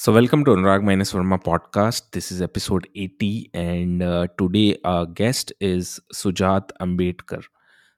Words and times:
So, 0.00 0.12
welcome 0.12 0.44
to 0.44 0.52
Anurag 0.52 0.84
Minus 0.84 1.12
Verma 1.12 1.42
podcast. 1.42 2.12
This 2.12 2.30
is 2.30 2.40
episode 2.40 2.86
80, 2.94 3.50
and 3.52 4.00
uh, 4.00 4.28
today 4.38 4.76
our 4.84 5.06
guest 5.06 5.52
is 5.58 5.98
Sujat 6.14 6.70
Ambedkar. 6.80 7.42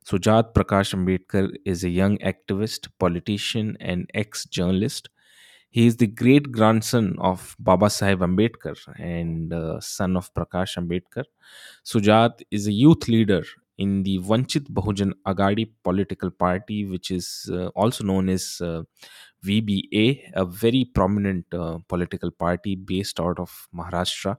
Sujat 0.06 0.54
Prakash 0.54 0.94
Ambedkar 0.94 1.54
is 1.66 1.84
a 1.84 1.90
young 1.90 2.16
activist, 2.20 2.88
politician, 2.98 3.76
and 3.80 4.10
ex 4.14 4.46
journalist. 4.46 5.10
He 5.68 5.86
is 5.86 5.98
the 5.98 6.06
great 6.06 6.50
grandson 6.50 7.16
of 7.20 7.54
Baba 7.58 7.90
Sahib 7.90 8.20
Ambedkar 8.20 8.78
and 8.98 9.52
uh, 9.52 9.78
son 9.80 10.16
of 10.16 10.32
Prakash 10.32 10.78
Ambedkar. 10.78 11.24
Sujat 11.84 12.40
is 12.50 12.66
a 12.66 12.72
youth 12.72 13.08
leader 13.08 13.44
in 13.80 14.02
the 14.04 14.18
Vanchit 14.20 14.70
Bahujan 14.70 15.12
Agadi 15.26 15.68
political 15.82 16.30
party, 16.30 16.84
which 16.84 17.10
is 17.10 17.50
uh, 17.52 17.68
also 17.68 18.04
known 18.04 18.28
as 18.28 18.60
uh, 18.62 18.82
VBA, 19.44 20.30
a 20.34 20.44
very 20.44 20.84
prominent 20.84 21.46
uh, 21.52 21.78
political 21.88 22.30
party 22.30 22.74
based 22.76 23.20
out 23.20 23.38
of 23.38 23.68
Maharashtra. 23.74 24.36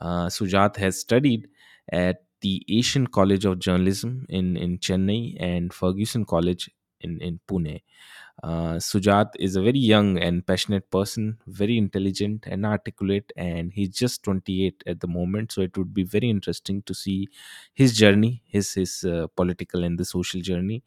Uh, 0.00 0.26
Sujat 0.26 0.76
has 0.76 1.00
studied 1.00 1.48
at 1.92 2.22
the 2.40 2.64
Asian 2.68 3.06
College 3.06 3.44
of 3.44 3.58
Journalism 3.58 4.26
in, 4.28 4.56
in 4.56 4.78
Chennai 4.78 5.36
and 5.40 5.72
Ferguson 5.72 6.24
College 6.24 6.70
in, 7.00 7.20
in 7.20 7.40
Pune. 7.48 7.82
Uh, 8.42 8.74
Sujat 8.78 9.30
is 9.38 9.56
a 9.56 9.62
very 9.62 9.78
young 9.80 10.16
and 10.18 10.46
passionate 10.46 10.88
person, 10.92 11.38
very 11.46 11.76
intelligent 11.76 12.46
and 12.46 12.64
articulate, 12.64 13.32
and 13.36 13.72
he's 13.72 13.90
just 13.90 14.22
28 14.22 14.84
at 14.86 15.00
the 15.00 15.08
moment. 15.08 15.50
So 15.52 15.60
it 15.62 15.76
would 15.76 15.92
be 15.92 16.04
very 16.04 16.30
interesting 16.30 16.82
to 16.82 16.94
see 16.94 17.28
his 17.74 17.96
journey, 17.96 18.42
his 18.46 18.72
his 18.74 19.04
uh, 19.04 19.26
political 19.34 19.82
and 19.82 19.98
the 19.98 20.04
social 20.04 20.40
journey, 20.40 20.84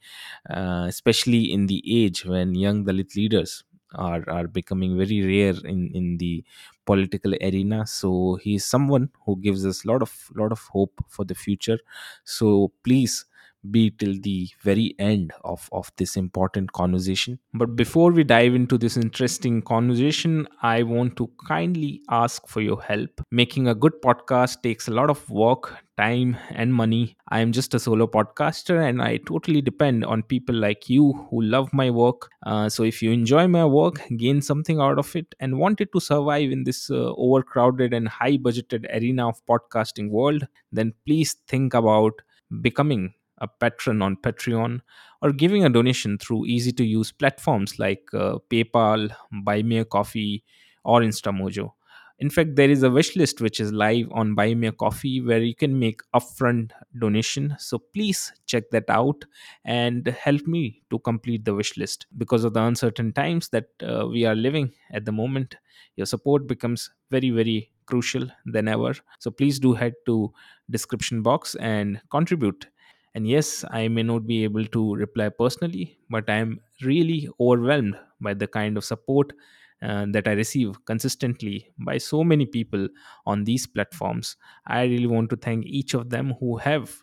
uh, 0.50 0.86
especially 0.88 1.52
in 1.52 1.68
the 1.68 1.82
age 1.86 2.26
when 2.26 2.56
young 2.56 2.86
Dalit 2.86 3.16
leaders 3.16 3.64
are 3.95 4.23
are 4.30 4.48
becoming 4.48 4.98
very 4.98 5.20
rare 5.22 5.56
in 5.66 5.92
in 5.94 6.18
the 6.18 6.44
political 6.86 7.34
arena. 7.42 7.86
So 7.86 8.36
he 8.42 8.56
is 8.56 8.66
someone 8.66 9.09
who 9.26 9.36
gives 9.38 9.66
us 9.66 9.84
a 9.84 9.88
lot 9.90 10.02
of 10.02 10.14
lot 10.36 10.52
of 10.52 10.62
hope 10.78 11.03
for 11.09 11.25
the 11.25 11.36
future. 11.36 11.80
So 12.23 12.72
please 12.84 13.25
be 13.70 13.92
till 13.92 14.16
the 14.22 14.50
very 14.64 14.95
end 14.98 15.34
of, 15.44 15.70
of 15.72 15.92
this 15.98 16.16
important 16.16 16.72
conversation. 16.73 17.40
But 17.54 17.76
before 17.76 18.12
we 18.12 18.23
dive 18.23 18.56
into 18.56 18.78
this 18.78 18.98
interesting 18.98 19.62
conversation, 19.62 20.48
I 20.62 20.84
want 20.84 21.16
to 21.18 21.30
kindly 21.48 22.02
ask 22.09 22.48
for 22.48 22.62
your 22.62 22.81
help. 22.81 23.22
Making 23.31 23.68
a 23.68 23.76
good 23.76 23.94
podcast 24.03 24.62
takes 24.64 24.88
a 24.88 24.92
lot 24.92 25.09
of 25.09 25.30
work, 25.30 25.78
time, 25.98 26.38
and 26.52 26.73
money. 26.73 27.16
I 27.30 27.42
am 27.42 27.52
just 27.52 27.73
a 27.73 27.80
solo 27.80 28.08
podcaster 28.08 28.88
and 28.88 29.02
I 29.02 29.18
totally 29.18 29.62
depend 29.62 30.06
on 30.06 30.23
people 30.23 30.56
like 30.56 30.90
you 30.90 31.14
who 31.30 31.42
love 31.42 31.72
my 31.73 31.90
work. 31.90 32.30
Uh, 32.46 32.70
so 32.70 32.84
if 32.84 33.02
you 33.02 33.12
enjoy 33.12 33.48
my 33.48 33.66
work, 33.66 34.02
gain 34.18 34.42
something 34.42 34.80
out 34.80 34.98
of 34.98 35.16
it, 35.16 35.36
and 35.40 35.59
wanted 35.59 35.90
to 35.94 36.00
survive 36.00 36.52
in 36.52 36.64
this 36.64 36.90
uh, 36.90 37.14
overcrowded 37.16 37.94
and 37.94 38.08
high 38.08 38.38
budgeted 38.38 38.86
arena 38.96 39.28
of 39.28 39.46
podcasting 39.46 40.09
world, 40.09 40.48
then 40.72 40.94
please 41.06 41.36
think 41.48 41.73
about 41.73 42.14
becoming 42.62 43.14
a 43.42 43.47
patron 43.47 44.02
on 44.02 44.16
Patreon, 44.16 44.80
or 45.22 45.34
giving 45.34 45.66
a 45.66 45.70
donation 45.70 46.17
through 46.17 46.45
easy 46.45 46.72
to 46.72 46.86
use 46.86 47.11
platforms 47.11 47.78
like 47.80 48.03
uh, 48.14 48.38
PayPal, 48.50 49.14
Buy 49.44 49.61
Me 49.64 49.80
a 49.80 49.86
Coffee, 49.86 50.44
or 50.86 51.02
Instamojo. 51.02 51.72
In 52.19 52.30
fact, 52.30 52.56
there 52.56 52.69
is 52.69 52.84
a 52.84 52.89
wish 52.92 53.16
list 53.16 53.42
which 53.42 53.59
is 53.59 53.72
live 53.73 54.08
on 54.12 54.36
Buy 54.36 54.53
Me 54.53 54.67
a 54.67 54.72
Coffee 54.72 55.22
where 55.22 55.42
you 55.42 55.56
can 55.56 55.80
make 55.80 56.02
upfront 56.14 56.72
donation. 57.00 57.56
So 57.58 57.80
please 57.80 58.31
check 58.45 58.69
that 58.69 58.89
out 58.89 59.25
and 59.66 60.08
help 60.08 60.45
me 60.45 60.84
to 60.92 61.00
complete 61.00 61.45
the 61.45 61.56
wish 61.56 61.78
list. 61.78 62.06
Because 62.17 62.44
of 62.44 62.53
the 62.53 62.62
uncertain 62.62 63.12
times 63.12 63.50
that 63.50 63.69
uh, 63.81 64.06
we 64.08 64.25
are 64.25 64.36
living 64.36 64.72
at 64.92 65.06
the 65.06 65.12
moment, 65.12 65.56
your 65.95 66.06
support 66.06 66.45
becomes 66.47 66.92
very 67.09 67.31
very 67.31 67.72
crucial 67.88 68.28
than 68.45 68.67
ever. 68.67 68.94
So 69.19 69.31
please 69.31 69.59
do 69.59 69.73
head 69.73 69.94
to 70.06 70.31
description 70.69 71.23
box 71.23 71.56
and 71.56 72.00
contribute 72.12 72.67
and 73.14 73.28
yes, 73.28 73.66
I 73.72 73.88
may 73.88 74.03
not 74.03 74.25
be 74.28 74.44
able 74.44 74.66
to 74.66 74.96
reply 74.96 75.30
personally, 75.30 76.00
but 76.09 76.30
I 76.30 76.35
am 76.38 76.62
really 76.81 77.28
overwhelmed 77.40 77.97
by 78.22 78.34
the 78.34 78.47
kind 78.47 78.78
of 78.78 78.85
support 78.85 79.34
uh, 79.81 80.06
that 80.12 80.28
I 80.28 80.34
receive 80.34 80.84
consistently 80.85 81.74
by 81.80 81.97
so 81.97 82.24
many 82.24 82.46
people 82.46 82.88
on 83.25 83.44
these 83.44 83.68
platforms. 83.68 84.38
I 84.66 84.84
really 84.84 85.08
want 85.08 85.30
to 85.31 85.35
thank 85.35 85.66
each 85.66 85.94
of 85.94 86.09
them 86.09 86.34
who 86.40 86.58
have, 86.58 86.96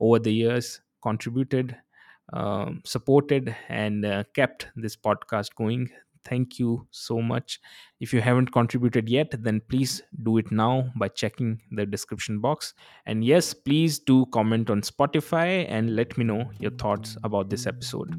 over 0.00 0.18
the 0.18 0.32
years, 0.32 0.80
contributed, 1.02 1.76
um, 2.32 2.82
supported, 2.84 3.56
and 3.68 4.04
uh, 4.04 4.24
kept 4.34 4.68
this 4.76 4.96
podcast 4.96 5.54
going 5.54 5.90
thank 6.24 6.58
you 6.58 6.86
so 6.90 7.20
much. 7.20 7.60
If 8.00 8.12
you 8.12 8.20
haven't 8.20 8.52
contributed 8.52 9.08
yet 9.08 9.34
then 9.42 9.60
please 9.68 10.02
do 10.22 10.38
it 10.38 10.50
now 10.52 10.90
by 10.96 11.08
checking 11.08 11.60
the 11.72 11.86
description 11.86 12.40
box. 12.40 12.74
And 13.06 13.24
yes 13.24 13.54
please 13.54 13.98
do 13.98 14.26
comment 14.26 14.70
on 14.70 14.82
spotify 14.82 15.66
and 15.68 15.96
let 15.96 16.16
me 16.16 16.24
know 16.24 16.50
your 16.58 16.72
thoughts 16.72 17.16
about 17.24 17.50
this 17.50 17.66
episode. 17.66 18.14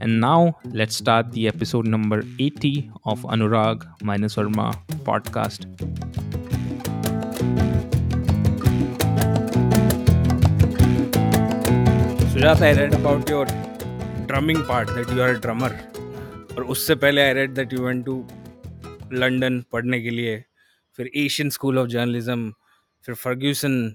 And 0.00 0.20
now 0.20 0.56
let's 0.66 0.96
start 0.96 1.32
the 1.32 1.48
episode 1.48 1.86
number 1.86 2.22
80 2.38 2.90
of 3.04 3.22
anurag 3.22 3.86
minus 4.02 4.36
verma 4.36 4.74
podcast. 5.04 5.66
Sujat, 12.32 12.60
I 12.62 12.72
read 12.72 12.94
about 12.94 13.28
your 13.28 13.46
drumming 14.26 14.62
part 14.64 14.86
that 14.94 15.10
you 15.10 15.20
are 15.20 15.30
a 15.30 15.40
drummer. 15.40 15.97
और 16.58 16.64
उससे 16.64 16.94
पहले 16.94 17.22
I 17.22 17.32
read 17.32 17.50
that 17.54 17.72
you 17.72 17.86
went 17.86 18.04
to 18.04 18.14
London 19.12 19.60
पढ़ने 19.72 20.00
के 20.02 20.10
लिए 20.10 20.44
फिर 20.96 21.10
Asian 21.16 21.50
school 21.50 21.78
of 21.78 21.88
journalism 21.88 22.52
फिर 23.04 23.14
Fergusson 23.14 23.94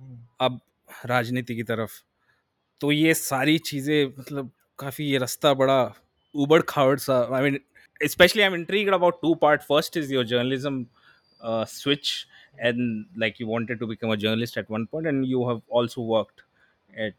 hmm. 0.00 0.18
अब 0.40 0.60
राजनीति 1.06 1.56
की 1.56 1.62
तरफ़। 1.62 1.92
तो 2.80 2.92
ये 2.92 3.14
सारी 3.14 3.58
चीज़ें 3.58 4.06
मतलब 4.18 4.50
काफ़ी 4.78 5.04
ये 5.04 5.18
रास्ता 5.18 5.54
बड़ा 5.54 5.94
उबड़ 6.34 6.60
खावड़ 6.68 6.98
सा 6.98 7.18
I 7.36 7.42
mean 7.42 7.58
specially 8.08 8.42
I 8.42 8.48
am 8.48 8.54
intrigued 8.54 8.92
about 8.94 9.20
two 9.22 9.34
part 9.34 9.62
first 9.62 9.96
is 9.96 10.14
your 10.14 10.26
journalism 10.26 10.86
switch 11.72 12.14
and 12.60 13.06
like 13.18 13.40
you 13.40 13.46
wanted 13.46 13.78
to 13.78 13.86
become 13.86 14.12
a 14.12 14.16
journalist 14.16 14.58
at 14.58 14.70
one 14.70 14.84
point 14.84 15.08
and 15.08 15.24
you 15.24 15.48
have 15.48 15.62
also 15.72 16.02
worked 16.14 16.42
at 17.00 17.14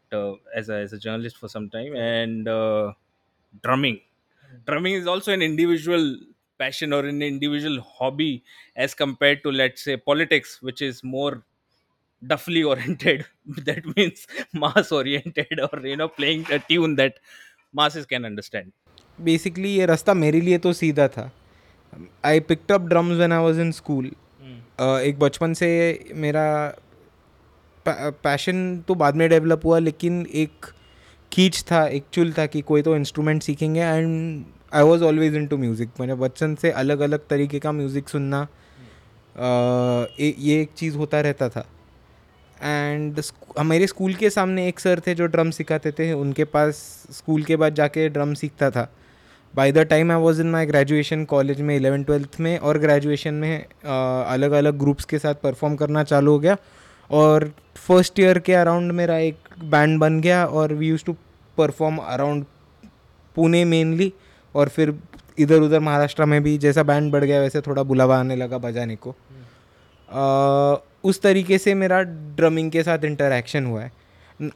as 0.58 0.70
a 0.70 0.98
journalist 0.98 1.38
for 1.38 1.50
some 1.50 1.68
time 1.68 1.96
and 1.96 2.46
drumming 3.56 3.98
drumming 4.66 4.94
is 4.94 5.08
also 5.08 5.32
an 5.32 5.42
individual 5.42 6.16
passion 6.60 6.94
or 6.94 7.06
an 7.06 7.22
individual 7.22 7.82
hobby 7.82 8.44
as 8.76 8.94
compared 8.94 9.44
to 9.44 9.52
let's 9.52 9.84
say 9.84 9.98
politics 9.98 10.62
which 10.62 10.82
is 10.82 11.04
more 11.04 11.44
duffly 12.22 12.64
oriented 12.64 13.26
that 13.70 13.86
means 13.96 14.28
mass 14.54 14.92
oriented 14.92 15.60
or 15.68 15.80
you 15.86 15.98
know 15.98 16.08
playing 16.08 16.46
a 16.52 16.60
tune 16.60 16.96
that 16.96 17.20
masses 17.74 18.06
can 18.06 18.26
understand 18.26 18.72
basically 19.22 19.70
ये 19.76 19.86
रास्ता 19.86 20.14
मेरे 20.14 20.40
लिए 20.42 20.58
तो 20.58 20.72
सीधा 20.74 21.08
था 21.08 21.32
I 22.26 22.40
picked 22.52 22.72
up 22.72 22.82
drums 22.92 23.18
when 23.18 23.32
I 23.34 23.44
was 23.44 23.60
in 23.60 23.72
school 23.72 24.06
एक 24.82 25.20
बचपन 25.20 25.54
से 25.54 25.70
मेरा 26.24 26.46
पैशन 27.88 28.64
तो 28.88 28.96
बाद 28.96 29.16
में 29.16 29.28
डेवलप 29.30 29.66
हुआ 29.66 29.80
लेकिन 29.80 30.26
एक 30.44 30.66
खींच 31.34 31.64
था, 31.72 31.86
एक 31.88 32.04
चुल 32.14 32.34
था 32.34 32.46
कि 32.46 32.62
कोई 32.62 32.82
तो 32.82 32.96
इंस्ट्रूमेंट 32.96 33.42
सीखेंगे 33.44 33.82
and 33.82 34.44
I 34.74 34.84
was 34.84 35.04
always 35.04 35.36
into 35.48 35.58
music 35.58 35.90
मैंने 36.00 36.16
बचपन 36.16 36.56
से 36.56 36.72
अलग 36.74 37.00
अलग 37.02 37.28
तरीके 37.30 37.60
का 37.60 37.72
म्यूज़िक 37.72 38.10
सुनना 38.10 38.48
ये 39.40 40.62
एक 40.62 40.70
चीज़ 40.78 40.98
होता 40.98 41.22
रहता 41.22 41.50
था। 41.50 41.66
एंड 42.58 43.22
मेरे 43.62 43.88
स्कूल 43.88 44.14
के 44.14 44.30
सामने 44.30 44.68
एक 44.68 44.80
सर 44.80 45.02
थे 45.08 45.16
जो 45.16 45.26
ड्रम 45.28 45.52
सिखाते 45.52 45.92
थे। 45.92 46.12
उनके 46.14 46.44
पास 46.46 46.76
स्कूल 47.12 47.44
के 47.44 47.56
बाद 47.56 47.76
जाके 47.76 48.08
ड्रम 48.10 48.34
सीखता 48.34 48.70
था। 48.72 48.88
By 49.54 49.72
the 49.72 49.78
time 49.86 50.12
I 50.12 50.18
was 50.18 50.42
in 50.42 50.52
my 50.52 50.66
graduation 50.66 51.24
college 51.26 51.62
में 51.62 51.76
इलेवन 51.76 52.04
ट्वेल्थ 52.04 52.40
में 52.40 52.58
और 52.58 52.78
ग्रेजुएशन 52.78 53.34
में 53.36 53.66
अलग 53.86 54.52
अलग 54.52 54.78
ग्रुप्स 54.80 55.06
के 55.06 55.20
साथ 55.20 55.36
परफॉर्म 55.44 55.76
करना 55.76 56.04
चालू 56.04 56.32
हो 56.32 56.40
गया। 56.40 56.58
और 57.10 57.52
फ़र्स्ट 57.78 58.20
ईयर 58.20 58.40
के 58.40 58.54
अराउंड 58.54 58.92
मेरा 58.92 59.18
एक 59.18 59.38
बैंड 59.64 60.00
बन 60.00 60.20
गया 60.22 60.46
और 60.46 60.74
we 60.74 60.88
use 60.88 61.04
to 61.06 61.16
perform 61.58 61.98
around 61.98 62.46
Pune 63.36 63.64
mainly 63.66 64.12
और 64.56 64.70
फिर 64.70 64.94
इधर 65.38 65.62
उधर 65.62 65.80
महाराष्ट्र 65.80 66.26
में 66.26 66.42
भी 66.44 66.58
जैसा 66.58 66.84
बैंड 66.84 67.12
बढ़ 67.12 67.24
गया 67.24 67.40
वैसे 67.40 67.62
थोड़ा 67.62 67.84
बुलावा 67.84 68.18
आने 68.18 68.36
लगा 68.36 68.58
बजाने 68.58 68.96
को। 68.96 69.16
आ, 70.10 70.76
उस 71.04 71.22
तरीके 71.22 71.58
से 71.58 71.74
मेरा 71.74 72.02
ड्रमिंग 72.38 72.72
के 72.72 72.84
साथ 72.84 73.06
इंटरेक्शन 73.06 73.66
हुआ 73.66 73.82
है। 73.82 73.92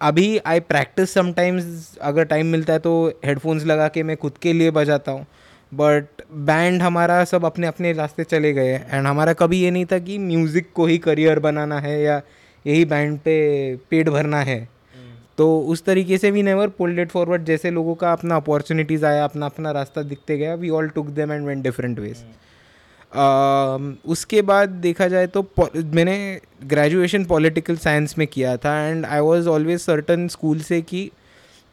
अभी 0.01 0.37
आई 0.37 0.59
प्रैक्टिस 0.59 1.13
समटाइम्स 1.13 1.97
अगर 2.01 2.23
टाइम 2.25 2.45
मिलता 2.45 2.73
है 2.73 2.79
तो 2.79 2.93
हेडफोन्स 3.25 3.65
लगा 3.65 3.87
के 3.87 4.03
मैं 4.03 4.17
खुद 4.17 4.37
के 4.41 4.53
लिए 4.53 4.71
बजाता 4.71 5.11
हूँ। 5.11 5.25
बट 5.71 6.21
बैंड 6.45 6.81
हमारा 6.81 7.23
सब 7.25 7.45
अपने 7.45 7.67
अपने 7.67 7.91
रास्ते 7.93 8.23
चले 8.23 8.53
गए 8.53 8.73
एंड 8.73 9.07
हमारा 9.07 9.33
कभी 9.33 9.59
ये 9.59 9.71
नहीं 9.71 9.85
था 9.85 9.99
कि 9.99 10.17
म्यूज़िक 10.19 10.71
को 10.75 10.85
ही 10.85 10.97
करियर 10.99 11.39
बनाना 11.39 11.79
है 11.79 12.01
या 12.01 12.21
यही 12.65 12.85
बैंड 12.85 13.19
पे 13.19 13.35
पेट 13.89 14.09
भरना 14.09 14.39
है। 14.41 14.67
तो 15.37 15.59
उस 15.61 15.83
तरीके 15.85 16.17
से 16.17 16.31
we 16.31 16.43
never 16.43 16.67
pulled 16.69 16.99
it 16.99 17.09
forward 17.09 17.43
जैसे 17.45 17.71
लोगों 17.71 17.95
का 17.95 18.11
अपना 18.11 18.35
अपॉर्चुनिटीज़ 18.35 19.05
आया, 19.05 19.23
अपना 19.23 19.45
अपना 19.45 19.71
रास्ता 19.71 20.01
दिखते 20.03 20.37
गया 20.37 20.53
we 20.55 20.69
all 20.69 20.89
took 20.89 21.07
them 21.09 21.31
and 21.31 21.45
went 21.47 21.63
different 21.63 21.99
ways 21.99 22.23
उसके 24.05 24.41
बाद 24.41 24.69
देखा 24.79 25.07
जाए 25.07 25.27
तो 25.27 25.41
मैंने 25.67 26.17
ग्रेजुएशन 26.63 27.25
पॉलिटिकल 27.25 27.77
साइंस 27.77 28.17
में 28.17 28.25
किया 28.27 28.55
था। 28.57 28.77
And 28.81 29.05
I 29.05 29.19
was 29.19 29.47
always 29.47 29.79
certain 29.81 30.27
school 30.27 30.59
से 30.61 30.81
कि 30.81 31.09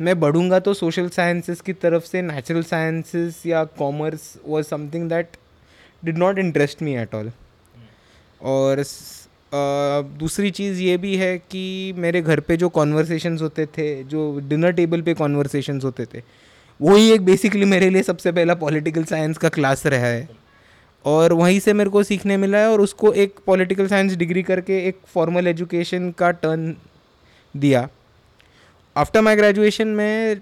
मैं 0.01 0.21
बढ़ूँगा 0.21 0.59
तो 0.59 0.75
सोशल 0.75 1.09
साइंसेस 1.09 1.61
की 1.61 1.73
तरफ़ 1.73 2.05
से 2.05 2.23
नेचुरल 2.23 2.63
साइंसेस 2.63 3.43
या 3.47 3.65
commerce 3.65 4.37
was 4.49 4.65
something 4.65 5.09
that 5.09 5.37
did 6.05 6.19
not 6.19 6.39
interest 6.39 6.83
me 6.83 6.95
at 6.97 7.15
all 7.15 7.31
और 8.43 8.85
दूसरी 10.19 10.51
चीज़ 10.51 10.81
ये 10.81 10.97
भी 10.97 11.17
है 11.17 11.37
कि 11.39 11.93
मेरे 11.97 12.23
घर 12.23 12.41
पे 12.41 12.57
जो 12.57 12.69
कॉन्वर्सेशंस 12.69 13.43
होते 13.43 13.67
थे, 13.67 14.05
जो 14.05 14.41
डिनर 14.45 14.73
टेबल 14.73 15.03
पे 15.03 15.15
कॉन्वर्सेशंस 15.15 15.85
होते 15.85 16.05
थे, 16.05 16.23
वही 16.81 17.11
एक 17.13 17.25
बेसिकली 17.25 17.65
मेरे 17.65 17.91
लिए 17.91 18.03
सबसे 18.03 18.33
पहला 18.33 18.55
पॉलिटिकल 18.55 19.05
साइंस 19.05 19.39
का 19.39 19.49
क्लास 19.49 19.87
रहा 19.87 20.07
है। 20.07 20.29
और 21.05 21.33
वहीं 21.33 21.61
से 21.61 21.73
मेरे 21.73 21.91
को 21.91 22.03
सीखने 22.03 22.37
मिला 22.37 22.59
है 22.59 22.69
और 22.69 22.81
उसको 22.81 23.13
एक 23.13 23.35
पॉलिटिकल 23.47 23.87
साइंस 23.87 24.15
डिग्री 24.17 24.43
करके 24.43 24.79
एक 24.89 24.99
फॉर्मल 25.07 25.47
एजुकेशन 25.47 26.11
का 26.11 26.31
टर्न 26.31 26.75
दिया। 27.55 27.89
आफ्टर 28.97 29.21
माई 29.21 29.37
ग्रेजुएशन 29.37 29.89
में 29.89 30.41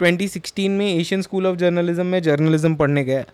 2016 0.00 0.68
में 0.68 0.86
एशियन 0.94 1.22
स्कूल 1.22 1.46
ऑफ़ 1.46 1.56
जर्नलिज्म 1.56 2.06
में 2.06 2.22
जर्नलिज्म 2.22 2.74
पढ़ने 2.74 3.04
गया। 3.04 3.24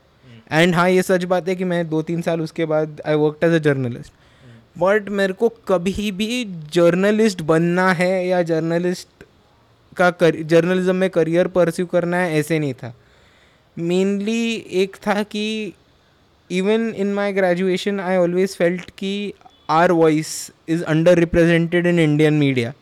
एंड 0.53 0.75
हाँ 0.75 0.89
ये 0.91 1.03
सच 1.03 1.25
बात 1.25 1.49
है 1.49 1.57
कि 1.57 1.65
मैं 1.65 1.89
दो 1.91 2.03
तीन 2.03 2.23
साल 2.23 2.41
उसके 2.41 2.65
बाद 2.65 3.01
I 3.07 3.15
work 3.15 3.45
as 3.45 3.53
a 3.53 3.59
journalist 3.59 4.13
but 4.79 5.09
मेरे 5.09 5.33
को 5.33 5.49
कभी 5.69 6.11
भी 6.11 6.45
जर्नलिस्ट 6.73 7.43
बनना 7.43 7.93
है 7.93 8.27
या 8.29 8.43
जर्नलिस्ट 8.43 9.25
का 9.97 10.11
कर 10.11 10.37
जर्नलिज्म 10.43 10.97
में 10.97 11.09
करियर 11.11 11.49
परस्यू 11.49 11.87
करना 11.87 12.17
है 12.17 12.39
ऐसे 12.39 12.59
नहीं 12.59 12.75
था। 12.75 12.95
मेनली 13.79 14.55
एक 14.73 14.97
था 14.97 15.23
कि 15.23 15.73
even 16.51 16.89
in 16.97 17.15
my 17.15 17.33
graduation 17.33 18.01
I 18.01 18.17
always 18.17 18.57
felt 18.57 18.91
कि 18.91 19.33
our 19.71 19.93
voice 19.93 20.51
is 20.69 20.85
under 20.85 21.19
represented 21.19 21.87
in 21.87 21.99
Indian 21.99 22.35
media 22.35 22.73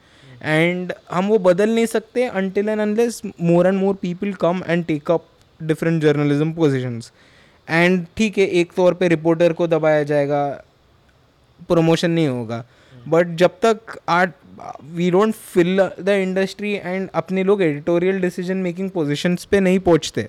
and 0.40 0.92
हम 1.12 1.28
वो 1.28 1.38
बदल 1.40 1.75
नहीं 1.75 1.87
सकते 1.87 2.25
until 2.26 2.69
and 2.69 2.81
unless 2.81 3.20
more 3.40 3.66
and 3.66 3.78
more 3.78 3.94
people 4.02 4.32
come 4.40 4.62
and 4.66 4.84
take 4.87 5.10
up 5.10 5.26
different 5.60 6.02
journalism 6.02 6.52
positions 6.52 7.12
and 7.69 8.04
ठीक 8.16 8.38
है, 8.38 8.46
एक 8.46 8.72
तौर 8.76 8.94
पे 8.94 9.08
रिपोर्टर 9.08 9.52
को 9.52 9.66
दबाया 9.69 10.02
जाएगा 10.04 10.42
प्रमोशन 11.69 12.10
नहीं 12.10 12.28
होगा. 12.28 12.64
बट 12.94 13.37
जब 13.37 13.58
तक 13.62 13.98
art 14.08 14.31
we 14.94 15.10
don't 15.10 15.34
fill 15.34 15.81
the 16.00 16.08
industry 16.08 16.72
and 16.75 17.08
अपने 17.14 17.44
लोग 17.44 17.62
एडिटोरियल 17.62 18.20
डिसीज़न 18.20 18.56
मेकिंग 18.58 18.90
पोजिशंस 18.90 19.44
पे 19.44 19.60
नहीं 19.60 19.78
पहुँचते, 19.81 20.28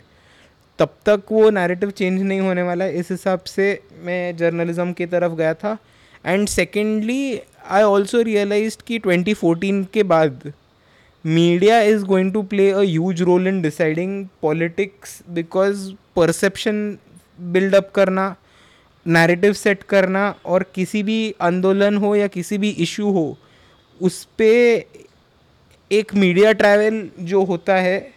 तब 0.80 0.90
तक 1.06 1.32
वो 1.32 1.50
नैरेटिव 1.50 1.90
चेंज 1.92 2.22
नहीं 2.22 2.40
होने 2.40 2.62
वाला 2.64 2.86
इस 3.00 3.12
हिसाब 3.12 3.40
से 3.48 3.68
मैं 4.04 4.36
जर्नलिज्म 4.38 4.94
की 4.94 5.06
तरफ़ 5.06 5.34
गया 5.34 5.54
था. 5.54 5.78
And 6.26 6.48
secondly 6.48 7.40
I 7.70 7.84
also 7.84 8.22
realize 8.22 8.78
कि 8.88 9.00
2014 9.00 9.86
के 9.94 10.04
बाद 10.04 10.52
media 11.26 11.80
is 11.82 12.04
going 12.06 12.32
to 12.34 12.42
play 12.44 12.70
a 12.72 12.80
huge 12.80 13.22
role 13.22 13.48
in 13.48 13.62
deciding 13.62 14.26
politics 14.42 15.22
because 15.30 15.90
perception 16.16 16.98
buildup 17.40 17.92
करना 17.96 18.36
नैरेटिव 19.06 19.54
सेट 19.54 19.84
करना 19.84 20.24
और 20.46 20.66
किसी 20.76 21.04
भी 21.04 21.20
आंदोलन 21.42 21.98
हो 21.98 22.16
या 22.16 22.28
किसी 22.28 22.58
भी 22.58 22.70
इशू 22.86 23.12
हो, 23.12 23.38
उस 24.02 24.24
पर 24.42 24.84
एक 25.92 26.14
मीडिया 26.16 26.52
ट्रैवल 26.54 27.08
जो 27.20 27.44
होता 27.44 27.76
है, 27.76 28.14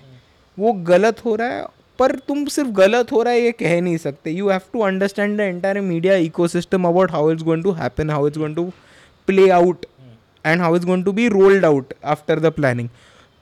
वो 0.59 0.73
गलत 0.89 1.25
हो 1.25 1.35
रहा 1.37 1.49
है 1.49 1.65
पर 1.99 2.15
तुम 2.29 2.45
सिर्फ़ 2.47 2.71
गलत 2.73 3.13
हो 3.13 3.23
रहा 3.23 3.33
है, 3.33 3.41
ये 3.41 3.53
कह 3.53 3.81
नहीं 3.81 3.97
सकते। 3.97 4.31
You 4.31 4.49
have 4.51 4.61
to 4.73 4.81
understand 4.83 5.37
the 5.39 5.41
entire 5.41 5.81
media 5.83 6.15
ecosystem 6.23 6.85
about 6.89 7.11
how 7.13 7.31
is 7.33 7.43
going 7.45 7.63
to 7.65 7.73
happen 7.73 8.11
how 8.11 8.29
is 8.29 8.39
going 8.39 8.57
to 8.57 8.65
play 9.29 9.49
out 9.51 9.87
and 10.45 10.61
how 10.61 10.77
is 10.77 10.87
going 10.87 11.05
to 11.05 11.13
be 11.13 11.29
rolled 11.29 11.65
out 11.65 11.95
after 12.05 12.41
the 12.41 12.53
planning 12.53 12.89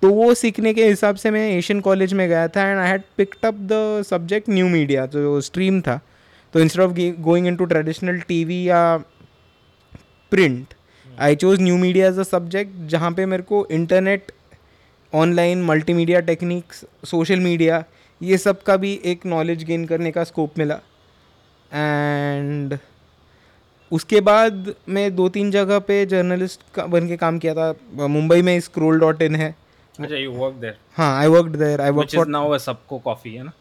तो 0.03 0.11
वो 0.11 0.33
सीखने 0.35 0.73
के 0.75 0.87
हिसाब 0.89 1.17
से 1.17 1.31
मैं 1.31 1.49
Asian 1.51 1.81
college 1.81 2.13
में 2.13 2.29
गया 2.29 2.47
था 2.49 2.69
and 2.69 2.79
I 2.79 2.89
had 2.89 3.03
picked 3.17 3.47
up 3.47 3.55
the 3.73 4.03
subject 4.07 4.49
new 4.49 4.69
media 4.69 5.07
जो 5.07 5.41
स्ट्रीम 5.41 5.81
था। 5.81 6.01
तो 6.55 6.61
instead 6.61 6.83
of 6.83 6.93
going 7.23 7.47
into 7.57 7.65
traditional 7.65 8.19
T 8.29 8.45
V 8.45 8.63
या 8.69 8.97
print 10.33 10.75
I 11.07 11.35
chose 11.37 11.61
new 11.61 11.77
media 11.79 12.09
as 12.09 12.19
a 12.19 12.23
subject 12.23 12.77
जहाँ 12.91 13.11
पे 13.13 13.27
मेरे 13.27 13.43
को 13.43 13.67
internet 13.71 14.33
online 15.13 15.63
multimedia 15.63 16.21
techniques 16.29 16.85
social 17.05 17.41
media 17.41 17.83
ये 18.23 18.39
सब 18.39 18.63
का 18.63 18.77
भी 18.77 18.93
एक 19.05 19.27
नॉलेज 19.27 19.65
गेन 19.65 19.85
करने 19.87 20.11
का 20.13 20.25
स्कोप 20.25 20.59
मिला 20.59 20.81
एंड 21.73 22.79
उसके 23.93 24.21
बाद 24.21 24.75
मैं 24.89 25.15
दो 25.17 25.29
तीन 25.29 25.51
जगह 25.51 25.79
पे 25.79 26.05
जर्नलिस्ट 26.07 26.61
का 26.75 26.87
बन 26.87 27.09
के 27.09 27.17
काम 27.17 27.39
किया 27.39 27.55
था 27.55 28.07
मुंबई 28.09 28.43
में 28.43 28.59
स्क्रोल 28.61 29.01
डॉट 29.01 29.23
इन 29.23 29.37
है 29.37 29.55
अच्छा 30.01 30.17
यू 30.17 30.31
वर्क 30.33 30.55
देयर 30.55 30.77
हाँ 30.97 31.17
I 31.21 31.27
work 31.29 31.57
there 31.57 31.81
I 31.81 31.91
work 31.91 32.15
for 32.17 32.27
now 32.27 32.59
सबको 32.59 32.99
कॉफ़ी 32.99 33.35
है 33.35 33.43
ना 33.43 33.53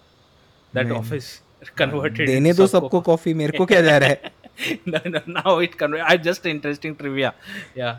दैट 0.74 0.92
ऑफ़िस 0.92 1.42
कन्वर्टेड 1.78 2.28
देने 2.28 2.54
दो 2.54 2.68
सबको 2.68 3.02
कॉफ़ी 3.02 3.34
मेरे 3.34 3.58
को 3.58 3.66
क्या 3.66 3.82
जा 3.82 3.98
रहा 3.98 4.10
है 4.10 4.40
no, 4.86 5.00
no, 5.06 5.22
now 5.28 5.60
it 5.60 5.78
convert. 5.78 6.02
I 6.02 6.18
just 6.18 6.46
interesting 6.46 6.96
trivia. 6.96 7.34
Yeah. 7.76 7.96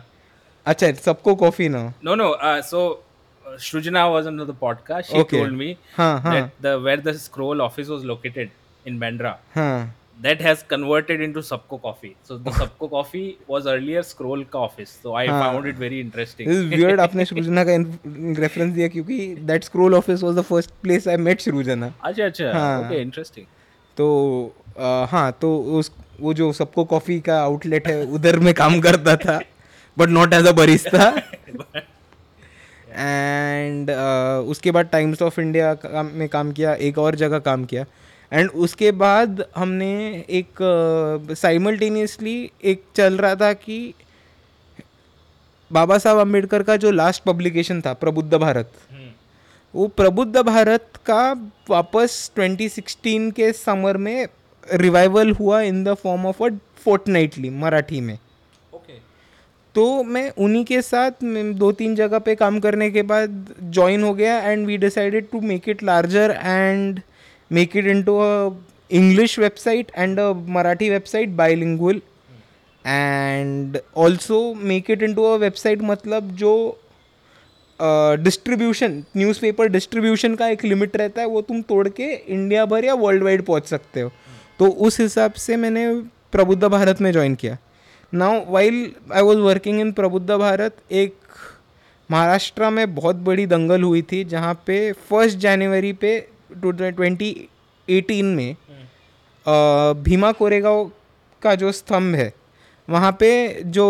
अच्छा 0.65 0.91
सबको 1.05 1.35
कॉफ़ी 1.35 1.69
ना. 1.69 1.93
Uh, 2.03 2.61
so 2.61 2.79
uh, 2.79 2.95
Shrujana 3.57 4.11
was 4.11 4.27
on 4.27 4.37
the 4.37 4.53
podcast. 4.53 5.05
She 5.11 5.17
Okay. 5.23 5.39
told 5.39 5.53
me 5.63 5.77
हाँ 5.97 6.13
हाँ 6.21 6.33
that 6.35 6.61
the 6.61 6.71
where 6.85 7.01
the 7.07 7.13
scroll 7.25 7.61
office 7.61 7.89
was 7.95 8.03
located 8.13 8.49
in 8.85 8.99
Bandra, 8.99 9.35
हाँ 9.55 9.93
that 10.19 10.41
has 10.45 10.61
converted 10.71 11.21
into 11.21 11.41
Subco 11.45 11.77
Coffee. 11.81 12.15
So 12.23 12.37
the 12.37 12.51
Subco 12.51 12.89
Coffee 12.89 13.37
was 13.47 13.65
earlier 13.67 14.03
Scroll 14.09 14.43
का 14.53 14.59
office. 14.67 14.91
So 15.03 15.13
I 15.21 15.25
हाँ. 15.27 15.39
found 15.43 15.67
it 15.71 15.75
very 15.83 15.99
interesting. 16.05 16.47
This 16.47 16.57
is 16.57 16.75
weird 16.75 16.99
आपने 16.99 17.25
सृजना 17.25 17.63
का 17.69 17.75
reference 18.41 18.73
दिया 18.73 18.87
क्योंकि 18.95 19.17
that 19.51 19.63
scroll 19.63 19.95
office 19.95 20.23
was 20.23 20.35
the 20.37 20.41
first 20.51 20.71
place 20.83 21.07
I 21.07 21.17
met 21.29 21.41
Srijana 21.41 21.93
अच्छा 22.03 22.25
अच्छा. 22.25 22.51
हाँ. 22.53 22.81
Okay, 22.83 23.01
interesting. 23.07 23.45
तो 23.97 24.07
अ, 24.77 25.05
हाँ 25.11 25.31
तो 25.41 25.57
उस 25.79 25.91
वो 26.21 26.33
जो 26.33 26.51
सबको 26.53 26.83
कॉफ़ी 26.93 27.19
का 27.27 27.41
आउटलेट 27.41 27.87
है 27.87 28.03
उधर 28.19 28.39
मैं 28.47 28.53
काम 28.53 28.79
करता 28.81 29.15
था 29.25 29.39
but 29.97 30.09
not 30.09 30.33
as 30.33 30.47
a 30.47 30.51
barista 30.61 31.09
and 32.95 33.91
उसके 34.47 34.71
बाद 34.71 34.85
टाइम्स 34.85 35.21
ऑफ़ 35.21 35.41
इंडिया 35.41 35.77
में 36.03 36.29
काम 36.29 36.51
किया 36.51 36.73
एक 36.73 36.97
और 36.97 37.15
जगह 37.15 37.39
काम 37.39 37.65
किया 37.65 37.85
एंड 38.33 38.49
उसके 38.49 38.91
बाद 38.91 39.45
हमने 39.55 40.25
एक 40.29 40.47
साइमल्टेनियसली 41.37 42.51
uh, 42.57 42.65
एक 42.65 42.83
चल 42.95 43.17
रहा 43.17 43.35
था 43.35 43.53
कि 43.53 43.93
बाबा 45.71 45.97
साहब 45.97 46.17
अंबेडकर 46.17 46.63
का 46.63 46.75
जो 46.75 46.91
लास्ट 46.91 47.23
पब्लिकेशन 47.23 47.81
था 47.81 47.93
प्रबुद्ध 47.93 48.33
भारत 48.33 48.71
hmm. 48.87 48.99
वो 49.75 49.87
प्रबुद्ध 49.87 50.37
भारत 50.37 50.91
का 51.05 51.51
वापस 51.69 52.31
2016 52.39 53.31
के 53.31 53.53
समर 53.53 53.97
में 53.97 54.27
रिवाइवल 54.73 55.31
हुआ 55.31 55.61
in 55.61 55.83
the 55.83 55.93
form 55.93 56.25
of 56.25 56.43
a 56.43 56.49
fortnightly 56.75 57.49
Marathi 57.49 58.01
में. 58.01 58.19
तो 59.75 60.03
मैं 60.03 60.29
उन्हीं 60.37 60.63
के 60.65 60.81
साथ 60.81 61.23
दो 61.59 61.71
तीन 61.71 61.95
जगह 61.95 62.19
पे 62.19 62.35
काम 62.35 62.59
करने 62.59 62.89
के 62.91 63.01
बाद 63.01 63.45
ज्वाइन 63.63 64.03
हो 64.03 64.13
गया 64.13 64.37
and 64.41 64.65
we 64.67 64.77
decided 64.77 65.29
to 65.31 65.41
make 65.41 65.69
it 65.69 65.83
larger 65.83 66.37
and 66.43 66.99
make 67.51 67.77
it 67.77 67.85
into 67.85 68.17
a 68.17 68.51
English 68.91 69.37
website 69.39 69.91
and 69.97 70.19
a 70.19 70.31
Marathi 70.49 70.89
website 70.89 71.29
bilingual 71.29 72.01
and 72.85 73.77
also 73.97 74.53
make 74.63 74.91
it 74.91 75.03
into 75.03 75.23
a 75.23 75.35
website 75.37 75.81
मतलब 75.81 76.31
जो 76.35 76.53
डिस्ट्रीब्यूशन 77.79 79.03
न्यूज़पेपर 79.17 79.67
डिस्ट्रीब्यूशन 79.67 80.35
का 80.35 80.47
एक 80.47 80.63
लिमिट 80.65 80.95
रहता 80.97 81.21
है, 81.21 81.27
वो 81.27 81.41
तुम 81.41 81.61
तोड़ 81.61 81.87
के 81.89 82.13
इंडिया 82.13 82.65
भर 82.65 82.85
या 82.85 82.93
वर्ल्ड 82.93 83.23
वाइड 83.23 83.41
पहुँच 83.45 83.65
सकते 83.67 84.01
हो। 84.01 84.11
तो 84.59 84.67
उस 84.67 84.99
हिसाब 84.99 85.33
से 85.33 85.57
मैंने 85.57 85.87
प्रबुद्ध 86.31 86.63
भारत 86.63 87.01
में 87.01 87.11
ज्वाइन 87.11 87.35
किया। 87.35 87.57
Now 88.13 88.43
while 88.47 88.75
I 89.13 89.21
was 89.21 89.39
working 89.39 89.79
in 89.81 89.91
Prabuddha 89.91 90.29
Bharat 90.31 90.75
एक 90.93 91.15
महाराष्ट्र 92.09 92.69
में 92.69 92.93
बहुत 92.95 93.15
बड़ी 93.25 93.45
दंगल 93.45 93.83
हुई 93.83 94.01
थी 94.11 94.23
जहाँ 94.23 94.53
पे 94.67 94.91
फ़र्स्ट 95.09 95.37
जनवरी 95.37 95.93
पे 95.93 96.19
ट्वेंटी 96.63 97.29
एटीन 97.87 98.25
में 98.35 98.55
भीमा 100.03 100.31
कोरेगांव 100.31 100.91
का 101.41 101.55
जो 101.55 101.71
स्तंभ 101.71 102.15
है 102.15 102.31
वहाँ 102.87 103.11
पे 103.19 103.31
जो 103.71 103.87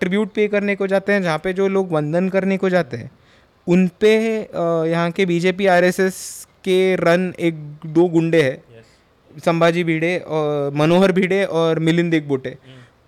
ट्रिब्यूट 0.00 0.32
पे 0.32 0.48
करने 0.48 0.76
को 0.76 0.86
जाते 0.86 1.12
हैं 1.12 1.22
जहाँ 1.22 1.38
पे 1.38 1.52
जो 1.52 1.68
लोग 1.68 1.92
वंदन 1.92 2.28
करने 2.28 2.56
को 2.56 2.70
जाते 2.70 2.96
हैं 2.96 3.10
उन 3.66 3.86
पे 4.00 4.14
यहाँ 4.90 5.10
के 5.10 5.26
बीजेपी 5.26 5.66
आरएसएस 5.66 6.46
के 6.64 6.80
रन 6.96 7.32
एक 7.40 7.54
दो 7.86 8.08
गुंडे 8.08 8.42
हैं 8.42 8.82
संभाजी 9.40 9.84
भिड़े 9.84 10.18
और 10.18 10.72
मनोहर 10.74 11.12
भिड़े 11.12 11.44
और 11.44 11.78
मिलिंद 11.78 12.14
एक 12.14 12.22
एकबोटे 12.22 12.56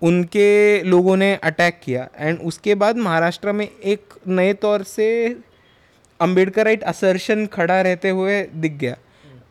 उनके 0.01 0.83
लोगों 0.83 1.15
ने 1.17 1.33
अटैक 1.35 1.79
किया। 1.83 2.07
एंड 2.17 2.39
उसके 2.39 2.75
बाद 2.75 2.97
महाराष्ट्र 2.97 3.51
में 3.51 3.67
एक 3.67 4.13
नए 4.27 4.53
तौर 4.53 4.83
से 4.83 5.07
अम्बेडकराइट 6.19 6.83
असर्शन 6.83 7.45
खड़ा 7.47 7.81
रहते 7.81 8.09
हुए 8.09 8.41
दिख 8.55 8.73
गया। 8.73 8.95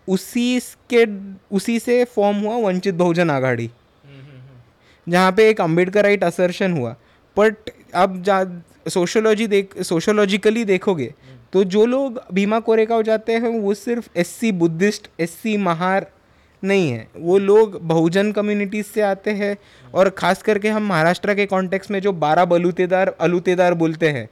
उसी 0.09 0.61
के 0.93 1.05
उसी 1.57 1.79
से 1.79 2.05
फॉर्म 2.07 2.37
हुआ 2.37 2.57
वंचित 2.59 2.95
बहुजन 2.95 3.31
आघाड़ी। 3.31 3.71
जहाँ 5.07 5.33
पे 5.33 5.49
एक 5.51 5.61
अम्बेडकराइट 5.61 6.25
असर्शन 6.25 6.73
हुआ। 6.73 6.95
बट 7.37 7.71
अब 7.95 8.23
जा 8.23 8.45
सोशोलॉजी 8.89 9.47
देख 9.47 9.81
सोशोलॉजिकली 9.83 10.65
देखोगे 10.65 11.13
तो 11.53 11.63
जो 11.65 11.85
लोग 11.87 12.21
भीमा 12.35 12.59
कोरेगांव 12.61 13.03
जाते 13.03 13.33
हैं, 13.33 13.49
वो 13.51 13.75
सिर्फ़ 13.75 14.09
S 14.17 14.29
C 14.31 14.51
Buddhist, 14.53 15.09
S 15.21 15.31
C 15.33 15.57
Mahar 15.59 16.07
नहीं 16.63 16.91
है। 16.91 17.07
वो 17.17 17.39
लोग 17.39 17.79
बहुजन 17.83 18.33
कम्युनिटीज 18.33 18.87
से 18.87 19.01
आते 19.03 19.31
हैं 19.33 19.57
और 19.95 20.11
ख़ास 20.11 20.43
करके 20.43 20.69
हम 20.69 20.87
महाराष्ट्र 20.87 21.35
के 21.35 21.47
कॉन्टेक्स्ट 21.47 21.91
में 21.91 22.01
जो 22.01 22.13
बारह 22.15 22.45
बलूतेदार, 22.45 23.09
अलूतेदार 23.11 23.75
बोलते 23.75 24.09
हैं, 24.09 24.29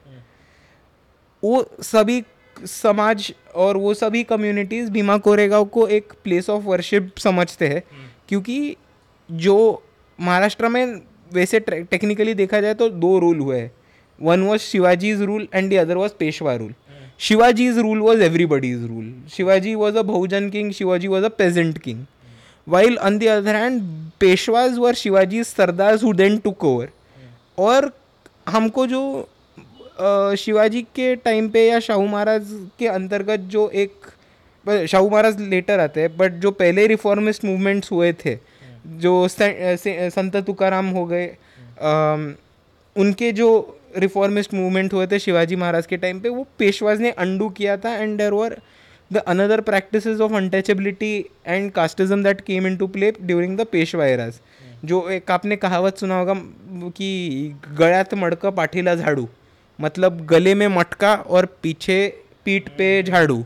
वो 1.42 1.70
सभी 1.82 2.22
समाज 2.56 3.32
और 3.56 3.76
वो 3.76 3.94
सभी 3.94 4.22
कम्युनिटीज़ 4.24 4.90
भीमा 4.90 5.16
कोरेगांव 5.18 5.64
को 5.66 5.86
एक 5.88 6.12
प्लेस 6.24 6.50
ऑफ़ 6.50 6.64
वर्शिप 6.64 7.12
समझते 7.18 7.66
हैं। 7.68 7.82
क्योंकि 8.28 8.76
जो 9.28 9.82
महाराष्ट्र 10.18 10.68
में 10.68 11.00
वैसे 11.32 11.60
टेक्निकली 11.60 12.34
देखा 12.34 12.60
जाए 12.60 12.74
तो 12.74 12.88
दो 12.90 13.18
रूल 13.18 13.38
हुए 13.38 13.58
हैं। 13.58 13.70
One 14.18 14.42
was 14.42 14.60
Shivaji's 14.60 15.22
rule 15.22 15.48
and 15.54 15.68
the 15.70 15.76
other 15.76 15.96
was 15.96 16.12
Peshwa 16.18 16.54
rule 16.54 16.74
Shivaji's 17.20 17.78
rule 17.78 17.98
was 17.98 18.22
everybody's 18.22 18.84
rule 18.84 19.12
Shivaji 19.32 19.74
was 19.74 19.96
a 19.96 20.02
Bahujan 20.02 20.48
king 20.50 20.72
Shivaji 20.72 21.08
was 21.08 21.24
a 21.24 21.28
peasant 21.28 21.78
king 21.78 22.04
while 22.68 22.96
on 22.98 23.18
the 23.18 23.26
other 23.26 23.56
hand 23.56 23.82
Peshwas 24.20 24.78
were 24.78 24.94
Shivaji 24.94 25.42
sardar 25.44 25.98
who 26.04 26.12
then 26.12 26.38
took 26.38 26.64
over 26.64 26.88
और 27.58 27.90
हमको 28.48 28.86
जो 28.86 29.02
शिवाजी 30.38 30.82
के 30.94 31.14
time 31.16 31.48
पे 31.50 31.68
या 31.68 31.78
शाहू 31.80 32.06
महाराज 32.06 32.48
के 32.78 32.86
अंतर्गत 32.88 33.40
जो 33.54 33.68
एक 33.74 34.86
शाहू 34.86 35.08
महाराज 35.10 35.40
लेटर 35.40 35.80
आते 35.80 36.00
हैं 36.00 36.16
बट 36.16 36.32
जो 36.40 36.50
पहले 36.50 36.86
रिफॉर्मिस्ट 36.86 37.44
मूवमेंट्स 37.44 37.92
हुए 37.92 38.12
थे 38.24 38.38
जो 39.00 39.26
संत 39.28 40.36
तुकाराम 40.36 40.88
हो 40.88 41.04
गए 41.06 41.26
उनके 42.96 43.32
जो 43.32 43.50
रिफॉर्मिस्ट 43.96 44.54
मूवमेंट 44.54 44.92
हुए 44.94 45.06
थे 45.06 45.18
शिवाजी 45.18 45.56
महाराज 45.56 45.86
के 45.86 45.96
टाइम 45.96 46.20
पे 46.20 46.28
वो 46.28 46.46
पेशवाज 46.58 47.00
ने 47.00 47.10
अंडू 47.18 47.48
किया 47.48 47.76
था 47.76 47.94
and 47.94 48.16
there 48.18 48.32
were 48.32 48.58
the 49.12 49.16
another 49.16 49.60
practice 49.60 50.06
of 50.06 50.32
untouchability 50.32 51.14
and 51.46 51.70
casteism 51.72 52.22
that 52.22 52.40
came 52.40 52.66
in 52.66 52.76
to 52.76 52.86
play 52.86 53.10
during 53.22 53.56
the 53.56 53.66
eras 53.74 54.40
जो 54.84 55.08
एक 55.08 55.30
आपने 55.30 55.56
कहावत 55.56 55.98
सुना 55.98 56.18
होगा 56.18 56.34
कि 56.88 57.08
गळ्यात 57.78 58.14
मडकं 58.14 58.50
पाठीला 58.50 58.94
झाडू. 58.94 59.26
मतलब 59.78 60.26
गले 60.26 60.54
में 60.54 60.66
मटका 60.68 61.14
और 61.14 61.46
पीछे 61.62 61.96
पीठ 62.44 62.68
पे 62.68 63.02
झाड़ू. 63.02 63.44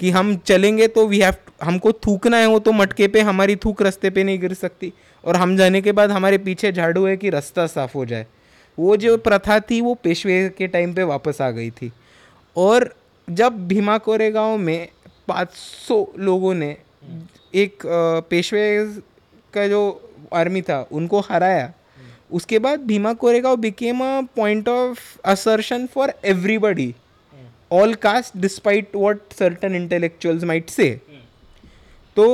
कि 0.00 0.10
हम 0.10 0.36
चलेंगे 0.36 0.86
तो 0.88 1.06
वी 1.06 1.18
हैव 1.20 1.34
हमको 1.62 1.92
थूकना 1.92 2.36
है 2.36 2.46
वो 2.46 2.58
तो 2.58 2.72
मटके 2.72 3.08
पे 3.08 3.20
हमारी 3.20 3.56
थूक 3.56 3.82
रास्ते 3.82 4.10
पे 4.10 4.24
नहीं 4.24 4.40
गिर 4.40 4.54
सकती. 4.54 4.92
और 5.24 5.36
हम 5.36 5.56
जाने 5.56 5.80
के 5.82 5.92
बाद 5.92 6.10
हमारे 6.10 6.38
पीछे 6.38 6.72
झाड़ू 6.72 7.04
है 7.06 7.16
कि 7.16 7.30
रास्ता 7.30 7.66
साफ़ 7.66 7.92
हो 7.94 8.04
जाए. 8.04 8.26
वो 8.78 8.96
जो 8.96 9.16
प्रथा 9.18 9.60
थी 9.60 9.80
वो 9.80 9.94
पेशवे 9.94 10.48
के 10.58 10.66
टाइम 10.66 10.94
पे 10.94 11.02
वापस 11.02 11.40
आ 11.40 11.50
गई 11.50 11.70
थी. 11.70 11.92
और 12.56 12.94
जब 13.28 13.66
भीमा 13.68 13.96
कोरेगांव 13.98 14.56
में 14.58 14.88
500 15.30 16.04
लोगों 16.18 16.54
ने 16.54 16.76
एक 17.54 17.82
पेशवे 18.30 18.64
का 19.54 19.66
जो 19.68 19.80
आर्मी 20.34 20.62
था, 20.62 20.80
उनको 20.92 21.20
हराया। 21.20 21.72
उसके 22.30 22.58
बाद 22.58 22.80
Bhima 22.86 23.12
Koregaon 23.14 23.56
became 23.56 24.00
a 24.00 24.20
point 24.36 24.68
of 24.68 25.00
assertion 25.24 25.86
for 25.94 26.12
everybody 26.24 26.94
all 27.70 27.94
caste 28.02 28.36
despite 28.36 28.96
what 28.96 29.32
certain 29.38 29.74
intellectuals 29.74 30.44
might 30.44 30.70
say 30.70 30.90
तो 32.16 32.26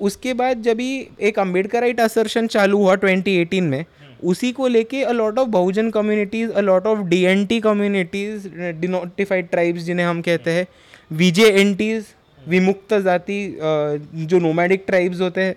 उसके 0.00 0.32
बाद 0.34 0.62
जब 0.62 0.80
ही 0.80 1.08
एक 1.20 1.38
अम्बेडकराइट 1.38 2.00
असर्शन 2.00 2.46
चालू 2.46 2.78
हुआ 2.78 2.94
2018 3.04 3.60
में 3.62 3.84
उसी 4.22 4.50
को 4.52 4.66
लेके 4.68 5.02
a 5.04 5.12
lot 5.12 5.38
of 5.38 5.48
Bahujan 5.48 5.90
communities 5.90 6.50
a 6.50 6.60
lot 6.60 6.86
of 6.86 7.00
D 7.08 7.22
N 7.24 7.44
T 7.46 7.60
communities 7.60 8.48
denotified 8.80 9.48
tribes 9.50 9.82
जिन्हें 9.82 10.06
हम 10.06 10.20
कहते 10.22 10.50
हैं 10.50 10.66
वीजे 11.10 11.48
एन 11.60 11.74
टीज 11.74 12.04
विमुक्त 12.40 12.94
जाति 13.04 13.38
जो 14.14 14.38
नोमैडिक 14.38 14.84
ट्राइब्स 14.86 15.20
होते 15.20 15.40
हैं 15.40 15.54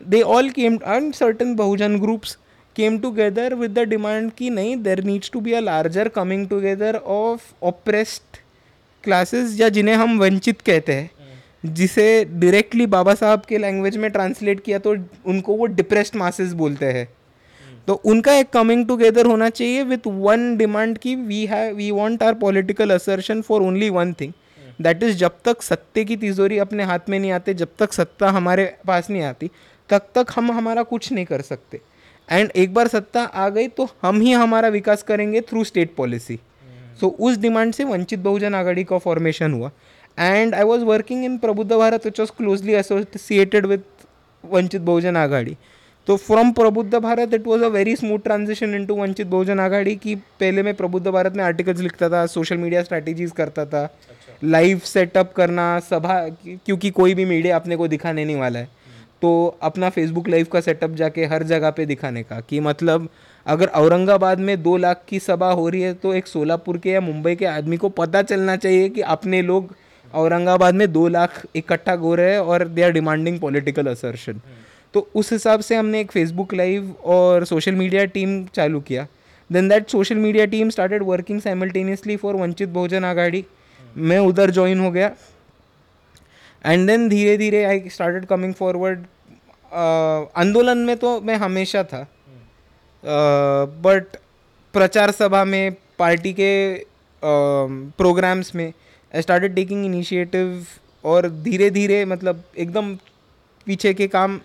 they 0.00 0.22
all 0.34 0.50
came 0.50 0.78
and 0.86 1.12
certain 1.14 1.54
Bahujan 1.56 1.98
groups 2.00 2.36
came 2.76 2.98
together 2.98 3.54
with 3.54 3.78
the 3.78 3.88
demand 3.88 4.30
कि 4.38 4.50
नहीं 4.50 4.76
there 4.82 5.02
needs 5.04 5.30
to 5.30 5.40
be 5.40 5.52
a 5.52 5.60
larger 5.60 6.08
coming 6.08 6.46
together 6.48 6.96
of 6.96 7.52
oppressed 7.64 8.38
classes 9.04 9.60
या 9.60 9.68
जिन्हें 9.68 9.94
हम 9.94 10.18
वंचित 10.18 10.60
कहते 10.60 10.92
हैं। 10.92 11.10
जिसे 11.66 12.24
डायरेक्टली 12.24 12.86
बाबा 12.88 13.14
साहब 13.14 13.42
के 13.48 13.58
लैंग्वेज 13.58 13.96
में 13.96 14.10
ट्रांसलेट 14.10 14.60
किया 14.64 14.78
तो 14.78 14.94
उनको 15.26 15.54
वो 15.56 15.66
डिप्रेस्ड 15.68 16.16
मासेस 16.16 16.52
बोलते 16.52 16.86
हैं। 16.86 17.06
तो 17.88 17.94
उनका 18.04 18.34
एक 18.34 18.50
कमिंग 18.50 18.86
टुगेदर 18.86 19.26
होना 19.26 19.48
चाहिए 19.50 19.82
विथ 19.84 20.06
वन 20.06 20.56
डिमांड 20.56 20.98
की 20.98 21.14
we 21.16 21.44
have 21.46 21.74
we 21.76 21.90
want 21.90 22.22
our 22.22 22.34
political 22.34 22.90
assertion 22.90 23.40
for 23.42 23.62
only 23.62 23.90
one 23.90 24.12
thing 24.12 24.32
that 24.80 25.02
is 25.02 25.16
जब 25.18 25.38
तक 25.44 25.62
सत्ते 25.62 26.04
की 26.04 26.16
तिजोरी 26.16 26.58
अपने 26.58 26.84
हाथ 26.84 27.08
में 27.08 27.18
नहीं 27.18 27.32
आते, 27.32 27.54
जब 27.54 27.68
तक 27.78 27.92
सत्ता 27.92 28.30
हमारे 28.30 28.64
पास 28.86 29.10
नहीं 29.10 29.22
आती, 29.22 29.50
तब 29.90 30.06
तक 30.14 30.26
हम 30.36 30.50
हमारा 30.52 30.82
कुछ 30.84 31.10
नहीं 31.12 31.24
कर 31.24 31.40
सकते। 31.42 31.80
एंड 32.28 32.50
एक 32.52 32.74
बार 32.74 32.88
सत्ता 32.88 33.22
आ 33.22 33.48
गई 33.48 33.68
तो 33.68 33.88
हम 34.02 34.20
ही 34.20 34.32
हमारा 34.32 34.68
विकास 34.68 35.02
करेंगे 35.02 35.40
थ्रू 35.40 35.64
स्टेट 35.64 35.94
पॉलिसी 35.96 36.38
सो 37.00 37.08
उस 37.20 37.36
डिमांड 37.38 37.72
से 37.74 37.84
वंचित 37.84 38.18
बहुजन 38.20 38.54
आघाड़ी 38.54 38.84
का 38.84 38.98
फॉर्मेशन 38.98 39.52
हुआ। 39.52 39.70
And 40.18 40.54
I 40.54 40.64
was 40.64 40.84
working 40.84 41.24
in 41.24 41.36
Prabuddha 41.38 41.72
Bharat 41.72 42.04
which 42.04 42.20
was 42.20 42.30
closely 42.38 42.74
associated 42.74 43.66
with 43.66 44.06
Vanchit 44.44 44.80
Bahujan 44.82 45.16
Aghadi. 45.16 45.56
तो 46.10 46.16
from 46.16 46.50
Prabuddha 46.52 46.94
Bharat 46.94 47.34
it 47.34 47.46
was 47.46 47.62
a 47.64 47.66
very 47.68 47.94
smooth 47.96 48.18
transition 48.18 48.74
into 48.74 48.94
Vanchit 48.94 49.26
Bahujan 49.26 49.60
Aghadi 49.60 49.94
की 49.96 50.14
पहले 50.40 50.62
मैं 50.62 50.74
प्रबुद्ध 50.74 51.06
भारत 51.06 51.34
में 51.36 51.42
आर्टिकल्स 51.44 51.80
लिखता 51.80 52.08
था 52.08 52.24
सोशल 52.26 52.56
मीडिया 52.56 52.82
स्ट्रैटेजीज 52.82 53.32
करता 53.32 53.64
था 53.64 53.82
लाइव 54.44 54.76
अच्छा। 54.76 54.88
सेटअप 54.88 55.32
करना 55.32 55.78
सभा 55.80 56.18
क्योंकि 56.44 56.90
कोई 56.90 57.14
भी 57.14 57.24
मीडिया 57.24 57.56
अपने 57.56 57.76
को 57.76 57.88
दिखाने 57.88 58.24
नहीं 58.24 58.36
वाला 58.36 58.58
है। 58.58 58.68
तो 59.22 59.58
अपना 59.62 59.90
फेसबुक 59.90 60.28
लाइव 60.28 60.46
का 60.52 60.60
सेटअप 60.60 60.94
जाके 60.94 61.24
हर 61.24 61.42
जगह 61.42 61.70
पे 61.70 61.86
दिखाने 61.86 62.22
का 62.22 62.40
कि 62.40 62.60
मतलब 62.60 63.08
अगर 63.46 63.66
औरंगाबाद 63.82 64.40
में 64.40 64.62
दो 64.62 64.76
लाख 64.76 65.04
की 65.08 65.18
सभा 65.20 65.50
हो 65.50 65.68
रही 65.68 65.82
है 65.82 65.92
तो 65.94 66.14
एक 66.14 66.26
सोलापुर 66.26 66.78
के 66.78 66.90
या 66.90 67.00
मुंबई 67.00 67.34
के 67.34 67.46
आदमी 67.46 67.76
को 67.76 67.88
पता 67.98 68.22
चलना 68.22 68.56
चाहिए 68.56 68.88
कि 68.88 69.00
अपने 69.14 69.42
लोग 69.42 69.74
औरंगाबाद 70.14 70.74
में 70.74 70.90
दो 70.92 71.06
लाख 71.08 71.42
इकट्ठा 71.56 71.92
हो 71.92 72.14
रहे 72.14 72.32
हैं 72.32 72.40
और 72.40 72.66
they 72.68 72.82
are 72.82 72.90
demanding 72.90 73.38
political 73.40 73.86
assertion 73.86 74.40
तो 74.94 75.08
उस 75.14 75.32
हिसाब 75.32 75.60
से 75.60 75.76
हमने 75.76 76.00
एक 76.00 76.10
फेसबुक 76.12 76.54
लाइव 76.54 76.90
और 77.04 77.44
सोशल 77.44 77.74
मीडिया 77.74 78.04
टीम 78.04 78.44
चालू 78.46 78.80
किया। 78.80 79.06
Then 79.50 79.68
that 79.68 79.88
social 79.88 80.16
media 80.16 80.46
team 80.46 80.70
started 80.70 81.02
working 81.02 81.40
simultaneously 81.40 82.16
for 82.16 82.36
Vanchit 82.36 82.68
Bahujan 82.68 83.04
Aghadi 83.04 83.44
मैं 83.96 84.18
उधर 84.18 84.50
ज्वाइन 84.50 84.80
हो 84.80 84.90
गया। 84.90 85.10
एंड 86.64 86.86
देन 86.86 87.08
धीरे 87.08 87.36
धीरे 87.38 87.64
आई 87.64 87.88
स्टार्टेड 87.88 88.26
कमिंग 88.26 88.54
फॉरवर्ड 88.54 89.04
आंदोलन 90.36 90.78
में 90.78 90.96
तो 90.96 91.20
मैं 91.20 91.36
हमेशा 91.36 91.82
था। 91.84 92.06
बट 93.04 94.06
uh, 94.06 94.18
प्रचार 94.74 95.10
सभा 95.10 95.44
में 95.44 95.72
पार्टी 95.98 96.32
के 96.32 96.52
प्रोग्राम्स 97.22 98.48
uh, 98.50 98.56
में 98.56 98.66
आई 99.14 99.22
स्टार्टेड 99.22 99.54
टेकिंग 99.54 99.84
इनिशिएटिव 99.86 100.66
और 101.04 101.28
धीरे 101.42 101.70
धीरे 101.70 102.04
मतलब 102.04 102.42
एकदम 102.58 102.94
पीछे 103.66 103.92
के 103.94 104.06
काम 104.08 104.40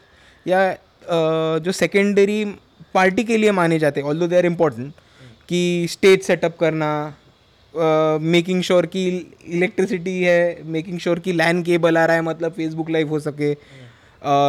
या 0.45 1.57
जो 1.65 1.71
सेकेंडरी 1.71 2.43
पार्टी 2.93 3.23
के 3.23 3.37
लिए 3.37 3.51
माने 3.51 3.79
जाते 3.79 4.01
ऑल 4.01 4.19
दो 4.19 4.27
दे 4.27 4.37
आर 4.37 4.45
इम्पोर्टेंट 4.45 4.91
कि 5.49 5.61
स्टेज 5.89 6.21
सेटअप 6.23 6.57
करना 6.59 6.91
मेकिंग 7.73 8.59
uh, 8.59 8.65
श्योर 8.65 8.85
की 8.85 9.07
इलेक्ट्रिसिटी 9.53 10.21
है 10.21 10.63
मेकिंग 10.65 10.99
श्योर 10.99 11.19
की 11.19 11.31
लैंड 11.33 11.63
केबल 11.65 11.97
आ 11.97 12.05
रहा 12.05 12.15
है 12.15 12.21
मतलब 12.23 12.51
फेसबुक 12.51 12.89
लाइव 12.89 13.09
हो 13.09 13.19
सके 13.19 13.53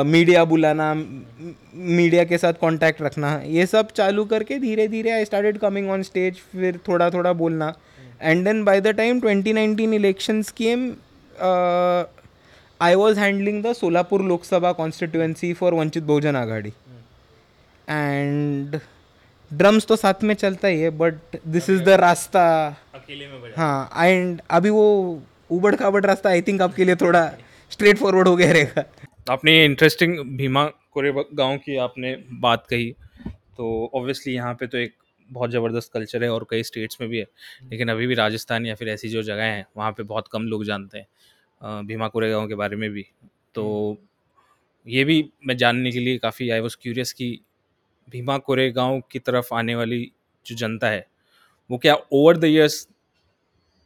मीडिया 0.05 0.43
uh, 0.43 0.49
बुलाना 0.49 0.93
मीडिया 0.95 2.25
के 2.25 2.39
साथ 2.39 2.53
कांटेक्ट 2.61 3.03
रखना 3.03 3.35
ये 3.47 3.67
सब 3.67 3.91
चालू 3.97 4.25
करके 4.25 4.59
धीरे 4.59 4.87
धीरे 4.89 5.11
I 5.11 5.25
started 5.25 5.59
coming 5.59 5.91
on 5.91 6.03
stage 6.03 6.39
फिर 6.53 6.79
थोड़ा 6.89 7.11
थोड़ा 7.11 7.33
बोलना 7.43 7.73
and 8.23 8.45
then 8.45 8.65
by 8.65 8.81
the 8.81 8.95
time 8.97 9.21
2019 9.21 9.93
elections 9.95 10.51
came 10.51 10.89
I 12.81 12.95
was 12.95 13.19
handling 13.19 13.63
the 13.65 13.73
Solapur 13.73 14.23
Lok Sabha 14.23 14.73
constituency 14.73 15.53
for 15.55 15.75
Vanchit 15.75 16.03
Bahujan 16.03 16.37
Aghadi 16.37 16.73
and 17.89 18.79
drums 19.51 19.87
तो 19.87 19.97
साथ 19.97 20.23
में 20.25 20.35
चलता 20.35 20.69
ही 20.69 20.81
है 20.81 20.91
बट 20.99 21.37
दिस 21.47 21.71
इज़ 21.71 21.83
द 21.83 21.89
रास्ता। 22.01 22.45
अकेले 22.95 23.27
में 23.29 23.53
हाँ 23.57 24.07
एंड 24.07 24.41
अभी 24.51 24.71
वो 24.71 25.23
उबड़ 25.51 25.75
खाबड़ 25.77 26.05
रास्ता 26.05 26.31
आई 26.31 26.43
थिंक 26.43 26.63
आपके 26.63 26.85
लिए 26.85 26.97
थोड़ा 26.97 27.27
स्ट्रेट 27.73 27.99
फॉरवर्ड 27.99 28.29
हो 28.29 28.37
गया 28.37 28.53
रहेगा। 28.53 28.85
आपने 29.27 29.65
इंटरेस्टिंग 29.65 30.19
भीमा 30.39 30.65
कोरे 30.93 31.13
गाँव 31.13 31.57
की 31.59 31.77
आपने 31.79 32.15
बात 32.41 32.67
कही 32.71 32.91
तो 33.57 33.91
ऑब्वियसली 33.95 34.35
यहाँ 34.35 34.55
पे 34.55 34.67
तो 34.67 34.79
एक 34.79 34.95
बहुत 35.29 35.51
ज़बरदस्त 35.51 35.93
कल्चर 35.93 36.23
है 36.25 36.31
और 36.31 36.47
कई 36.51 36.63
स्टेट्स 36.63 37.01
में 37.01 37.09
भी 37.11 37.19
है। 37.19 37.27
लेकिन 37.71 37.89
अभी 37.89 38.07
भी 38.07 38.15
राजस्थान 38.15 38.67
या 38.67 38.75
फिर 38.75 38.89
ऐसी 38.89 39.09
जो 39.09 39.23
जगह 39.23 39.43
हैं 39.45 39.67
वहाँ 39.77 39.93
पे 39.93 40.03
बहुत 40.05 40.29
कम 40.33 40.43
लोग 40.43 40.65
जानते 40.65 40.99
हैं। 40.99 41.07
भीमा 41.87 42.09
कोरेगांव 42.09 42.49
के 42.49 42.55
बारे 42.55 42.77
में 42.77 42.91
भी। 42.91 43.07
तो 43.55 43.97
ये 44.87 45.05
भी 45.05 45.19
मैं 45.47 45.57
जानने 45.57 45.93
के 45.93 45.99
लिए 45.99 46.19
काफ़ी 46.19 46.51
आई 46.51 46.61
वॉज़ 46.61 46.77
क्यूरियस 46.83 47.13
कि 47.13 47.39
भीमा 48.09 48.39
कोरेगांव 48.39 49.01
की 49.11 49.19
तरफ़ 49.19 49.55
आने 49.55 49.75
वाली 49.75 50.01
जो 50.47 50.57
जनता 50.57 50.89
है 50.89 51.07
वो 51.71 51.79
क्या 51.79 51.95
over 52.13 52.37
the 52.37 52.45
years 52.45 52.87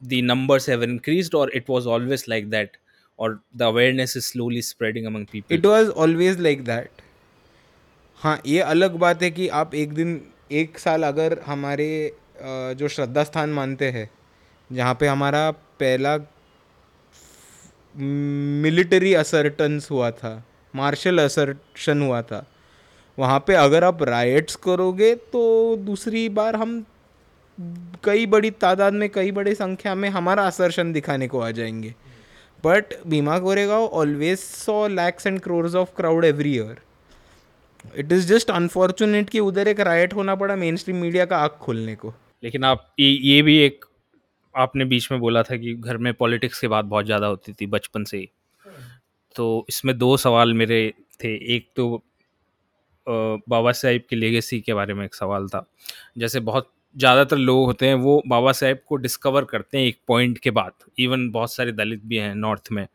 the 0.02 0.20
numbers 0.24 0.68
have 0.70 0.82
increased 0.84 1.34
और 1.34 1.50
it 1.54 1.70
was 1.70 1.86
always 1.86 2.24
like 2.28 2.50
that 2.50 2.76
और 3.18 3.40
the 3.56 3.62
awareness 3.62 4.16
is 4.16 4.24
slowly 4.24 4.62
spreading 4.62 5.06
among 5.06 5.26
people 5.32 5.54
it 5.54 5.66
was 5.66 5.90
always 6.04 6.40
like 6.40 6.64
that 6.64 7.02
हाँ 8.20 8.40
ये 8.46 8.60
अलग 8.60 8.96
बात 8.98 9.22
है 9.22 9.30
कि 9.30 9.48
आप 9.48 9.74
एक 9.74 9.92
दिन 9.94 10.20
एक 10.52 10.78
साल 10.78 11.02
अगर 11.02 11.38
हमारे 11.46 11.88
जो 12.78 12.88
श्रद्धा 12.88 13.24
स्थान 13.24 13.50
मानते 13.50 13.90
हैं 13.90 14.08
जहाँ 14.70 14.94
पे 15.00 15.06
हमारा 15.06 15.50
पहला 15.50 16.16
मिलिट्री 17.94 19.14
असर्टन्स 19.14 19.90
हुआ 19.90 20.10
था 20.10 20.32
मार्शल 20.74 21.18
असर्शन 21.18 22.02
हुआ 22.02 22.20
था। 22.22 22.46
वहाँ 23.18 23.38
पे 23.46 23.54
अगर 23.54 23.84
आप 23.84 24.02
राइट्स 24.02 24.56
करोगे 24.56 25.14
तो 25.14 25.76
दूसरी 25.76 26.28
बार 26.28 26.56
हम 26.56 26.84
कई 28.04 28.26
बड़ी 28.26 28.50
तादाद 28.50 28.92
में, 28.92 29.08
कई 29.10 29.30
बड़ी 29.30 29.54
संख्या 29.54 29.94
में 29.94 30.08
हमारा 30.08 30.46
असर्शन 30.46 30.92
दिखाने 30.92 31.28
को 31.28 31.40
आ 31.40 31.50
जाएँगे। 31.50 31.94
But 32.64 32.94
Bhima 33.06 33.38
Koregaon 33.38 33.84
always 33.84 34.38
saw 34.38 34.86
lakhs 34.88 35.26
and 35.26 35.40
crores 35.40 35.74
of 35.74 35.90
crowd 35.96 36.24
every 36.24 36.54
year 36.54 36.76
it 37.96 38.12
is 38.12 38.26
just 38.28 38.50
unfortunate 38.50 39.30
कि 39.30 39.40
उधर 39.40 39.68
एक 39.68 39.80
राइट 39.80 40.14
होना 40.14 40.34
पड़ा 40.34 40.56
मेन 40.56 40.76
स्ट्रीम 40.76 40.96
मीडिया 40.96 41.24
का 41.24 41.38
आँख 41.38 41.58
खोलने 41.60 41.94
को। 41.94 42.14
लेकिन 42.42 42.64
आप 42.64 42.94
ये 43.00 43.42
भी 43.42 43.56
एक 43.58 43.84
आपने 44.54 44.84
बीच 44.84 45.10
में 45.12 45.20
बोला 45.20 45.42
था 45.42 45.56
कि 45.56 45.74
घर 45.74 45.96
में 45.96 46.12
पॉलिटिक्स 46.14 46.60
की 46.60 46.68
बात 46.68 46.84
बहुत 46.84 47.04
ज़्यादा 47.04 47.26
होती 47.26 47.52
थी 47.52 47.66
बचपन 47.68 48.04
से 48.04 48.18
ही। 48.18 48.28
तो 49.36 49.66
इसमें 49.68 49.96
दो 49.98 50.16
सवाल 50.16 50.54
मेरे 50.54 50.92
थे। 51.24 51.34
एक 51.56 51.68
तो 51.76 52.02
बाबा 53.06 53.72
साहेब 53.72 54.02
की 54.10 54.16
लेगेसी 54.16 54.60
के 54.60 54.74
बारे 54.74 54.94
में 54.94 55.04
एक 55.04 55.14
सवाल 55.14 55.48
था। 55.48 55.64
जैसे 56.18 56.40
बहुत 56.40 56.70
ज़्यादातर 56.96 57.36
लोग 57.36 57.64
होते 57.66 57.86
हैं, 57.86 57.94
वो 57.94 58.22
बाबा 58.26 58.52
साहेब 58.52 58.78
को 58.88 58.96
डिस्कवर 58.96 59.44
करते 59.44 59.78
हैं 59.78 59.84
एक 59.86 59.98
पॉइंट 60.08 60.38
के 60.38 60.50
बाद। 60.50 60.72
इवन 60.98 61.30
बहुत 61.30 61.52
सारे 61.52 61.72
दलित 61.72 62.04
भी 62.04 62.16
हैं 62.16 62.34
नॉर्थ 62.34 62.68
में। 62.72 62.86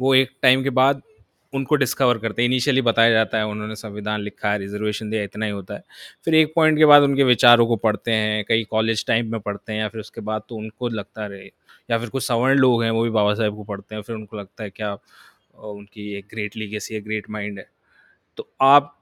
वो 0.00 0.14
एक 0.14 0.30
टाइम 0.42 0.62
के 0.62 0.70
बाद 0.72 1.02
उनको 1.54 1.76
डिस्कवर 1.76 2.18
करते 2.18 2.42
हैं। 2.42 2.48
इनिशियली 2.48 2.82
बताया 2.82 3.10
जाता 3.10 3.38
है, 3.38 3.46
उन्होंने 3.46 3.74
संविधान 3.76 4.20
लिखा 4.20 4.50
है 4.52 4.58
रिजर्वेशन 4.58 5.10
दिया, 5.10 5.22
इतना 5.22 5.46
ही 5.46 5.52
होता 5.52 5.74
है। 5.74 5.82
फिर 6.24 6.34
एक 6.34 6.52
पॉइंट 6.56 6.78
के 6.78 6.84
बाद 6.86 7.02
उनके 7.02 7.24
विचारों 7.24 7.66
को 7.66 7.76
पढ़ते 7.78 8.10
हैं, 8.12 8.44
कई 8.48 8.64
कॉलेज 8.70 9.04
टाइम 9.06 9.30
में 9.32 9.40
पढ़ते 9.40 9.72
हैं 9.72 9.80
या 9.80 9.88
फिर 9.88 10.00
उसके 10.00 10.20
बाद 10.22 10.42
तो 10.48 10.56
उनको 10.56 10.88
लगता 10.90 11.26
रहे 11.26 11.50
या 11.88 11.98
फिर 11.98 12.08
कुछ 12.08 12.26
सवर्ण 12.26 12.58
लोग 12.58 12.82
हैं, 12.84 12.90
वो 12.90 13.02
भी 13.04 13.10
बाबा 13.10 13.34
साहेब 13.34 13.56
को 13.56 13.64
पढ़ते 13.64 13.94
हैं, 13.94 14.02
फिर 14.02 14.16
उनको 14.16 14.36
लगता 14.36 14.64
है 14.64 14.70
क्या 14.70 14.96
उनकी 15.64 16.12
एक 16.14 16.26
ग्रेट 16.30 16.56
लीगेसी 16.56 16.94
है 16.94 17.00
ग्रेट 17.00 17.30
माइंड 17.30 17.58
है। 17.58 17.66
तो 18.38 18.48
आप 18.62 18.96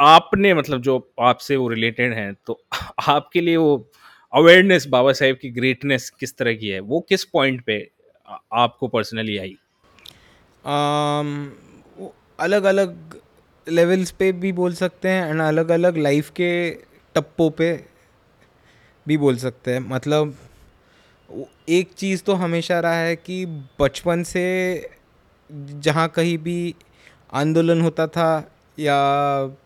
आपने 0.00 0.54
मतलब 0.54 0.82
जो 0.82 0.98
आपसे 1.20 1.56
वो 1.56 1.68
रिलेटेड 1.68 2.12
हैं 2.14 2.34
तो 2.46 2.60
आपके 3.08 3.40
लिए 3.40 3.56
वो 3.56 3.76
अवेयरनेस 4.32 4.86
बाबा 4.88 5.12
साहेब 5.12 5.36
की 5.42 5.50
ग्रेटनेस 5.50 6.10
किस 6.10 6.36
तरह 6.36 6.54
की 6.54 6.68
है? 6.68 6.80
वो 6.80 7.00
किस 7.00 7.24
पॉइंट 7.26 7.64
पे 7.66 7.78
आपको 8.54 8.88
पर्सनली 8.88 9.36
आई? 9.38 9.56
अलग 10.64 12.64
अलग 12.64 13.20
लेवल्स 13.66 14.10
पे 14.10 14.32
भी 14.32 14.52
बोल 14.52 14.74
सकते 14.74 15.08
हैं 15.08 15.30
एंड 15.30 15.40
अलग 15.40 15.70
अलग 15.70 15.98
लाइफ 15.98 16.30
के 16.30 16.70
टप्पों 17.14 17.50
पे 17.50 17.84
भी 19.06 19.16
बोल 19.16 19.36
सकते 19.36 19.72
हैं। 19.72 19.80
मतलब 19.80 20.36
एक 21.68 21.90
चीज़ 21.96 22.22
तो 22.22 22.34
हमेशा 22.34 22.80
रहा 22.80 22.94
है 22.94 23.16
कि 23.16 23.46
बचपन 23.80 24.22
से 24.22 24.90
जहाँ 25.50 26.08
कहीं 26.08 26.38
भी 26.38 26.74
आंदोलन 27.32 27.80
होता 27.80 28.06
था 28.06 28.50
या 28.78 29.56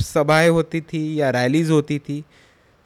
सभाएँ 0.00 0.48
होती 0.48 0.80
थी 0.80 1.20
या 1.20 1.30
रैलीज 1.30 1.70
होती 1.70 1.98
थी 1.98 2.24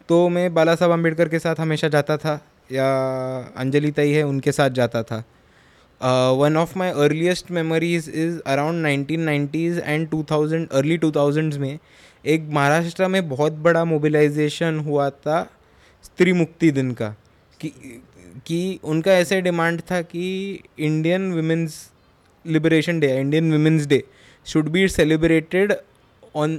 तो 0.09 0.29
मैं 0.29 0.55
बाला 0.55 0.75
साहब 0.75 0.91
अंबेडकर 0.91 1.29
के 1.29 1.39
साथ 1.39 1.61
हमेशा 1.61 1.89
जाता 1.89 2.17
था 2.17 2.47
या 2.73 3.53
अंजलि 3.57 3.91
तई 3.91 4.13
है 4.13 4.23
उनके 4.23 4.53
साथ 4.53 4.71
जाता 4.71 5.03
था। 5.03 5.25
My 6.03 6.91
earliest 6.91 7.51
memories 7.51 8.09
is 8.09 8.41
around 8.47 8.83
nineteen 8.83 9.21
nineties 9.21 9.81
and 9.81 10.09
two 10.11 10.23
thousand 10.31 10.69
early 10.69 10.97
two 10.99 11.11
thousands 11.13 11.57
में 11.59 11.79
एक 12.25 12.49
महाराष्ट्र 12.53 13.09
में 13.09 13.29
बहुत 13.29 13.53
बड़ा 13.53 13.85
मोबिलाइजेशन 13.85 14.79
हुआ 14.79 15.11
था 15.11 15.43
स्त्री 16.05 16.33
मुक्ति 16.33 16.71
दिन 16.71 16.93
का। 16.93 17.15
कि 17.61 17.73
कि 18.47 18.79
उनका 18.85 19.13
ऐसे 19.13 19.41
डिमांड 19.41 19.81
था 19.91 20.01
कि 20.03 20.61
Indian 20.79 21.33
womens 21.33 21.91
liberation 22.45 23.01
day 23.01 23.19
Indian 23.21 23.53
womens 23.53 23.87
day 23.87 24.03
should 24.47 24.69
be 24.69 24.87
celebrated 24.89 25.73
on 26.37 26.57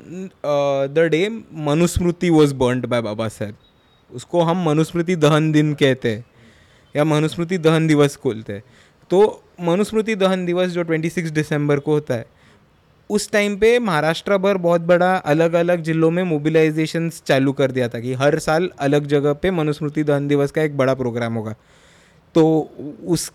the 0.94 1.08
day 1.12 1.28
Manusmriti 1.54 2.30
was 2.30 2.54
burned 2.56 2.86
by 2.86 3.02
Baba 3.02 3.28
Saheb 3.28 3.56
उसको 4.12 4.42
हम 4.42 4.64
मनुस्मृति 4.66 5.16
दहन 5.16 5.52
दिन 5.52 5.74
कहते 5.74 6.12
हैं 6.12 6.26
या 6.96 7.04
मनुस्मृति 7.04 7.58
दहन 7.58 7.88
दिवस 7.88 8.20
बोलते 8.24 8.54
हैं। 8.54 8.64
तो 9.12 9.44
मनुस्मृति 9.62 10.16
दहन 10.16 10.46
दिवस 10.46 10.70
जो 10.70 10.84
26 10.84 11.32
दिसंबर 11.32 11.80
को 11.80 11.92
होता 11.92 12.14
है, 12.14 12.26
उस 13.10 13.32
टाइम 13.32 13.58
पे 13.58 13.80
महाराष्ट्र 13.80 14.38
भर 14.38 14.58
बहुत 14.58 14.82
बड़ा 14.82 15.16
अलग 15.16 15.54
अलग 15.54 15.82
जिलों 15.82 16.12
में 16.12 16.24
मोबिलाइजेशन 16.24 17.10
चालू 17.10 17.54
कर 17.54 17.72
दिया 17.72 17.88
था 17.88 18.00
कि 18.00 18.14
हर 18.14 18.40
साल 18.40 18.70
अलग 18.80 19.06
जगह 19.06 19.34
पे 19.34 19.52
मनुस्मृति 19.52 20.04
दहन 20.04 20.28
दिवस 20.28 20.52
का 20.52 20.62
एक 20.62 20.78
बड़ा 20.78 20.94
प्रोग्राम 20.94 21.34
होगा। 21.34 21.56
तो 22.36 22.70
उस, 23.08 23.32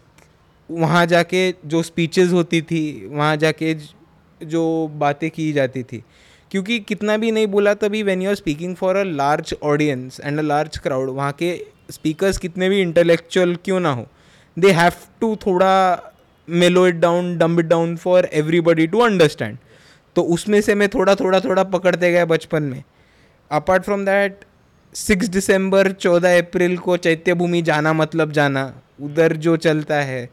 वहाँ 0.71 1.07
जाके 1.07 1.55
जो 1.67 1.83
स्पीचेस 1.83 2.33
होती 2.33 2.63
थी, 2.63 3.07
वहाँ 3.07 3.37
जाके 3.37 3.75
ज- 3.75 4.91
बातें 4.93 5.31
की 5.31 5.53
जाती 5.53 5.83
थी, 5.83 6.05
क्योंकि 6.51 6.79
कितना 6.79 7.17
भी 7.17 7.31
नहीं 7.31 7.47
बोला 7.47 7.75
तभी 7.75 8.03
when 8.03 8.23
you 8.23 8.29
are 8.29 8.35
speaking 8.35 8.77
for 8.77 8.97
a 8.97 9.03
large 9.03 9.55
audience 9.63 10.21
and 10.25 10.39
a 10.39 10.43
large 10.43 10.79
crowd 10.79 11.11
वहाँ 11.11 11.33
के 11.33 11.67
स्पीकर्स 11.91 12.39
कितने 12.39 12.69
भी 12.69 12.81
इंटेलेक्चुअल 12.81 13.57
क्यों 13.65 13.81
ना 13.81 13.93
हो 13.93 14.07
दे 14.57 14.71
हैव 14.73 14.93
टू 15.21 15.35
थोड़ा 15.37 15.73
mellow 16.49 16.87
it 16.87 16.95
down 16.97 17.37
dumb 17.39 17.61
it 17.61 17.67
down 17.67 17.97
for 17.97 18.29
everybody 18.35 18.87
to 18.87 18.99
understand 19.01 19.57
तो 20.17 20.23
उसमें 20.35 20.61
से 20.61 20.75
मैं 20.75 20.89
थोड़ा 20.89 21.15
थोड़ा 21.15 21.41
थोड़ा 21.41 21.63
पकड़ते 21.65 22.11
गया 22.13 22.25
बचपन 22.27 22.63
में। 22.63 22.83
अपार्ट 23.51 23.83
फ्रॉम 23.85 24.05
दैट 24.05 24.45
सिक्स 24.95 25.29
दिसंबर 25.29 25.91
चौदह 25.93 26.39
अप्रैल 26.39 26.77
को 26.79 26.97
चैत्य 26.99 27.35
भूमि 27.35 27.61
जाना 27.63 27.93
मतलब 27.93 28.33
जाना, 28.33 28.73
उधर 29.03 29.37
जो 29.37 29.57
चलता 29.59 29.95
है। 29.97 30.29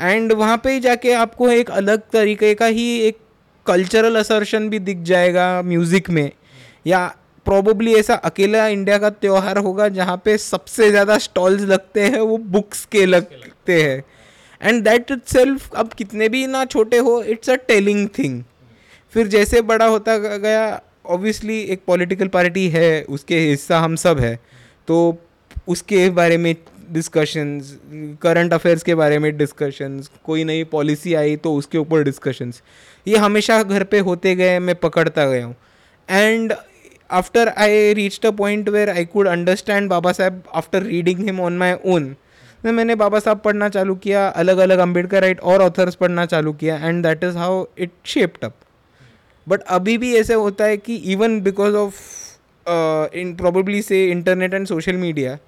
एंड 0.00 0.32
वहाँ 0.32 0.56
पे 0.64 0.78
जाके 0.80 1.12
आपको 1.14 1.48
एक 1.50 1.70
अलग 1.72 2.02
तरीके 2.12 2.54
का 2.54 2.66
ही 2.68 2.86
एक 3.00 3.18
कल्चरल 3.66 4.16
असर्शन 4.16 4.68
भी 4.68 4.78
दिख 4.80 5.02
जाएगा 5.04 5.50
म्यूज़िक 5.62 6.10
में। 6.10 6.30
या 6.86 7.06
प्रोबेबली 7.46 7.94
ऐसा 7.94 8.14
अकेला 8.24 8.66
इंडिया 8.68 8.98
का 8.98 9.10
त्यौहार 9.12 9.58
होगा 9.58 9.88
जहाँ 9.90 10.20
पे 10.24 10.36
सबसे 10.40 10.90
ज़्यादा 10.90 11.18
स्टॉल्स 11.20 11.62
लगते 11.64 12.02
हैं 12.02 12.20
वो 12.20 12.36
बुक्स 12.50 12.84
के 12.92 13.06
लगते 13.62 13.82
हैं। 13.82 14.04
एंड 14.60 14.82
दैट 14.84 15.10
इट 15.10 15.24
सेल्फ 15.28 15.74
अब 15.74 15.92
कितने 15.92 16.28
भी 16.28 16.46
ना 16.46 16.64
छोटे 16.64 16.98
हो 16.98 17.22
इट्स 17.24 17.50
अ 17.50 17.54
टेलिंग 17.68 18.08
थिंग 18.18 18.42
फिर 19.14 19.26
जैसे 19.28 19.60
बड़ा 19.62 19.86
होता 19.86 20.16
गया 20.18 20.80
ऑब्वियसली 21.06 21.58
एक 21.62 21.80
पॉलिटिकल 21.86 22.28
पार्टी 22.28 22.68
है, 22.68 23.02
उसके 23.04 23.38
हिस्सा 23.38 23.78
हम 23.80 23.96
सब 23.96 24.20
है। 24.20 24.38
तो 24.88 25.18
उसके 25.68 26.08
बारे 26.10 26.36
में 26.36 26.54
डिस्कशंस 26.90 27.76
करंट 28.22 28.52
अफेयर्स 28.52 28.82
के 28.82 28.94
बारे 28.94 29.18
में 29.18 29.36
डिस्कशंस 29.36 30.10
कोई 30.24 30.44
नई 30.44 30.64
पॉलिसी 30.72 31.14
आई 31.14 31.36
तो 31.36 31.54
उसके 31.56 31.78
ऊपर 31.78 32.02
डिस्कशंस 32.04 32.62
ये 33.06 33.16
हमेशा 33.18 33.62
घर 33.62 33.84
पे 33.84 33.98
होते 34.00 34.34
गए, 34.36 34.58
मैं 34.58 34.74
पकड़ता 34.76 35.26
गया 35.26 35.44
हूँ। 35.44 35.54
And 36.08 36.52
after 37.10 37.48
I 37.48 37.92
reach 37.94 38.26
a 38.26 38.30
point 38.32 38.68
where 38.68 38.90
I 38.90 39.04
could 39.04 39.28
understand 39.28 39.88
Baba 39.90 40.12
Saheb 40.12 40.42
after 40.54 40.82
reading 40.82 41.24
him 41.26 41.40
on 41.40 41.58
my 41.58 41.74
own 41.86 42.14
तो 42.64 42.72
मैंने 42.72 42.94
बाबा 42.94 43.18
साहब 43.18 43.38
पढ़ना 43.38 43.68
चालू 43.68 43.94
किया 44.02 44.26
अलग 44.40 44.58
अलग 44.58 44.78
अंबेडकर 44.78 45.20
राइट 45.22 45.40
और 45.42 45.62
ऑथर्स 45.62 45.94
पढ़ना 45.94 46.26
चालू 46.26 46.52
किया 46.52 46.76
and 46.78 47.02
that 47.02 47.24
is 47.24 47.36
how 47.36 47.64
it 47.78 47.90
shaped 48.06 48.44
up 48.44 48.54
but 49.46 49.62
अभी 49.76 49.96
भी 49.98 50.14
ऐसे 50.16 50.34
होता 50.34 50.64
है 50.64 50.76
कि 50.76 50.96
even 51.12 51.40
because 51.40 51.76
of 51.76 51.96
in 53.16 53.34
probably 53.34 53.80
से 53.82 54.04
इंटरनेट 54.10 54.54
एंड 54.54 54.66
सोशल 54.66 54.96
मीडिया 54.96 55.38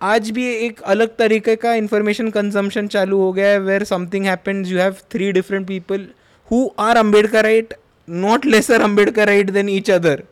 आज 0.00 0.30
भी 0.30 0.46
एक 0.56 0.80
अलग 0.92 1.16
तरीके 1.16 1.54
का 1.56 1.74
इंफॉर्मेशन 1.74 2.30
कंजम्पशन 2.30 2.86
चालू 2.88 3.18
हो 3.18 3.32
गया 3.32 3.48
है 3.48 3.58
where 3.60 3.84
something 3.84 4.24
happens 4.26 4.68
you 4.68 4.78
have 4.78 4.96
three 5.12 5.30
different 5.32 5.66
people 5.66 6.06
who 6.50 6.68
are 6.80 6.96
Ambedkarite 7.44 7.74
not 8.08 8.46
lesser 8.46 8.80
Ambedkarite 9.26 9.50
then 9.50 9.68
each 9.68 9.90
other 9.90 10.22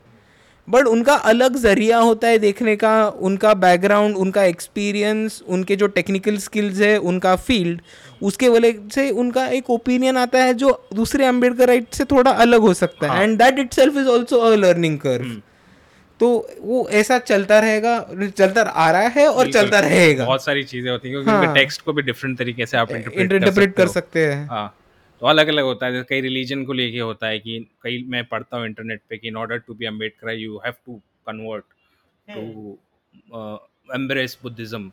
but 0.71 0.87
उनका 0.87 1.15
अलग 1.27 1.57
ज़रिया 1.57 1.99
होता 1.99 2.29
है 2.29 2.39
देखने 2.39 2.75
का 2.77 2.93
उनका 3.21 3.55
बैकग्राउंड 3.57 4.17
उनका 4.17 4.45
एक्सपीरियंस 4.45 5.43
उनके 5.49 5.77
जो 5.77 5.87
टेक्निकल 5.97 6.37
स्किल्स 6.39 6.81
है 6.81 6.97
उनका 7.11 7.35
फ़ील्ड 7.39 7.81
उसके 8.23 8.49
वजह 8.49 8.89
से 8.95 9.11
उनका 9.13 9.47
एक 9.49 9.71
ओपिनियन 9.71 10.17
आता 10.17 10.43
है 10.45 10.55
जो 10.55 10.73
दूसरे 10.95 11.25
अम्बेडकराइट 11.25 11.95
से 11.95 12.05
थोड़ा 12.05 12.31
अलग 12.31 12.61
हो 12.61 12.75
सकता 12.75 13.13
है। 13.13 13.23
And 13.23 13.39
that 13.39 13.59
itself 13.75 13.97
is 13.97 14.09
also 14.09 14.39
a 14.41 14.55
learning 14.57 14.99
curve 14.99 15.41
तो 16.21 16.29
वो 16.61 16.89
ऐसा 16.93 17.19
चलता 17.21 17.59
रहेगा 17.61 17.99
चलता 18.37 18.63
आ 18.63 18.91
रहा 18.91 19.09
है 19.09 19.27
और 19.29 19.53
चलता 19.53 19.79
रहेगा। 19.81 20.25
बहुत 20.25 20.45
सारी 20.45 20.65
चीज़ें 20.65 20.91
होती 20.91 21.09
हैं 21.09 21.15
क्योंकि 21.15 21.47
हाँ। 21.47 21.55
टेक्स्ट 21.55 21.83
को 21.83 21.93
भी 21.93 22.03
डिफरेंट 22.03 22.39
तरीके 22.39 22.67
से 22.67 22.77
आप 22.77 22.91
इंटरप्रेट 22.91 23.33
इंटरप्रेट 23.33 23.75
कर 23.77 23.89
सकते 23.89 24.25
हैं। 24.27 24.47
हाँ। 24.49 24.75
तो 25.21 25.27
अलग 25.27 25.49
अलग 25.49 25.65
होता 25.65 25.87
है 25.87 25.93
जैसे 25.93 26.05
कई 26.09 26.21
रिलीजन 26.21 26.65
को 26.65 26.73
लेके 26.73 26.99
होता 26.99 27.27
है 27.27 27.39
कि 27.39 27.59
कई 27.83 28.05
मैं 28.09 28.25
पढ़ता 28.27 28.57
हूँ 28.57 28.67
इंटरनेट 28.67 29.01
पे 29.09 29.17
कि 29.19 29.29
in 29.29 29.37
order 29.37 29.59
to 29.67 29.75
be 29.75 29.87
Ambedkar 29.87 30.31
you 30.35 30.59
have 30.65 30.75
to 30.87 31.01
convert 31.29 31.65
to 32.29 32.79
embrace 33.95 34.39
Buddhism 34.43 34.91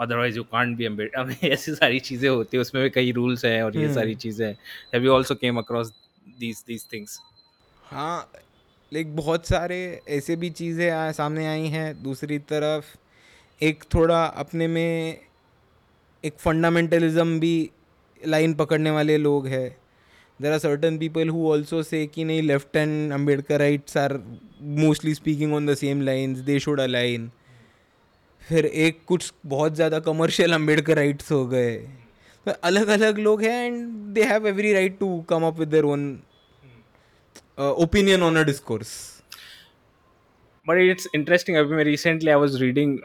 otherwise 0.00 0.36
you 0.36 0.42
can't 0.52 0.76
be 0.76 0.84
Ambedkar 0.84 1.46
ऐसी 1.48 1.74
सारी 1.74 1.98
चीज़ें 2.00 2.28
होती 2.28 2.56
है 2.56 2.60
उसमें 2.60 2.82
भी 2.82 2.90
कई 2.90 3.12
रूल्स 3.12 3.44
हैं 3.44 3.62
और 3.62 3.76
ये 3.76 3.84
हम्म। 3.84 3.94
सारी 3.94 4.14
चीज़ें 4.14 4.46
हैं। 4.46 4.54
Have 4.94 5.04
you 5.04 5.14
also 5.14 5.34
came 5.34 5.58
across 5.58 5.92
these 6.38 6.62
these 6.66 6.84
things 6.92 7.18
हाँ 7.82 8.30
लाइक 8.92 9.16
बहुत 9.16 9.46
सारे 9.46 9.80
ऐसे 10.08 10.36
भी 10.36 10.50
चीज़ें 10.50 11.12
सामने 11.12 11.46
आई 11.46 11.66
हैं। 11.68 12.02
दूसरी 12.02 12.38
तरफ़ 12.52 12.96
एक 13.60 13.82
थोड़ा 13.94 14.24
अपने 14.44 14.66
में 14.68 15.18
एक 16.24 16.38
फंडामेंटलिज्म 16.38 17.38
भी 17.40 17.70
लाइन 18.26 18.54
पकड़ने 18.54 18.90
वाले 18.90 19.16
लोग 19.18 19.46
हैं। 19.46 19.68
There 20.40 20.52
are 20.52 20.58
certain 20.58 20.98
people 20.98 21.28
who 21.28 21.50
also 21.50 21.82
say 21.82 22.06
कि 22.06 22.24
नहीं 22.24 22.42
left 22.42 22.76
and 22.76 23.12
Ambedkarites 23.58 23.96
are 23.96 24.18
mostly 24.78 25.14
speaking 25.14 25.54
on 25.54 25.66
the 25.66 25.74
same 25.76 26.02
lines 26.02 26.38
they 26.40 26.58
should 26.60 26.80
align 26.80 27.30
फिर 28.42 28.66
एक 28.66 28.98
कुछ 29.06 29.32
बहुत 29.46 29.74
ज़्यादा 29.74 29.98
कमर्शियल 30.00 30.52
अंबेडकर 30.54 30.96
राइट्स 30.96 31.30
हो 31.32 31.46
गए। 31.46 31.76
तो 32.46 32.52
अलग 32.64 32.88
अलग 32.88 33.18
लोग 33.18 33.42
हैं 33.42 33.64
and 33.64 33.86
they 34.14 34.22
have 34.24 34.46
every 34.48 34.72
right 34.72 34.98
to 34.98 35.20
come 35.30 35.44
up 35.46 35.58
with 35.58 35.74
own 35.84 36.10
opinion 37.60 38.22
on 38.22 38.36
a 38.36 38.42
discourse 38.44 38.92
but 40.66 40.78
it's 40.80 41.08
interesting 41.14 41.56
अभी 41.56 41.74
मैं 41.74 41.84
recently 41.84 42.30
I 42.30 42.36
was 42.36 42.56
reading 42.62 42.98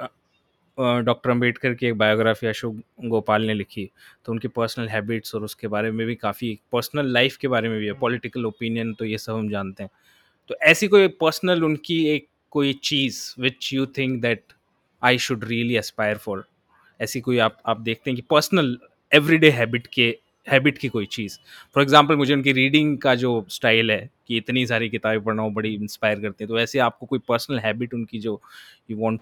doctor 0.77 1.29
Ambedkar 1.29 1.73
की 1.73 1.85
एक 1.87 1.97
बायोग्राफी 1.97 2.47
अशोक 2.47 2.81
गोपाल 3.05 3.45
ने 3.45 3.53
लिखी 3.53 3.89
तो 4.25 4.31
उनकी 4.31 4.47
पर्सनल 4.47 4.87
हैबिट्स 4.87 5.35
और 5.35 5.43
उसके 5.43 5.67
बारे 5.67 5.91
में 5.91 6.07
भी 6.07 6.15
काफ़ी 6.15 6.59
पर्सनल 6.71 7.05
लाइफ 7.05 7.37
के 7.37 7.47
बारे 7.47 7.69
में 7.69 7.79
भी 7.79 7.85
है 7.85 7.93
पॉलिटिकल 7.93 8.45
ओपिनियन 8.45 8.93
तो 8.93 9.05
ये 9.05 9.17
सब 9.17 9.33
हम 9.33 9.49
जानते 9.49 9.83
हैं। 9.83 9.89
तो 10.49 10.55
ऐसी 10.61 10.87
कोई 10.87 11.07
पर्सनल 11.07 11.63
उनकी 11.63 12.05
एक 12.07 12.27
कोई 12.51 12.73
चीज़ 12.73 13.35
which 13.39 13.73
you 13.73 13.85
think 13.85 14.21
that 14.21 14.43
I 15.03 15.17
should 15.17 15.43
really 15.43 15.75
aspire 15.77 16.17
for 16.17 16.45
ऐसी 17.01 17.21
कोई 17.21 17.37
आप 17.37 17.57
आप 17.65 17.81
देखते 17.81 18.09
हैं 18.11 18.15
कि 18.15 18.21
पर्सनल 18.29 18.77
एवरीडे 19.13 19.49
हैबिट 19.49 19.87
के 19.87 20.17
हैबिट 20.47 20.77
की 20.77 20.87
कोई 20.89 21.05
चीज़। 21.07 21.37
फॉर 21.75 21.83
एग्ज़ाम्पल 21.83 22.15
मुझे 22.15 22.33
उनकी 22.33 22.51
रीडिंग 22.53 22.97
का 22.97 23.15
जो 23.15 23.45
स्टाइल 23.49 23.91
है 23.91 24.09
कि 24.27 24.37
इतनी 24.37 24.65
सारी 24.67 24.89
किताबें 24.89 25.23
पढ़ना 25.23 25.43
वो 25.43 25.49
बड़ी 25.51 25.73
इंस्पायर 25.73 26.19
करती 26.19 26.43
हैं 26.43 26.49
तो 26.49 26.59
ऐसे 26.59 26.79
आपको 26.81 27.05
कोई 27.05 27.19
पर्सनल 27.27 27.59
हैबिट 27.59 27.93
उनकी 27.93 28.19
जो 28.19 28.39
यू 28.91 28.97
वांट 28.97 29.19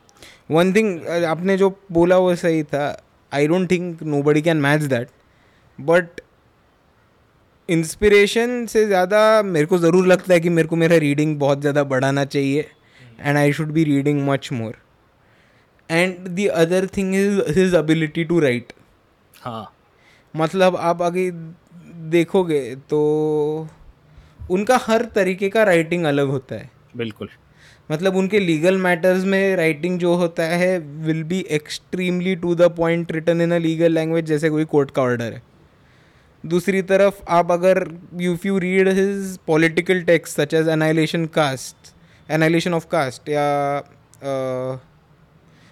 वन 0.52 0.74
थिंग 0.74 1.08
आपने 1.08 1.58
जो 1.58 1.70
बोला 1.92 2.18
वो 2.18 2.36
सही 2.36 2.64
था। 2.66 2.86
I 3.32 3.48
don't 3.48 3.70
think 3.72 4.04
nobody 4.24 4.42
can 4.42 4.58
match 4.62 4.82
that 4.84 5.10
but 5.80 6.22
inspiration 7.70 8.66
से 8.66 8.86
ज़्यादा 8.86 9.20
मेरे 9.44 9.66
को 9.66 9.78
ज़रूर 9.78 10.08
लगता 10.08 10.34
है 10.34 10.40
कि 10.40 10.50
मेरे 10.50 10.68
को 10.68 10.76
मेरा 10.76 10.96
रीडिंग 10.98 11.38
बहुत 11.40 11.62
ज़्यादा 11.62 11.84
बढ़ाना 11.86 12.26
चाहिए 12.26 12.70
and 13.20 13.38
I 13.38 13.54
should 13.54 13.72
be 13.72 13.84
reading 13.84 14.22
much 14.28 14.50
more 14.54 14.76
and 15.90 16.28
the 16.28 16.48
other 16.58 16.88
thing 16.98 17.16
is 17.16 17.40
his 17.60 17.76
ability 17.76 18.24
to 18.24 18.40
write 18.40 18.74
हाँ। 19.34 19.73
मतलब 20.34 20.76
आप 20.76 21.02
आगे 21.02 21.30
देखोगे 22.12 22.63
तो 22.89 23.00
उनका 24.52 24.78
हर 24.84 25.06
तरीके 25.15 25.50
का 25.50 25.63
राइटिंग 25.63 26.06
अलग 26.06 26.28
होता 26.28 26.56
है। 26.56 26.69
बिल्कुल। 26.98 27.30
मतलब 27.89 28.15
उनके 28.15 28.39
लीगल 28.39 28.78
मैटर्स 28.78 29.24
में 29.26 29.56
राइटिंग 29.56 29.98
जो 30.00 30.13
होता 30.15 30.43
है 30.48 30.78
will 31.06 31.24
be 31.24 31.39
extremely 31.52 32.36
to 32.36 32.54
the 32.56 32.69
point 32.78 33.12
return 33.12 33.41
in 33.41 33.52
a 33.52 33.58
legal 33.60 33.91
language 33.91 34.26
जैसे 34.26 34.50
कोई 34.50 34.65
कोर्ट 34.65 34.91
का 34.91 35.02
ऑर्डर 35.02 35.34
है। 35.34 35.41
दूसरी 36.43 36.82
तरफ़ 36.84 37.22
आप 37.30 37.52
अगर 37.52 37.88
you 38.22 38.38
you 38.46 38.58
read 38.60 38.88
his 38.89 39.38
political 39.48 40.02
text 40.04 40.41
such 40.41 40.54
as 40.54 40.67
annihilation 40.69 41.26
caste 41.36 41.93
annihilation 42.30 42.74
of 42.74 42.88
caste 42.91 43.30
या 43.30 43.46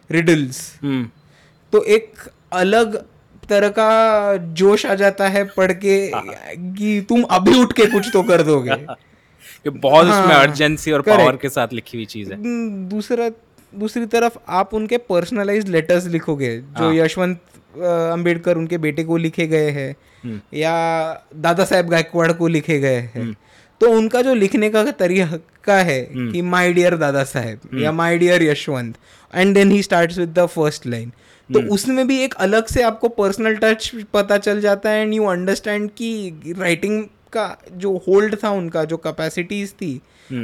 रिडल्स 0.09 0.61
हम्म। 0.83 1.09
तो 1.73 1.83
एक 1.85 2.29
अलग 2.53 3.03
तरह 3.49 3.69
का 3.69 4.37
जोश 4.37 4.85
आ 4.85 4.95
जाता 4.95 5.27
है 5.27 5.43
पढ़ 5.43 5.71
के 5.71 6.11
कि 6.55 7.05
तुम 7.09 7.23
अभी 7.23 7.61
उठ 7.61 7.73
के 7.73 7.85
कुछ 7.85 8.09
तो 8.13 8.23
कर 8.23 8.41
दोगे। 8.41 8.75
कि 9.63 9.69
बहुत 9.69 10.07
हाँ, 10.07 10.23
उसमें 10.23 10.35
अर्जेंसी 10.35 10.91
और 10.91 11.01
पावर 11.01 11.35
के 11.35 11.49
साथ 11.49 11.67
लिखी 11.73 11.97
हुई 11.97 12.05
चीज़ 12.05 12.31
है। 12.33 12.37
हम्म, 12.37 12.89
दूसरा 12.89 13.29
दूसरी 13.75 14.05
तरफ़ 14.05 14.37
आप 14.49 14.73
उनके 14.73 14.97
पर्सनलाइज 14.97 15.69
लेटर्स 15.69 16.07
लिखोगे 16.07 16.57
जो 16.57 16.83
हाँ। 16.83 16.93
यशवंत 16.95 17.39
अंबेडकर 17.77 18.57
उनके 18.57 18.77
बेटे 18.77 19.03
को 19.03 19.17
लिखे 19.17 19.47
गए 19.47 19.69
हैं 19.69 19.95
हम्म। 20.23 20.41
या 20.53 20.73
दादा 21.35 21.65
साहेब 21.65 21.87
गायकवाड़ 21.87 22.31
को 22.31 22.47
लिखे 22.47 22.79
गए 22.79 22.99
हैं। 23.15 23.33
तो 23.81 23.91
उनका 23.91 24.21
जो 24.21 24.33
लिखने 24.33 24.69
का 24.69 24.83
तरीका 24.91 25.75
है 25.75 26.01
कि 26.13 26.41
माय 26.41 26.73
डियर 26.73 26.97
दादा 26.97 27.23
साहेब 27.23 27.59
या 27.73 27.91
my 27.91 28.17
dear 28.17 28.43
Yashwant 28.43 28.95
and 29.35 29.53
then 29.53 29.71
he 29.71 29.83
starts 29.83 30.17
with 30.17 30.29
the 30.29 30.45
first 30.45 30.87
line 30.87 31.11
तो 31.49 31.61
उसमें 31.73 32.05
भी 32.07 32.17
एक 32.23 32.33
अलग 32.41 32.65
से 32.67 32.83
आपको 32.83 33.07
पर्सनल 33.13 33.55
टच 33.55 33.91
पता 34.13 34.37
चल 34.39 34.61
जाता 34.61 34.89
है 34.89 35.01
एंड 35.01 35.13
यू 35.13 35.25
अंडरस्टैंड 35.27 35.89
कि 35.91 36.53
राइटिंग 36.59 37.03
का 37.33 37.45
जो 37.73 37.95
होल्ड 38.07 38.35
था 38.43 38.49
उनका 38.51 38.83
जो 38.83 38.97
कैपेसिटीज 38.99 39.73
थी 39.73 39.93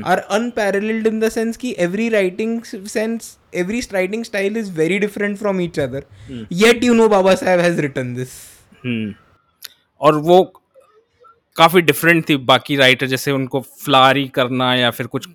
are 0.05 0.19
unparalleled 0.31 1.07
in 1.07 1.19
the 1.19 1.29
sense 1.29 1.57
कि 1.57 1.75
every 1.79 2.09
writing 2.09 2.61
sense 2.63 3.37
every 3.55 3.81
writing 3.93 4.23
style 4.23 4.57
is 4.57 4.71
very 4.73 4.99
different 4.99 5.37
from 5.37 5.61
each 5.61 5.79
other 5.79 6.05
yet 6.53 6.83
you 6.83 6.93
know 6.93 7.07
Baba 7.07 7.35
Saheb 7.35 7.59
has 7.59 7.81
written 7.81 8.13
this 8.15 8.37
हम्म। 8.85 9.13
और 10.01 10.15
वो 10.21 10.43
काफ़ी 11.55 11.81
डिफरेंट 11.81 12.27
थी 12.29 12.35
बाकी 12.45 12.75
राइटर 12.75 13.07
जैसे 13.07 13.31
उनको 13.31 13.61
फ्लारी 13.79 14.27
करना 14.33 14.73
या 14.75 14.91
फिर 14.91 15.07
कुछ 15.07 15.27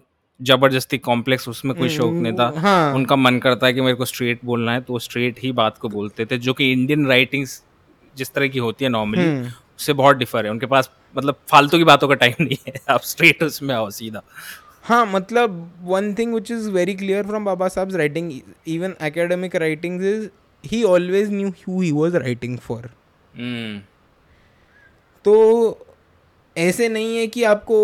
ज़बरदस्ती 0.42 0.98
कॉम्प्लेक्स 0.98 1.48
उसमें 1.48 1.74
कोई 1.76 1.88
शौक 1.88 2.12
नहीं 2.12 2.33
था। 2.33 2.52
हाँ। 2.57 2.94
उनका 2.94 3.16
मन 3.16 3.38
करता 3.38 3.66
है 3.66 3.72
कि 3.72 3.81
मेरे 3.81 3.94
को 3.94 4.05
स्ट्रेट 4.05 4.40
बोलना 4.44 4.72
है 4.72 4.81
तो 4.81 4.92
वो 4.92 4.98
स्ट्रेट 4.98 5.38
ही 5.42 5.52
बात 5.52 5.78
को 5.78 5.88
बोलते 5.88 6.24
थे 6.26 6.38
जो 6.38 6.52
कि 6.52 6.70
इंडियन 6.72 7.07
राइटिंग्स 7.07 7.62
जिस 8.14 8.33
तरह 8.33 8.48
की 8.48 8.59
होती 8.59 8.85
है 8.85 8.90
नॉर्मली 8.90 9.26
उससे 9.50 9.92
बहुत 9.92 10.16
डिफर 10.16 10.44
है। 10.44 10.50
उनके 10.50 10.66
पास 10.66 10.90
मतलब 11.14 11.37
फालतू 11.50 11.78
की 11.78 11.85
बातों 11.85 12.09
का 12.09 12.14
टाइम 12.14 12.35
नहीं 12.40 12.57
है 12.68 12.74
आप 12.90 13.00
स्ट्रेट 13.02 13.42
उसमें 13.42 13.74
आओ 13.74 13.88
सीधा। 13.90 14.22
हाँ 14.85 15.05
मतलब 15.07 15.70
one 15.85 16.14
thing 16.14 16.35
which 16.35 16.50
is 16.50 16.68
very 16.70 16.94
clear 16.94 17.26
from 17.26 17.44
Baba 17.44 17.68
Saheb 17.68 17.96
writing 17.96 18.33
even 18.68 18.94
academic 19.02 19.57
writing 19.57 20.02
is 20.05 20.28
he 20.64 20.83
always 20.85 21.33
knew 21.33 21.48
who 21.68 21.81
he 21.81 21.90
was 21.92 22.16
writing 22.16 22.59
for 22.59 22.90
हम्म। 23.35 23.78
तो 25.24 25.35
ऐसे 26.57 26.88
नहीं 26.88 27.16
है 27.16 27.26
कि 27.26 27.42
आपको 27.44 27.78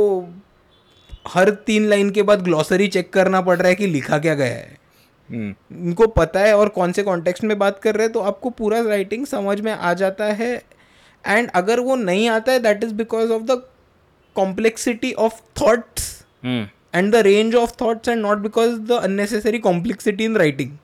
हर 1.29 1.51
तीन 1.67 1.89
लाइन 1.89 2.11
के 2.11 2.23
बाद 2.23 2.43
ग्लॉसरी 2.43 2.89
चेक 2.89 3.13
करना 3.13 3.41
पड़ 3.41 3.57
रहा 3.59 3.69
है 3.69 3.75
कि 3.75 3.87
लिखा 3.87 4.19
क्या 4.19 4.35
गया 4.35 4.55
है। 4.55 4.77
हम्म। 5.31 5.87
उनको 5.87 6.07
पता 6.07 6.41
है 6.41 6.57
और 6.57 6.69
कौन 6.69 6.93
से 6.93 7.03
कॉन्टेक्स्ट 7.03 7.45
में 7.45 7.59
बात 7.59 7.79
कर 7.79 7.95
रहे 7.95 8.05
हैं 8.05 8.13
तो 8.13 8.21
आपको 8.21 8.51
पूरा 8.51 8.81
राइटिंग 8.81 9.27
समझ 9.27 9.61
में 9.61 9.73
आ 9.73 9.93
जाता 9.95 10.25
है। 10.25 10.55
एंड 11.25 11.51
अगर 11.55 11.81
वो 11.81 11.97
नहीं 11.97 12.29
आता 12.29 12.53
है 12.53 12.59
that 12.59 12.85
is 12.85 12.95
because 12.95 13.33
of 13.33 13.43
the 13.43 13.63
complexity 14.37 15.13
of 15.13 15.41
thoughts 15.63 16.25
and 16.45 17.13
the 17.13 17.17
range 17.17 17.55
of 17.55 17.85
of 17.85 18.09
and 18.09 18.23
not 18.23 18.39
because 18.39 18.79
the 18.81 18.93
unnecessary 18.93 19.59
complexity 19.59 20.25
in 20.25 20.37
writing 20.37 20.77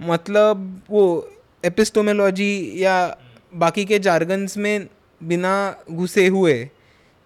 मतलब 0.00 0.82
वो 0.90 1.04
एपिस्टोमोलॉजी 1.64 2.72
या 2.74 2.94
बाकी 3.54 3.84
के 3.84 3.98
जार्गन्स 3.98 4.56
में 4.56 4.88
बिना 5.20 5.54
घुसे 5.90 6.26
हुए 6.26 6.54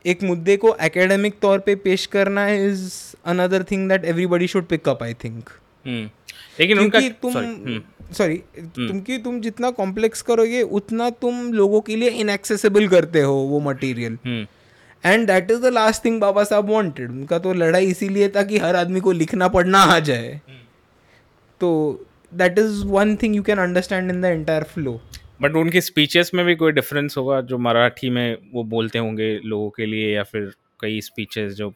एक 0.07 0.23
मुद्दे 0.23 0.57
को 0.57 0.77
एकेडमिक 0.83 1.39
तौर 1.43 1.59
पे 1.59 1.75
पेश 1.85 2.07
करना 2.07 2.49
is 2.49 2.91
another 3.27 3.63
thing 3.71 3.89
that 3.89 4.05
everybody 4.05 4.47
should 4.47 4.67
pick 4.67 4.89
up 4.89 5.03
I 5.03 5.15
think 5.15 5.49
हम्म। 5.85 6.09
लेकिन 6.61 6.79
उनका 6.79 7.01
तुम 7.01 7.33
sorry, 7.33 7.47
हम्म, 7.47 7.81
सॉरी 8.13 8.37
क्योंकि 8.57 9.19
तुम 9.19 9.41
जितना 9.41 9.71
कॉम्प्लेक्स 9.71 10.23
करोगे 10.23 10.63
उतना 10.79 11.09
तुम 11.23 11.53
लोगों 11.53 11.81
के 11.81 11.97
लिए 11.97 12.09
इनएक्सेसिबल 12.21 12.89
करते 12.89 13.21
हो 13.21 13.35
वो 13.35 13.61
material 13.61 14.19
hmm. 14.25 14.47
And 15.05 15.27
that 15.27 15.51
is 15.51 15.61
the 15.61 15.73
last 15.73 16.05
thing 16.05 16.21
Baba 16.21 16.45
Saheb 16.45 16.71
wanted 16.71 17.11
उनका 17.11 17.39
तो 17.39 17.53
लड़ाई 17.53 17.87
इसीलिए 17.87 18.29
था 18.29 18.43
कि 18.43 18.59
हर 18.59 18.77
आदमी 18.77 19.01
को 19.01 19.13
लिखना 19.13 19.49
पढ़ना 19.49 19.79
आ 19.79 19.99
जाए। 19.99 20.41
तो 21.61 21.71
that 22.35 22.59
is 22.59 22.85
one 22.87 23.17
thing 23.17 23.37
you 23.37 23.43
can 23.43 23.59
understand 23.59 24.11
in 24.11 24.21
the 24.23 24.25
entire 24.25 24.63
flow 24.65 25.01
but 25.41 25.57
उनके 25.57 25.81
स्पीचेस 25.81 26.31
में 26.35 26.45
भी 26.47 26.55
कोई 26.55 26.73
डिफरेंस 26.73 27.17
होगा 27.17 27.41
जो 27.41 27.59
मराठी 27.59 28.11
में 28.11 28.37
वो 28.53 28.65
बोलते 28.65 28.99
होंगे 28.99 29.39
लोगों 29.45 29.71
के 29.71 29.87
लिए 29.87 30.15
या 30.15 30.23
फिर 30.23 30.53
कई 30.81 31.01
स्पीचेस 31.01 31.53
जो? 31.53 31.73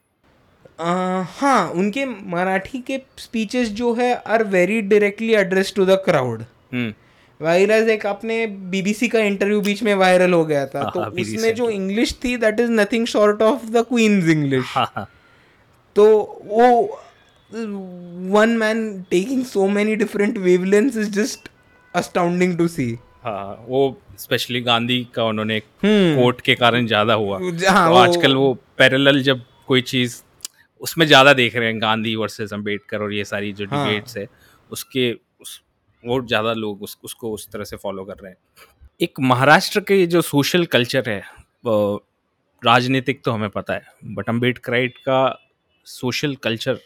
हाँ 0.78 1.68
उनके 1.70 2.04
मराठी 2.04 2.78
के 2.80 3.00
स्पीचेस 3.18 3.68
जो 3.72 3.92
है 3.94 4.14
are 4.14 4.44
very 4.46 4.80
directly 4.82 5.34
address 5.34 5.72
to 5.76 5.86
the 5.86 6.02
crowd 6.04 6.44
whereas 7.40 7.88
एक 7.88 8.06
अपने 8.06 8.46
बीबीसी 8.70 9.08
का 9.08 9.18
इंटरव्यू 9.18 9.60
बीच 9.60 9.82
में 9.82 9.94
वायरल 9.94 10.32
हो 10.32 10.44
गया 10.44 10.66
था 10.66 10.80
हाँ, 10.80 10.90
तो 10.94 11.00
अभी 11.00 11.22
उसमें 11.22 11.54
जो 11.54 11.68
इंग्लिश 11.70 12.18
थी 12.24 12.36
that 12.36 12.60
is 12.60 12.70
nothing 12.70 13.06
short 13.06 13.42
of 13.42 13.64
the 13.66 13.84
queens 13.88 14.28
English 14.28 14.64
हाँ 14.68 14.90
हाँ। 14.96 15.08
तो 15.96 16.06
वो 16.44 16.66
one 18.32 18.56
man 18.56 18.82
taking 19.10 19.44
so 19.44 19.68
many 19.68 19.96
different 19.96 20.38
wavelengths 20.38 20.96
is 20.96 21.10
just 21.10 21.48
astounding 21.94 22.56
to 22.58 22.68
see 22.68 22.92
हाँ 23.24 23.64
वो 23.68 23.80
स्पेशली 24.18 24.60
गांधी 24.60 25.02
का 25.14 25.24
उन्होंने 25.24 25.56
हम्म। 25.56 26.14
कोट 26.16 26.40
के 26.40 26.54
कारण 26.54 26.86
ज़्यादा 26.86 27.14
हुआ 27.14 27.38
हाँ, 27.38 27.88
तो 27.88 27.94
वो- 27.94 28.08
आजकल 28.08 28.34
वो 28.34 28.52
पैरेलल 28.78 29.22
जब 29.22 29.40
कोई 29.66 29.82
चीज़ 29.82 30.22
उसमें 30.80 31.06
ज़्यादा 31.06 31.32
देख 31.32 31.56
रहे 31.56 31.68
हैं 31.68 31.80
गांधी 31.82 32.14
वर्सेस 32.16 32.52
अंबेडकर 32.52 33.02
और 33.02 33.12
ये 33.12 33.24
सारी 33.24 33.52
जो 33.52 33.66
हाँ। 33.66 33.86
डिबेट्स 33.86 34.16
है 34.16 34.26
उसके 34.70 35.12
उस 35.40 35.60
वो 36.04 36.20
ज़्यादा 36.22 36.52
लोग 36.54 36.82
उस, 36.82 36.98
उसको 37.04 37.32
उस 37.32 37.48
तरह 37.48 37.64
से 37.64 37.76
फॉलो 37.76 38.04
कर 38.04 38.16
रहे 38.22 38.30
हैं 38.32 38.38
एक 39.00 39.20
महाराष्ट्र 39.22 39.80
के 39.80 40.06
जो 40.06 40.20
सोशल 40.22 40.66
कल्चर 40.66 41.08
है 41.08 41.22
राजनीतिक 42.62 43.22
तो 43.24 43.32
हमें 43.32 43.48
पता 43.50 43.74
है 43.74 44.14
बट 44.14 44.28
अम्बेडकराइट 44.28 44.96
का 44.98 45.20
सोशल 45.86 46.34
कल्चर 46.36 46.78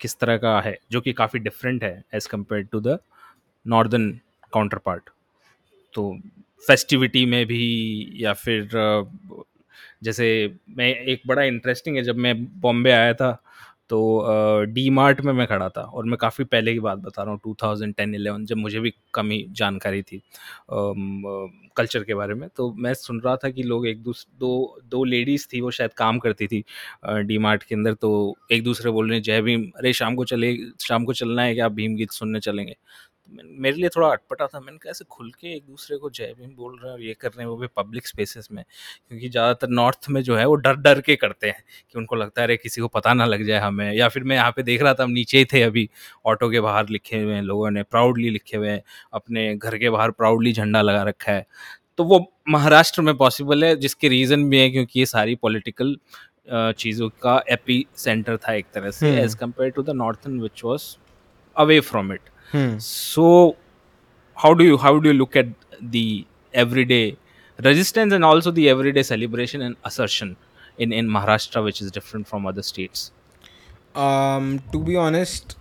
किस 0.00 0.18
तरह 0.18 0.36
का 0.36 0.60
है 0.60 0.76
जो 0.90 1.00
कि 1.00 1.12
काफ़ी 1.12 1.40
डिफरेंट 1.40 1.84
है 1.84 2.02
as 2.14 2.26
compare 2.26 2.62
to 2.62 2.80
the 2.80 2.98
northern 3.66 4.10
counterpart 4.78 5.10
तो 5.96 6.12
फेस्टिविटी 6.64 7.24
में 7.26 7.44
भी 7.46 7.62
या 8.20 8.32
फिर 8.34 8.68
जैसे 10.04 10.26
मैं, 10.70 10.88
एक 10.88 11.22
बड़ा 11.28 11.42
इंटरेस्टिंग 11.44 11.96
है, 11.96 12.02
जब 12.04 12.16
मैं 12.18 12.34
बॉम्बे 12.60 12.90
आया 12.92 13.12
था 13.14 13.32
तो 13.90 14.64
डी 14.66 14.88
मार्ट 14.90 15.20
में 15.22 15.32
मैं 15.32 15.46
खड़ा 15.46 15.68
था 15.70 15.82
और 15.82 16.04
मैं 16.06 16.16
काफ़ी 16.18 16.44
पहले 16.46 16.72
की 16.74 16.80
बात 16.80 16.98
बता 17.00 17.22
रहा 17.22 17.32
हूँ 17.32 17.40
2010-11 17.40 18.44
जब 18.46 18.56
मुझे 18.58 18.80
भी 18.80 18.92
कम 19.14 19.30
ही 19.30 19.44
जानकारी 19.52 20.02
थी 20.02 20.22
कल्चर 21.76 22.04
के 22.04 22.14
बारे 22.14 22.34
में। 22.34 22.48
तो 22.56 22.70
मैं 22.74 22.92
सुन 22.94 23.20
रहा 23.20 23.36
था 23.36 23.50
कि 23.50 23.62
लोग 23.62 23.86
एक 23.88 24.02
दूसरे 24.02 24.38
दो 24.40 24.80
दो 24.86 25.04
लेडीज़ 25.06 25.46
थी, 25.52 25.60
वो 25.60 25.70
शायद 25.70 25.92
काम 25.98 26.18
करती 26.18 26.46
थी 26.46 26.62
डी 27.22 27.38
मार्ट 27.38 27.62
के 27.64 27.74
अंदर 27.74 27.94
तो 27.96 28.10
एक 28.52 28.64
दूसरे 28.64 28.90
बोल 28.90 29.10
रहे 29.10 29.20
जय 29.22 29.42
भीम, 29.42 29.64
अरे 29.78 29.92
शाम 29.94 30.14
को 30.16 30.24
चले, 30.26 30.56
शाम 30.80 31.04
को 31.04 31.12
चलना 31.14 31.42
है 31.42 31.54
क्या? 31.54 31.68
भीम 31.70 31.96
गीत 31.96 32.10
सुनने 32.12 32.40
चलेंगे। 32.40 32.76
मेरे 33.28 33.76
लिए 33.76 33.88
थोड़ा 33.88 34.08
अटपटा 34.08 34.46
था। 34.46 34.60
मैंने 34.60 34.78
कहा 34.78 34.90
ऐसे 34.90 35.04
खुल 35.10 35.30
के 35.32 35.54
एक 35.54 35.62
दूसरे 35.64 35.96
को 35.98 36.10
जय 36.10 36.32
भीम 36.38 36.50
बोल 36.56 36.74
रहे 36.74 36.86
हैं 36.86 36.92
और 36.92 37.02
ये 37.02 37.14
कर 37.14 37.28
रहे 37.28 37.40
हैं 37.40 37.46
वो 37.46 37.56
भी 37.56 37.66
पब्लिक 37.76 38.06
स्पेसेस 38.06 38.48
में 38.52 38.62
क्योंकि 38.64 39.28
ज़्यादातर 39.28 39.68
नॉर्थ 39.70 40.08
में 40.10 40.20
जो 40.22 40.36
है 40.36 40.44
वो 40.46 40.54
डर 40.56 40.76
डर 40.76 41.00
के 41.00 41.16
करते 41.16 41.46
हैं 41.46 41.62
कि 41.82 41.98
उनको 41.98 42.16
लगता 42.16 42.40
है 42.40 42.46
अरे 42.46 42.56
किसी 42.56 42.80
को 42.80 42.88
पता 42.88 43.14
ना 43.14 43.24
लग 43.26 43.44
जाए 43.46 43.60
हमें। 43.60 43.92
या 43.92 44.08
फिर 44.08 44.24
मैं 44.24 44.36
यहाँ 44.36 44.52
पे 44.56 44.62
देख 44.62 44.82
रहा 44.82 44.94
था 44.94 45.04
हम 45.04 45.10
नीचे 45.12 45.38
ही 45.38 45.44
थे 45.52 45.62
अभी 45.62 45.88
ऑटो 46.26 46.50
के 46.50 46.60
बाहर 46.60 46.88
लिखे 46.88 47.20
हुए 47.20 47.34
हैं 47.34 47.42
लोगों 47.42 47.70
ने 47.70 47.82
प्राउडली 47.84 48.30
लिखे 48.30 48.56
हुए 48.56 48.68
हैं 48.68 48.82
अपने 49.14 49.54
घर 49.56 49.78
के 49.78 49.90
बाहर 49.90 50.10
प्राउडली 50.12 50.52
झंडा 50.52 50.82
लगा 50.82 51.02
रखा 51.04 51.32
है। 51.32 51.46
तो 51.98 52.04
वो 52.04 52.18
महाराष्ट्र 52.48 53.02
में 53.02 53.16
पॉसिबल 53.16 53.64
है 53.64 53.74
जिसके 53.78 54.08
रीज़न 54.08 54.48
भी 54.50 54.58
है 54.58 54.70
क्योंकि 54.70 54.98
ये 55.00 55.06
सारी 55.06 55.34
पॉलिटिकल 55.36 55.96
चीज़ों 56.50 57.08
का 57.22 57.42
एपी 57.50 57.84
सेंटर 57.96 58.36
था 58.38 58.52
एक 58.54 58.66
तरह 58.74 58.90
से। 58.90 59.14
As 59.20 59.34
compare 59.34 59.70
to 59.70 59.82
the 59.82 59.90
northern 59.96 60.40
which 60.40 60.64
was 60.64 60.82
away 61.56 61.78
from 61.82 62.12
it 62.12 62.28
hmm 62.52 62.78
so 62.86 63.28
how 64.36 64.54
do 64.54 64.64
you 64.64 64.76
how 64.78 64.98
do 64.98 65.08
you 65.08 65.18
look 65.18 65.36
at 65.36 65.46
the 65.94 66.26
everyday 66.54 67.16
resistance 67.58 68.12
and 68.12 68.24
also 68.24 68.50
the 68.50 68.68
everyday 68.68 69.02
celebration 69.02 69.62
and 69.62 69.76
assertion 69.84 70.36
in 70.78 70.92
in 70.92 71.08
maharashtra 71.08 71.62
which 71.64 71.80
is 71.80 71.90
different 71.90 72.28
from 72.28 72.46
other 72.46 72.62
states 72.62 73.10
um 74.06 74.50
to 74.72 74.82
be 74.88 74.96
honest 74.96 75.56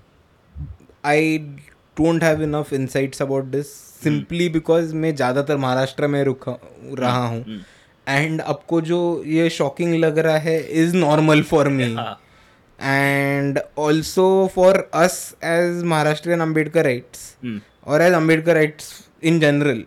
i 1.04 1.20
don't 1.98 2.24
have 2.24 2.42
enough 2.42 2.74
insights 2.74 3.22
about 3.22 3.52
this 3.52 3.72
simply 4.02 4.50
because 4.50 4.94
मैं 4.94 5.16
ज़्यादातर 5.16 5.58
महाराष्ट्र 5.58 6.08
में 6.08 6.24
रुका 6.24 6.58
रहा 7.00 7.26
हूँ 7.28 7.60
and 8.08 8.42
आपको 8.42 8.82
जो 8.82 9.00
ये 9.26 9.50
shocking 9.50 9.96
लग 9.96 10.18
रहा 10.28 10.38
है 10.38 10.60
इज़ 10.84 10.96
नॉर्मल 10.98 11.42
फॉर 11.52 11.70
मी 11.78 11.94
हाँ 11.94 12.20
and 12.80 13.60
also 13.76 14.48
for 14.48 14.88
us 14.94 15.36
as 15.42 15.84
Maharashtrian 15.84 16.42
Ambedkarites 16.42 17.24
Hmm. 17.44 17.60
और 17.88 18.02
as 18.02 18.14
Ambedkar 18.14 18.16
Ambedkarites 18.16 18.88
in 19.24 19.40
general 19.40 19.84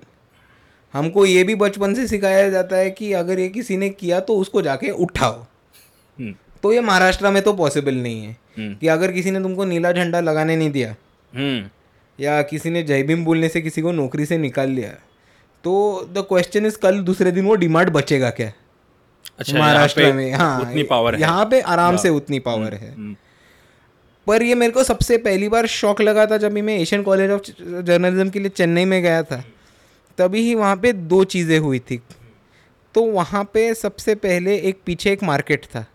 हमको 0.94 1.24
ये 1.26 1.42
भी 1.44 1.54
बचपन 1.54 1.94
से 1.94 2.06
सिखाया 2.08 2.48
जाता 2.50 2.76
है 2.76 2.90
कि 2.90 3.12
अगर 3.12 3.38
ये 3.38 3.48
किसी 3.48 3.76
ने 3.76 3.88
किया 3.90 4.20
तो 4.20 4.36
उसको 4.36 4.62
जाके 4.62 4.90
उठाओ 4.90 5.34
Hmm. 6.18 6.32
तो 6.62 6.72
ये 6.72 6.80
महाराष्ट्र 6.80 7.30
में 7.30 7.42
तो 7.42 7.52
पॉसिबल 7.52 7.94
नहीं 7.94 8.22
है 8.22 8.32
Hmm. 8.58 8.78
कि 8.80 8.88
अगर 8.88 9.12
किसी 9.12 9.30
ने 9.30 9.40
तुमको 9.42 9.64
नीला 9.64 9.92
झंडा 9.92 10.20
लगाने 10.20 10.56
नहीं 10.56 10.70
दिया 10.70 10.94
Hmm. 11.32 11.68
या 12.18 12.40
किसी 12.42 12.70
ने 12.70 12.82
जय 12.82 13.02
भीम 13.02 13.24
बोलने 13.24 13.48
से 13.48 13.60
किसी 13.60 13.82
को 13.82 13.92
नौकरी 13.92 14.26
से 14.26 14.38
निकाल 14.38 14.70
लिया 14.70 14.90
तो 15.64 15.74
द 16.12 16.24
क्वेश्चन 16.28 16.66
इज़ 16.66 16.78
कल 16.78 17.00
दूसरे 17.02 17.30
दिन 17.32 17.46
वो 17.46 17.54
डिमांड 17.54 17.90
बचेगा 17.90 18.30
क्या 18.30 18.52
अच्छा 19.38 19.58
महाराष्ट्र 19.58 20.12
में 20.12 20.32
हाँ 20.32 20.60
उतनी 20.60 20.82
पावर 20.82 21.14
है। 21.14 21.20
यहाँ 21.20 21.46
पे 21.46 21.60
आराम 21.60 21.96
से 21.96 22.08
उतनी 22.08 22.38
पावर 22.38 22.74
है। 22.74 22.96
Hmm. 22.96 23.14
पर 24.26 24.42
ये 24.42 24.54
मेरे 24.54 24.72
को 24.72 24.84
सबसे 24.84 25.18
पहली 25.18 25.48
बार 25.48 25.66
शौक 25.66 26.00
लगा 26.00 26.26
था 26.26 26.36
जब 26.36 26.52
मैं 26.52 26.78
एशियन 26.78 27.02
कॉलेज 27.02 27.30
ऑफ़ 27.30 27.42
जर्नलिज्म 27.82 28.30
के 28.30 28.38
लिए 28.38 28.48
चेन्नई 28.48 28.84
में 28.84 29.02
गया 29.02 29.22
था। 29.22 29.44
तभी 30.18 30.40
ही 30.40 30.54
वहाँ 30.54 30.76
पे 30.76 30.92
दो 30.92 31.24
चीज़ें 31.24 31.58
हुई 31.58 31.78
थी। 31.78 32.02
तो 32.94 33.02
वहाँ 33.02 33.50
पे 33.54 33.74
सबसे 33.74 34.14
पहले 34.14 34.56
एक 34.56 34.80
पीछे 34.86 35.12
एक 35.12 35.22
मार्केट 35.22 35.64
था। 35.64 35.86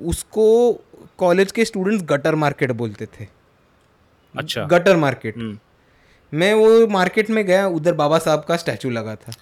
उसको 0.00 0.72
कॉलेज 1.18 1.52
के 1.52 1.64
स्टूडेंट्स 1.64 2.04
गटर 2.04 2.34
मार्केट 2.34 2.70
बोलते 2.72 3.06
थे। 3.06 3.26
अच्छा। 4.36 4.64
Gutter 4.64 4.96
market 4.96 5.34
Hmm. 5.36 5.56
मैं 6.34 6.54
वो 6.54 6.86
मार्केट 6.86 7.30
में 7.30 7.46
गया 7.46 7.66
उधर 7.66 7.92
बाबा 7.92 8.18
साहब 8.18 8.44
का 8.48 8.56
स्टैचू 8.56 8.90
लगा 8.90 9.14
था। 9.14 9.32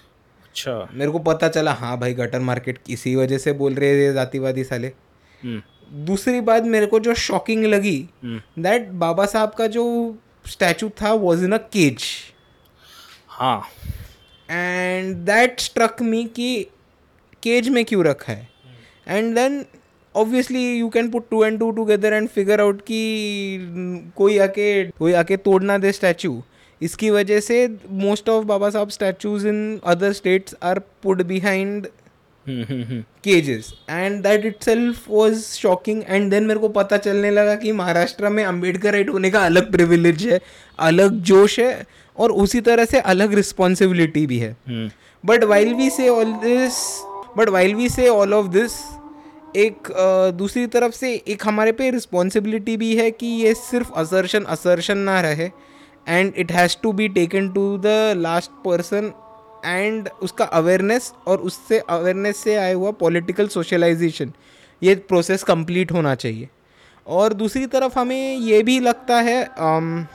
अच्छा। 0.51 0.89
मेरे 0.93 1.11
को 1.11 1.19
पता 1.19 1.47
चला 1.47 1.73
हाँ 1.73 1.97
भाई 1.99 2.13
गटर 2.13 2.39
मार्केट 2.39 2.77
किसी 2.85 3.15
वजह 3.15 3.37
से 3.37 3.51
बोल 3.53 3.73
रहे 3.73 4.05
हैं 4.05 4.13
जातिवादी 4.13 4.63
साले। 4.63 4.89
Hmm. 5.41 5.61
दूसरी 6.07 6.41
बात 6.41 6.63
मेरे 6.63 6.85
को 6.85 6.99
जो 6.99 7.13
शॉकिंग 7.13 7.65
लगी. 7.65 8.09
दैट 8.25 8.87
बाबा 8.99 9.25
साहब 9.25 9.49
का 9.49 9.67
जो 9.67 9.83
स्टैचू 10.47 10.89
था 11.01 11.13
वॉज़ 11.13 11.43
इन 11.45 11.51
अ 11.51 11.57
केज 11.57 12.03
हाँ। 13.27 13.61
एंड 14.49 15.15
दैट 15.25 15.59
स्ट्रक 15.59 16.01
मी 16.01 16.23
कि 16.25 16.67
केज 17.43 17.69
में 17.69 17.83
क्यों 17.85 18.05
रखा 18.05 18.33
है? 18.33 18.47
And 19.07 19.35
then 19.35 19.65
obviously 20.15 20.63
you 20.79 20.89
can 20.89 21.09
put 21.09 21.29
two 21.29 21.43
and 21.43 21.59
two 21.59 21.71
together 21.71 22.13
and 22.13 22.29
figure 22.29 22.61
out 22.61 22.81
कि 22.81 24.13
कोई 24.17 24.37
आके 24.37 24.83
कोई 24.91 25.13
आके 25.13 25.37
तोड़ना 25.37 25.77
दे 25.77 25.91
स्टैचू 25.91 26.41
इसकी 26.81 27.09
वजह 27.09 27.39
से 27.39 27.67
most 28.01 28.29
of 28.29 28.45
Baba 28.45 28.69
Saheb 28.69 28.89
statues 28.89 29.45
in 29.45 29.79
other 29.85 30.13
states 30.13 30.55
are 30.63 30.79
put 31.03 31.21
behind. 31.23 31.87
Cages 32.47 33.73
and 33.89 34.21
that 34.23 34.45
itself 34.63 35.09
was 35.09 35.41
shocking 35.45 36.01
and 36.07 36.29
then 36.31 36.43
मेरे 36.43 36.59
को 36.59 36.69
पता 36.69 36.97
चलने 36.97 37.31
लगा 37.31 37.55
कि 37.55 37.71
महाराष्ट्र 37.71 38.29
में 38.29 38.43
अंबेडकर 38.43 38.93
राइट 38.93 39.09
होने 39.09 39.29
का 39.31 39.45
अलग 39.45 39.71
प्रिविलेज 39.71 40.25
है 40.27 40.39
अलग 40.79 41.21
जोश 41.23 41.59
है 41.59 41.85
और 42.17 42.31
उसी 42.43 42.61
तरह 42.61 42.85
से 42.85 42.99
अलग 42.99 43.33
रिस्पॉन्सिबिलिटी 43.33 44.25
भी 44.27 44.39
है. 44.39 44.55
But 45.23 45.43
while 45.43 45.73
we 45.73 45.89
say 45.89 46.09
all 46.09 46.33
this 46.43 46.73
but 47.37 47.49
while 47.49 47.75
we 47.75 47.89
say 47.89 48.07
all 48.09 48.33
of 48.33 48.47
this 48.51 48.71
एक 49.57 49.87
दूसरी 50.37 50.65
तरफ़ 50.67 50.93
से 50.95 51.13
एक 51.27 51.47
हमारे 51.47 51.71
पे 51.71 51.89
रिस्पॉन्सिबिलिटी 51.91 52.77
भी 52.77 52.95
है 52.95 53.09
कि 53.11 53.27
ये 53.43 53.53
सिर्फ़ 53.55 53.91
असर्शन 53.99 54.43
असर्शन 54.49 54.97
ना 54.97 55.19
रहे 55.21 55.49
and 56.07 56.33
it 56.35 56.51
has 56.51 56.77
to 56.83 56.91
be 56.93 57.07
taken 57.09 57.49
to 57.49 57.65
the 57.77 58.13
last 58.17 58.51
person 58.65 59.11
and 59.65 60.09
उसका 60.21 60.45
अवेयरनेस 60.53 61.11
और 61.27 61.41
उससे 61.41 61.79
अवेयरनेस 61.79 62.37
से 62.37 62.55
आया 62.55 62.75
हुआ 62.75 62.91
पॉलिटिकल 62.99 63.47
सोशलाइजेशन 63.49 64.31
ये 64.81 64.95
प्रोसेस 65.07 65.43
कंप्लीट 65.43 65.91
होना 65.91 66.15
चाहिए 66.15 66.49
और 67.07 67.33
दूसरी 67.33 67.65
तरफ़ 67.67 67.99
हमें 67.99 68.37
ये 68.37 68.63
भी 68.63 68.79
लगता 68.79 69.19
है 69.21 69.43
um, 69.59 70.05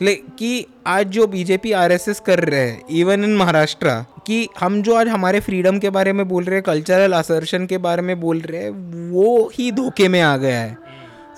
ले 0.00 0.14
कि 0.38 0.66
आज 0.86 1.06
जो 1.06 1.26
बीजेपी 1.26 1.72
आरएसएस 1.74 2.20
कर 2.20 2.40
रहे 2.40 2.60
हैं 2.60 2.82
इवन 2.90 3.24
इन 3.24 3.36
महाराष्ट्र 3.36 3.90
कि 4.26 4.48
हम 4.58 4.80
जो 4.82 4.94
आज 4.94 5.08
हमारे 5.08 5.40
फ्रीडम 5.40 5.78
के 5.78 5.90
बारे 5.90 6.12
में 6.12 6.26
बोल 6.28 6.44
रहे 6.44 6.54
हैं 6.54 6.62
कल्चरल 6.62 7.12
असर्शन 7.12 7.66
के 7.66 7.78
बारे 7.78 8.02
में 8.02 8.18
बोल 8.20 8.40
रहे 8.40 8.62
हैं 8.62 8.70
वो 9.10 9.50
ही 9.54 9.70
धोखे 9.72 10.08
में 10.08 10.20
आ 10.20 10.36
गया 10.36 10.60
है 10.60 10.89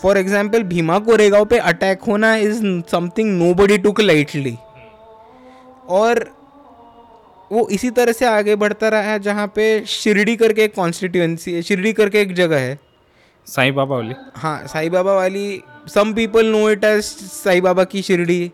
फॉर 0.02 0.18
एग्ज़ाम्पल 0.18 0.62
भीमा 0.64 0.98
कोरेगांव 1.00 1.44
पे 1.44 1.58
अटैक 1.60 2.02
होना 2.02 2.34
is 2.36 2.62
something 2.90 3.38
nobody 3.54 3.78
took 3.78 4.00
lightly 4.00 4.56
और 5.90 6.24
वो 7.50 7.66
इसी 7.68 7.90
तरह 7.90 8.12
से 8.12 8.26
आगे 8.26 8.56
बढ़ता 8.56 8.88
रहा 8.88 9.00
है 9.02 9.18
जहाँ 9.20 9.46
पे 9.56 9.64
शिरडी 9.88 10.36
करके 10.36 10.64
एक 10.64 10.74
कॉन्स्टिट्यूएंसी 10.74 11.52
है 11.52 11.62
शिरडी 11.62 11.92
करके 11.92 12.20
एक 12.20 12.34
जगह 12.34 12.58
है। 12.58 12.78
साईं 13.46 13.74
बाबा 13.74 13.96
वाली? 13.96 14.14
हाँ 14.36 14.66
साईं 14.66 14.90
बाबा 14.90 15.14
वाली 15.14 15.62
some 15.94 16.12
people 16.14 16.46
know 16.46 16.68
it 16.70 16.84
as 16.84 17.02
Sai 17.04 17.62
Baba 17.62 17.84
की 17.84 18.02
शिरडी। 18.02 18.50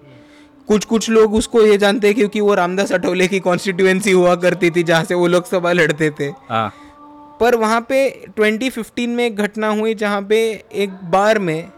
कुछ 0.69 0.85
कुछ 0.85 1.09
लोग 1.11 1.35
उसको 1.35 1.63
ये 1.63 1.77
जानते 1.79 2.07
हैं 2.07 2.17
क्योंकि 2.17 2.41
वो 2.41 2.55
रामदास 2.55 2.93
अठौले 2.93 3.29
की 3.29 3.39
कॉन्स्टिट्यूएंसी 3.41 4.13
हुआ 4.13 4.35
करती 4.37 4.71
थी 4.71 4.83
जहाँ 4.83 5.05
से 5.05 5.15
वो 5.15 5.27
लोकसभा 5.27 5.73
लड़ते 5.73 6.11
थे। 6.11 6.29
हाँ। 6.49 6.73
पर 7.41 7.55
वहाँ 7.55 7.81
पे 7.89 7.99
2015 8.41 9.07
में 9.07 9.25
एक 9.27 9.37
घटना 9.37 9.69
हुई 9.69 9.95
जहाँ 9.95 10.23
पे 10.23 10.39
एक 10.75 10.91
बार 11.11 11.39
में 11.39 11.69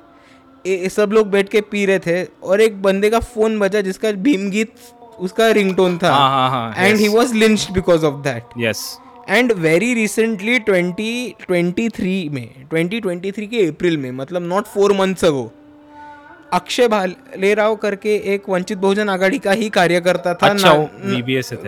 ए, 0.66 0.88
सब 0.88 1.10
लोग 1.12 1.30
बैठ 1.30 1.48
के 1.48 1.60
पी 1.60 1.84
रहे 1.86 1.98
थे 1.98 2.24
और 2.42 2.60
एक 2.60 2.82
बंदे 2.82 3.10
का 3.10 3.18
फ़ोन 3.18 3.58
बजा 3.58 3.80
जिसका 3.80 4.12
भीम 4.12 4.50
गीत 4.50 4.72
उसका 5.18 5.50
रिंगटोन 5.50 5.98
था। 5.98 6.74
And 6.78 6.98
he 6.98 7.08
was 7.08 7.34
lynched 7.34 7.72
because 7.74 8.04
of 8.06 8.22
that 8.24 8.42
yes 8.58 8.98
and 9.30 9.52
very 9.52 9.94
recently 9.94 10.58
2023 10.58 12.30
में 12.30 12.68
2023 12.68 13.46
के 13.48 13.66
अप्रैल 13.66 13.96
में 13.96 14.10
मतलब 14.10 14.42
not 14.42 14.64
four 14.64 14.92
months 14.92 15.24
ago 15.24 15.50
Akshay 16.52 16.88
Bhalerao 16.88 17.74
करके 17.76 18.14
एक 18.34 18.48
वंचित 18.48 18.78
बहुजन 18.78 19.08
आघाड़ी 19.08 19.38
का 19.38 19.52
ही 19.52 19.68
कार्यकर्ता 19.70 20.34
था 20.34 20.46
अच्छा। 20.46 20.72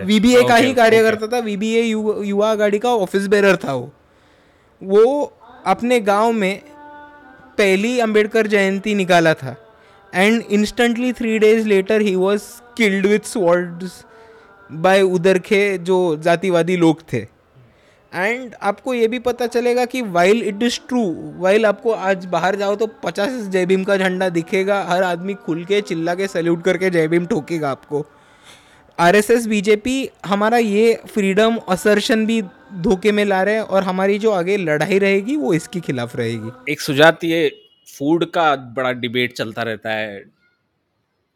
वीबीए 0.05 0.43
का 0.43 0.55
ही 0.55 0.73
कार्यकर्ता 0.73 1.27
था 1.27 1.39
वीबीए 1.39 1.81
युवा 1.81 2.51
आघाड़ी 2.51 2.79
का 2.79 2.89
ऑफ़िस 2.89 3.27
बेरर 3.27 3.55
था 3.55 3.73
वो. 3.73 3.91
वो 4.81 5.33
अपने 5.65 5.99
गाँव 6.01 6.31
में 6.31 6.61
पहली 7.57 7.99
अंबेडकर 7.99 8.47
जयंती 8.47 8.95
निकाला 8.95 9.33
था. 9.33 9.55
And 10.13 10.43
instantly 10.51 11.11
three 11.13 11.37
days 11.39 11.67
later 11.67 12.01
he 12.01 12.15
was 12.15 12.43
killed 12.77 13.05
with 13.05 13.25
swords 13.25 14.03
by 14.69 15.01
उधर 15.01 15.37
के 15.39 15.77
जो 15.77 16.15
जातिवादी 16.23 16.75
लोग 16.77 17.01
थे. 17.13 17.25
एंड 18.15 18.53
आपको 18.61 18.93
ये 18.93 19.07
भी 19.07 19.19
पता 19.19 19.45
चलेगा 19.47 19.85
कि 19.85 20.01
while 20.01 20.41
it 20.43 20.63
is 20.63 20.79
true 20.87 21.03
while 21.37 21.65
आपको 21.65 21.91
आज 21.91 22.25
बाहर 22.25 22.55
जाओ 22.55 22.75
तो 22.75 22.87
पचास 23.03 23.31
जय 23.43 23.65
भीम 23.65 23.83
का 23.83 23.97
झंडा 23.97 24.27
दिखेगा, 24.29 24.81
हर 24.83 25.03
आदमी 25.03 25.33
खुल 25.35 25.63
के, 25.65 25.81
चिल्ला 25.81 26.15
के 26.15 26.27
सैल्यूट 26.27 26.63
करके 26.63 26.89
जय 26.89 27.07
भीम 27.07 27.25
ठोकेगा 27.25 27.71
आपको। 27.71 28.05
आर 28.97 29.15
एस 29.15 29.29
एस 29.31 29.47
बीजेपी 29.47 30.09
हमारा 30.25 30.57
ये 30.57 30.93
फ्रीडम 31.13 31.57
असर्शन 31.69 32.25
भी 32.25 32.41
धोखे 32.81 33.11
में 33.11 33.23
ला 33.25 33.41
रहे 33.43 33.55
हैं 33.55 33.61
और 33.61 33.83
हमारी 33.83 34.19
जो 34.19 34.31
आगे 34.31 34.57
लड़ाई 34.57 34.99
रहेगी, 34.99 35.35
वो 35.35 35.53
इसके 35.53 35.79
खिलाफ 35.79 36.15
रहेगी। 36.15 36.71
एक 36.71 36.81
सुजात 36.81 37.23
ये 37.23 37.49
फ़ूड 37.87 38.25
का 38.31 38.55
बड़ा 38.55 38.91
डिबेट 38.93 39.33
चलता 39.33 39.63
रहता 39.63 39.89
है। 39.89 40.23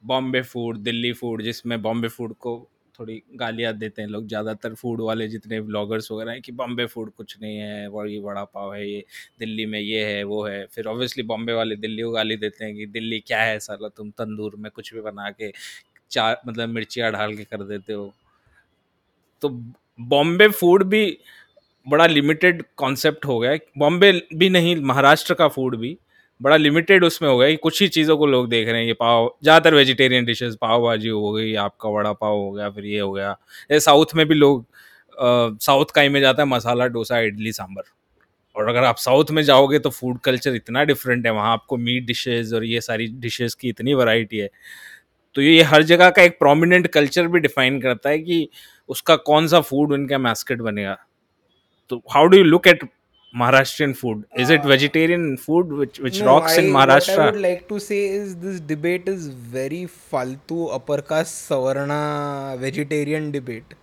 बॉम्बे 0.03 0.41
फ़ूड 0.43 0.77
दिल्ली 0.79 1.11
फ़ूड 1.13 1.41
जिसमें 1.41 1.81
बॉम्बे 1.81 2.07
फ़ूड 2.07 2.33
को 2.35 2.57
थोड़ी 2.99 3.21
गालियाँ 3.35 3.73
देते 3.75 4.01
हैं 4.01 4.09
लोग। 4.09 4.27
ज़्यादातर 4.27 4.73
फ़ूड 4.73 5.01
वाले 5.01 5.27
जितने 5.27 5.59
ब्लॉगर्स 5.61 6.11
वगैरह 6.11 6.31
हैं 6.31 6.41
कि 6.41 6.51
बॉम्बे 6.53 6.85
फ़ूड 6.85 7.11
कुछ 7.13 7.37
नहीं 7.41 7.57
है, 7.57 7.87
वो 7.87 8.05
ये 8.05 8.19
बड़ा 8.19 8.43
पाव 8.45 8.73
है, 8.73 8.89
ये 8.89 9.03
दिल्ली 9.39 9.65
में 9.65 9.79
ये 9.79 10.05
है, 10.05 10.23
वो 10.23 10.43
है। 10.45 10.65
फिर 10.65 10.87
ऑब्वियसली 10.87 11.23
बॉम्बे 11.23 11.53
वाले 11.53 11.75
दिल्ली 11.77 12.03
को 12.03 12.11
गाली 12.11 12.35
देते 12.37 12.65
हैं 12.65 12.75
कि 12.75 12.85
दिल्ली 12.87 13.19
क्या 13.19 13.41
है 13.41 13.59
साला, 13.59 13.87
तुम 13.87 14.09
तंदूर 14.11 14.55
में 14.55 14.71
कुछ 14.71 14.93
भी 14.93 15.01
बना 15.01 15.29
के 15.31 15.51
चार 16.11 16.41
मतलब 16.47 16.69
मिर्चियाँ 16.69 17.11
ढाल 17.11 17.35
के 17.35 17.43
कर 17.45 17.63
देते 17.65 17.93
हो। 17.93 18.13
तो 19.43 19.49
बॉम्बे 19.99 20.47
फ़ूड 20.49 20.83
भी 20.85 21.17
बड़ा 21.87 22.05
लिमिटेड 22.07 22.63
कॉन्सेप्ट 22.77 23.25
हो 23.25 23.37
गया 23.39 23.57
बॉम्बे 23.77 24.11
भी 24.35 24.49
नहीं, 24.49 24.75
महाराष्ट्र 24.75 25.33
का 25.33 25.47
फ़ूड 25.47 25.75
भी 25.77 25.97
बड़ा 26.41 26.55
लिमिटेड 26.57 27.03
उसमें 27.03 27.27
हो 27.29 27.37
गया 27.37 27.49
कि 27.49 27.55
कुछ 27.57 27.81
ही 27.81 27.87
चीज़ों 27.89 28.17
को 28.17 28.25
लोग 28.25 28.49
देख 28.49 28.67
रहे 28.67 28.79
हैं, 28.79 28.87
ये 28.87 28.93
पाव, 28.93 29.29
ज़्यादातर 29.43 29.75
वेजिटेरियन 29.75 30.25
डिशेस 30.25 30.55
पाव 30.61 30.83
भाजी 30.83 31.09
हो 31.09 31.31
गई, 31.31 31.53
आपका 31.57 31.89
वड़ा 31.89 32.11
पाव 32.13 32.35
हो 32.35 32.51
गया, 32.51 32.69
फिर 32.69 32.85
ये 32.85 32.99
हो 32.99 33.11
गया। 33.11 33.35
ये 33.71 33.79
साउथ 33.79 34.15
में 34.15 34.25
भी 34.27 34.35
लोग 34.35 34.65
साउथ 35.17 35.91
का 35.95 36.01
ही 36.01 36.09
में 36.09 36.19
जाता 36.21 36.41
है, 36.41 36.47
मसाला, 36.49 36.85
डोसा, 36.87 37.19
इडली, 37.19 37.51
सांभर। 37.51 37.83
और 38.55 38.67
अगर 38.69 38.83
आप 38.83 38.97
साउथ 38.97 39.31
में 39.31 39.41
जाओगे 39.43 39.79
तो 39.79 39.89
फ़ूड 39.89 40.19
कल्चर 40.19 40.55
इतना 40.55 40.83
डिफरेंट 40.83 41.25
है, 41.25 41.31
वहाँ 41.33 41.51
आपको 41.53 41.77
मीट 41.77 42.05
डिशेज 42.05 42.53
और 42.53 42.63
ये 42.65 42.81
सारी 42.81 43.07
डिशेज 43.19 43.53
की 43.53 43.69
इतनी 43.69 43.93
वैरायटी 43.93 44.37
है। 44.37 44.49
तो 45.35 45.41
ये 45.41 45.61
हर 45.63 45.83
जगह 45.83 46.09
का 46.09 46.21
एक 46.21 46.37
प्रोमिनेंट 46.39 46.87
कल्चर 46.87 47.27
भी 47.27 47.39
डिफाइन 47.39 47.79
करता 47.81 48.09
है 48.09 48.19
कि 48.19 48.47
उसका 48.89 49.15
कौन 49.23 49.47
सा 49.47 49.61
फ़ूड 49.61 49.93
उनका 49.93 50.17
मैस्केट 50.17 50.61
बनेगा। 50.61 50.97
तो 51.91 52.01
how 52.11 52.27
do 52.27 52.37
you 52.37 52.43
look 52.43 52.67
at 52.67 52.83
Maharashtrian 53.39 53.95
food? 53.95 54.25
Is 54.35 54.49
it 54.49 54.63
vegetarian 54.63 55.37
food 55.37 55.71
which 55.71 55.99
which 55.99 56.19
no, 56.19 56.27
rocks 56.27 56.57
I, 56.57 56.61
in 56.61 56.71
Maharashtra? 56.71 57.17
What 57.17 57.25
I 57.25 57.31
would 57.31 57.41
like 57.41 57.67
to 57.69 57.79
say 57.79 57.99
is 58.05 58.35
this 58.37 58.59
debate 58.61 59.07
is 59.07 59.27
very 59.57 59.81
faltu 60.11 60.61
upper 60.77 61.01
caste 61.11 61.49
savarna 61.49 61.99
vegetarian 62.59 63.31
debate. 63.31 63.77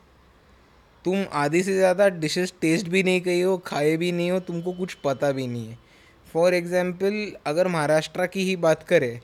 तुम 1.04 1.24
आधी 1.38 1.62
से 1.62 1.74
ज़्यादा 1.76 2.08
dishes 2.20 2.52
taste 2.60 2.86
भी 2.88 3.02
नहीं 3.02 3.20
कही 3.20 3.40
हो 3.40 3.56
खाए 3.66 3.96
भी 3.96 4.10
नहीं 4.12 4.30
हो 4.30 4.38
तुमको 4.40 4.72
कुछ 4.72 4.94
पता 5.04 5.30
भी 5.32 5.46
नहीं 5.46 5.66
है 5.68 5.78
फॉर 6.26 6.54
एग्ज़ाम्पल 6.54 7.16
अगर 7.46 7.68
महाराष्ट्र 7.68 8.26
की 8.26 8.44
ही 8.44 8.54
बात 8.64 8.82
करें 8.88 9.18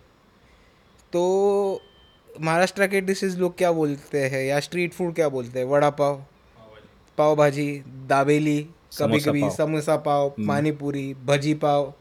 तो 1.12 1.22
महाराष्ट्र 2.40 2.86
के 2.86 3.00
डिशेस 3.00 3.36
लोग 3.38 3.56
क्या 3.58 3.70
बोलते 3.72 4.24
हैं 4.28 4.44
या 4.44 4.58
स्ट्रीट 4.60 4.92
फ़ूड 4.94 5.14
क्या 5.14 5.28
बोलते 5.28 5.58
हैं 5.58 5.66
वड़ा 5.66 5.90
पाव 6.00 6.22
पाव 7.18 7.34
भाजी 7.36 7.66
दाबेली 8.08 8.58
कभी 8.98 9.20
समोसा 9.20 9.30
कभी 9.30 9.40
पाव। 9.40 9.50
समोसा 9.50 9.96
पाव 9.96 10.28
पानी 10.40 10.72
पूरी 10.72 11.14
भजी 11.26 11.54
पाव। 11.54 11.92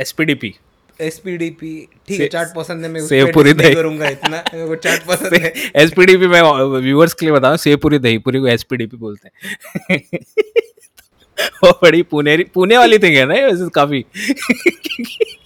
एसपीडीपी 0.00 0.54
एसपीडीपी 1.00 1.88
ठीक 2.08 2.20
है 2.20 2.26
चाट 2.28 2.54
पसंद 2.56 2.84
है 2.84 2.90
मैं 2.90 3.00
उस 3.00 3.08
सेव 3.08 3.32
पूरी 3.34 3.52
दही। 3.52 3.74
करूँगा 3.74 4.08
इतना। 4.08 4.38
को 4.54 4.74
चाट 4.76 5.06
पसंद 5.08 5.34
है। 5.34 5.52
एसपीडीपी 5.76 6.26
मैं 6.26 6.42
व्यूअर्स 6.80 7.14
के 7.14 7.26
लिए 7.26 7.32
बता 7.34 7.56
सेव 7.56 7.76
पूरी 7.76 7.98
दही 7.98 8.18
पूरी 8.18 8.38
को 8.38 8.46
एसपीडीपी 8.48 8.96
बोलते 8.96 9.28
हैं। 9.28 10.00
वो 11.64 11.70
बड़ी 11.82 12.02
पुनेरी 12.02 12.44
पुणे 12.44 12.76
वाली 12.76 12.98
थी 12.98 13.14
है 13.14 13.24
ना 13.26 13.34
ये 13.34 13.68
काफ़ी। 13.74 14.04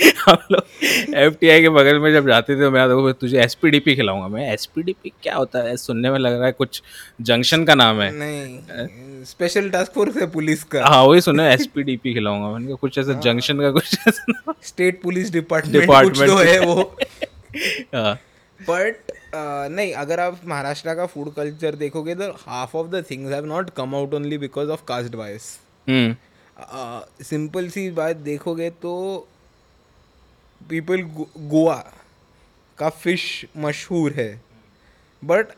हम 0.28 0.38
लोग 0.52 1.14
एफटीआई 1.16 1.60
के 1.62 1.68
बगल 1.68 1.98
में 1.98 2.12
जब 2.12 2.26
जाते 2.28 2.54
थे 2.56 2.60
तो 2.60 2.70
मैं 2.70 2.86
देखो 2.88 3.12
तुझे 3.12 3.38
एसपीडीपी 3.42 3.94
खिलाऊँगा 3.96 4.28
मैं। 4.28 4.52
एसपीडीपी 4.52 5.12
क्या 5.22 5.34
होता 5.36 5.58
है? 5.58 5.76
सुनने 5.76 6.10
में 6.10 6.18
लग 6.18 6.32
रहा 6.32 6.46
है 6.46 6.52
कुछ 6.52 6.82
जंक्शन 7.20 7.64
का 7.64 7.74
नाम 7.74 8.00
है। 8.00 8.10
नहीं 8.14 9.24
स्पेशल 9.24 9.70
टास्क 9.70 9.92
फोर्स 9.92 10.16
है 10.16 10.26
पुलिस 10.30 10.62
का। 10.64 10.84
हाँ 10.86 11.02
वही 11.04 11.20
सुना 11.20 11.48
एसपीडीपी 11.50 12.14
खिलाऊँगा 12.14 12.48
मैंने 12.48 12.66
कहा 12.66 12.76
कुछ 12.80 12.98
ऐसा 12.98 13.12
जंक्शन 13.20 13.60
का 13.60 13.70
कुछ 13.70 13.98
ऐसा 14.08 14.54
स्टेट 14.62 15.00
पुलिस 15.02 15.32
डिपार्टमेंट 15.32 15.84
Department. 15.84 16.26
तो 16.26 16.36
है 16.36 16.58
वो। 16.60 16.96
हाँ। 17.94 18.14
बट 18.60 19.12
नहीं 19.34 19.92
अगर 19.94 20.20
आप 20.20 20.40
महाराष्ट्र 20.46 20.94
का 20.94 21.06
फ़ूड 21.06 21.32
कल्चर 21.34 21.74
देखोगे 21.74 22.14
तो 22.14 22.30
half 22.40 22.76
of 22.76 22.86
the 22.90 23.04
things 23.10 23.32
have 23.32 23.46
not 23.46 23.70
come 23.76 23.94
out 23.94 24.14
only 24.14 24.38
because 24.38 24.70
of 24.70 24.82
caste 24.88 25.14
bias 25.16 25.48
hmm. 25.86 27.24
Simple 27.24 27.68
सी 27.68 27.88
बात 27.90 28.16
देखोगे 28.26 28.70
तो 28.82 28.92
पीपल 30.60 31.02
गोवा 31.02 31.76
का 32.78 32.88
फ़िश 32.88 33.44
मशहूर 33.56 34.12
है। 34.12 34.30
बट 35.22 35.48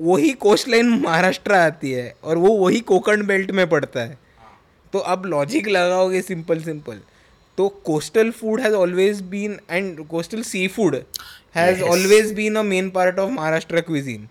वही 0.00 0.32
कोस्ट 0.40 0.68
लाइन 0.68 0.88
महाराष्ट्र 1.00 1.52
आती 1.54 1.90
है 1.92 2.14
और 2.24 2.38
वो 2.38 2.56
वही 2.56 2.80
कोकण 2.82 3.26
बेल्ट 3.26 3.50
में 3.50 3.68
पड़ता 3.68 4.00
है। 4.00 4.18
तो 4.92 4.98
अब 4.98 5.24
लॉजिक 5.26 5.68
लगाओगे 5.68 6.22
सिंपल 6.22 6.62
सिंपल 6.62 7.00
तो 7.58 7.68
coastal 7.84 8.30
food 8.30 8.60
has 8.60 8.74
always 8.74 9.20
been 9.30 9.58
and 9.70 10.06
coastal 10.08 10.42
sea 10.42 10.66
food 10.68 10.96
has 11.56 11.82
always 11.82 12.32
been 12.34 12.56
a 12.56 12.62
main 12.64 12.90
part 12.90 13.18
of 13.18 13.30
Maharashtra 13.30 13.80
cuisine 13.80 14.28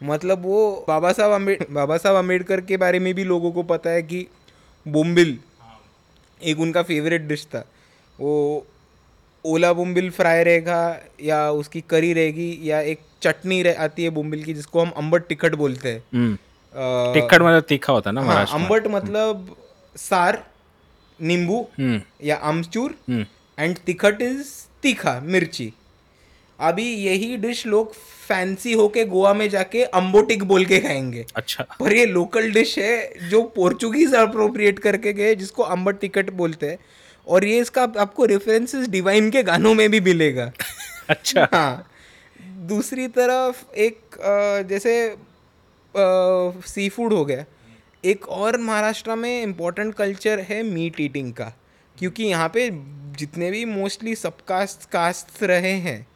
मतलब 0.00 0.42
वो 0.42 0.84
बाबा 0.88 1.12
साहब 1.12 1.32
अम्बेड 1.32 1.66
बाबा 1.70 1.96
साहब 1.96 2.16
अंबेडकर 2.16 2.60
के 2.60 2.76
बारे 2.76 2.98
में 2.98 3.12
भी 3.14 3.24
लोगों 3.24 3.52
को 3.52 3.62
पता 3.64 3.90
है 3.90 4.02
कि 4.02 4.26
बोम्बिल 4.86 5.38
एक 6.40 6.60
उनका 6.60 6.82
फेवरेट 6.82 7.22
डिश 7.22 7.46
था। 7.46 7.64
वो 8.18 8.66
ओला 9.44 9.72
बुम्बिल 9.72 10.10
फ्राई 10.10 10.42
रहेगा 10.44 10.78
या 11.22 11.50
उसकी 11.52 11.80
करी 11.90 12.12
रहेगी 12.12 12.58
या 12.62 12.80
एक 12.80 13.00
चटनी 13.22 13.62
रह, 13.62 13.82
आती 13.84 14.04
है 14.04 14.10
बुम्बिल 14.10 14.42
की 14.44 14.54
जिसको 14.54 14.80
हम 14.80 14.92
अम्बट 14.96 15.26
टिकट 15.28 15.54
बोलते 15.54 15.88
हैं। 15.88 16.02
हम्म। 16.14 16.36
टिक्कड़ 17.14 17.42
मतलब 17.42 17.62
तीखा 17.68 17.92
होता 17.92 18.10
है 18.10 18.14
ना 18.14 18.22
हाँ, 18.22 18.46
अम्बट 18.52 18.86
मतलब 18.86 19.54
सार 19.96 20.42
नींबू 21.20 21.60
हम्म। 21.78 22.00
या 22.24 22.36
आमचूर 22.44 22.94
एंड 23.10 23.76
तिखट 23.86 24.22
इज़ 24.22 24.48
तीखा 24.82 25.20
मिर्ची। 25.24 25.72
अभी 26.58 26.90
यही 26.94 27.36
डिश 27.36 27.66
लोग 27.66 27.94
फैंसी 28.28 28.72
होके 28.72 29.04
गोवा 29.04 29.32
में 29.34 29.48
जाके 29.50 29.84
अम्बोटिक 29.94 30.42
बोल 30.44 30.64
के 30.64 30.78
खाएँगे। 30.80 31.24
अच्छा। 31.36 31.64
पर 31.80 31.92
ये 31.92 32.04
लोकल 32.06 32.50
डिश 32.52 32.78
है 32.78 33.28
जो 33.30 33.42
पोर्चुगीज 33.56 34.14
अप्रोप्रिएट 34.14 34.78
करके 34.78 35.12
गए 35.12 35.34
जिसको 35.34 35.62
अम्बट 35.62 36.00
टिकट 36.00 36.30
बोलते 36.32 36.66
हैं। 36.66 36.78
और 37.26 37.44
ये 37.44 37.58
इसका 37.60 37.82
आपको 37.98 38.24
रेफरेंसेस 38.26 38.88
डिवाइन 38.88 39.30
के 39.30 39.42
गानों 39.42 39.74
में 39.74 39.90
भी 39.90 40.00
मिलेगा। 40.02 40.50
अच्छा। 41.10 41.48
हाँ। 41.52 41.86
दूसरी 42.68 43.06
तरफ़ 43.10 43.64
एक 43.76 44.16
जैसे 44.68 44.94
सी 45.94 46.88
फ़ूड 46.88 47.12
हो 47.12 47.24
गया। 47.24 47.44
एक 48.04 48.28
और 48.28 48.58
महाराष्ट्र 48.60 49.14
में 49.16 49.42
इम्पोर्टेंट 49.42 49.94
कल्चर 49.94 50.40
है 50.48 50.62
मीट 50.64 51.00
ईटिंग 51.00 51.32
का। 51.32 51.52
क्योंकि 51.96 52.24
यहाँ 52.24 52.48
पे 52.48 52.68
जितने 53.18 53.50
भी 53.50 53.64
मोस्टली 53.64 54.14
सब 54.14 54.40
कास्ट 54.48 54.88
कास्ट 54.90 55.42
रहे 55.42 55.72
हैं 55.80 56.06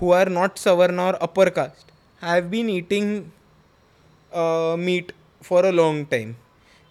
हु 0.00 0.12
आर 0.12 0.28
नॉट 0.28 0.58
सवर्ण 0.58 1.00
और 1.00 1.14
upper 1.22 1.48
caste 1.50 1.92
have 2.22 2.44
been 2.48 2.70
eating 2.70 3.10
meat 4.78 5.12
for 5.42 5.64
a 5.64 5.70
long 5.70 6.06
time 6.10 6.34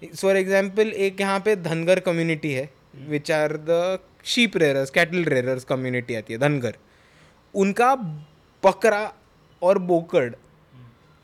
for 0.02 0.38
example 0.38 0.88
एक 0.88 1.22
यहाँ 1.22 1.40
पे 1.40 1.56
धनगर 1.56 2.00
कम्युनिटी 2.00 2.52
है। 2.54 2.70
Which 2.94 3.32
are 3.32 3.58
the 3.60 4.00
sheep 4.26 4.58
rearers 4.58 4.90
cattle 4.90 5.24
rearers 5.26 5.64
community 5.64 6.16
आती 6.16 6.34
है 6.34 6.40
धनगर। 6.40 6.76
उनका 7.54 7.94
बकरा 8.64 9.12
और 9.62 9.78
बोकड़ 9.80 10.30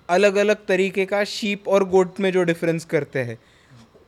अलग 0.10 0.36
अलग 0.36 0.66
तरीके 0.68 1.06
का 1.06 1.24
शीप 1.24 1.68
और 1.68 1.84
गोट 1.90 2.20
में 2.20 2.32
जो 2.32 2.44
डिफरेंस 2.44 2.86
करते 2.86 3.20
हैं 3.20 3.38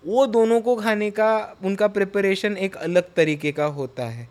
वो 0.03 0.25
दोनों 0.27 0.59
को 0.61 0.75
खाने 0.75 1.09
का 1.11 1.31
उनका 1.65 1.87
प्रिपरेशन 1.89 2.57
एक 2.57 2.75
अलग 2.77 3.13
तरीके 3.15 3.51
का 3.51 3.65
होता 3.65 4.05
है। 4.05 4.27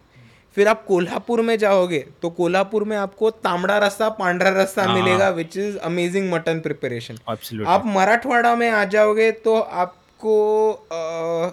फिर 0.57 0.69
आप 0.69 0.85
कोल्हापुर 0.85 1.41
में 1.41 1.57
जाओगे 1.59 1.99
तो 2.23 2.31
कोल्हापुर 2.31 2.85
में 2.85 2.97
आपको 2.97 3.31
तांबड़ा 3.31 3.77
रस्सा 3.79 4.09
पांडरा 4.11 4.51
रस्सा 4.53 4.85
हाँ। 4.85 4.95
मिलेगा 4.95 5.29
which 5.31 5.57
is 5.57 5.77
amazing 5.79 6.31
mutton 6.33 6.61
preparation 6.61 7.19
आप 7.67 7.83
मराठवाडा 7.87 8.55
में 8.57 8.69
आ 8.71 8.85
जाओगे 8.87 9.31
तो 9.45 9.55
आपको 9.57 10.73
अ, 10.73 11.53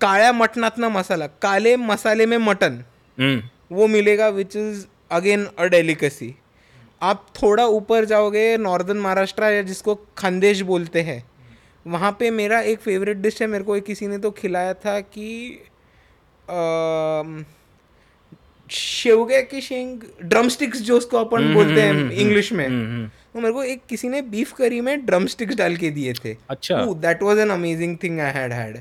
काळ्या 0.00 0.32
मटणातनं 0.32 0.88
मसाला 0.88 1.26
काले 1.42 1.74
मसाले 1.76 2.26
में 2.26 2.36
मटन 2.38 2.80
हम्म. 3.18 3.40
वो 3.70 3.86
मिलेगा 3.86 4.28
which 4.28 4.56
is 4.56 4.84
again 5.10 5.46
a 5.58 5.64
delicacy 5.64 6.34
आप 7.00 7.26
थोड़ा 7.36 7.64
ऊपर 7.66 8.04
जाओगे 8.04 8.56
नॉर्दर्न 8.56 8.98
महाराष्ट्र 8.98 9.50
या 9.52 9.62
जिसको 9.62 9.94
खंदेश 10.16 10.60
बोलते 10.62 11.02
हैं 11.02 11.22
वहाँ 11.86 12.10
पे 12.20 12.30
मेरा 12.30 12.60
एक 12.70 12.80
फेवरेट 12.80 13.16
डिश 13.16 13.40
है 13.42 13.46
मेरे 13.48 13.64
को 13.64 13.76
एक 13.76 13.84
किसी 13.84 14.06
ने 14.06 14.18
तो 14.18 14.30
खिलाया 14.30 14.74
था 14.84 14.98
कि 15.00 15.28
शेवगे 18.70 19.40
की 19.42 19.60
शेंग 19.60 20.00
ड्रम 20.22 20.48
स्टिक्स 20.48 20.80
जो 20.82 20.96
उसको 20.96 21.16
अपन 21.16 21.52
बोलते 21.54 21.80
हैं 21.82 22.10
इंग्लिश 22.12 22.52
में 22.52 22.66
हम्म, 22.66 23.06
तो 23.34 23.40
मेरे 23.40 23.52
को 23.54 23.62
एक 23.64 23.80
किसी 23.88 24.08
ने 24.08 24.20
बीफ 24.34 24.52
करी 24.52 24.80
में 24.80 25.06
ड्रम 25.06 25.26
स्टिक्स 25.26 25.56
डाल 25.56 25.76
के 25.76 25.90
दिए 25.90 26.12
थे। 26.14 26.36
अच्छा। 26.50 26.84
That 27.02 27.22
was 27.22 27.38
an 27.38 27.50
amazing 27.50 27.96
thing 28.02 28.20
I 28.20 28.32
had 28.32 28.52
had 28.52 28.78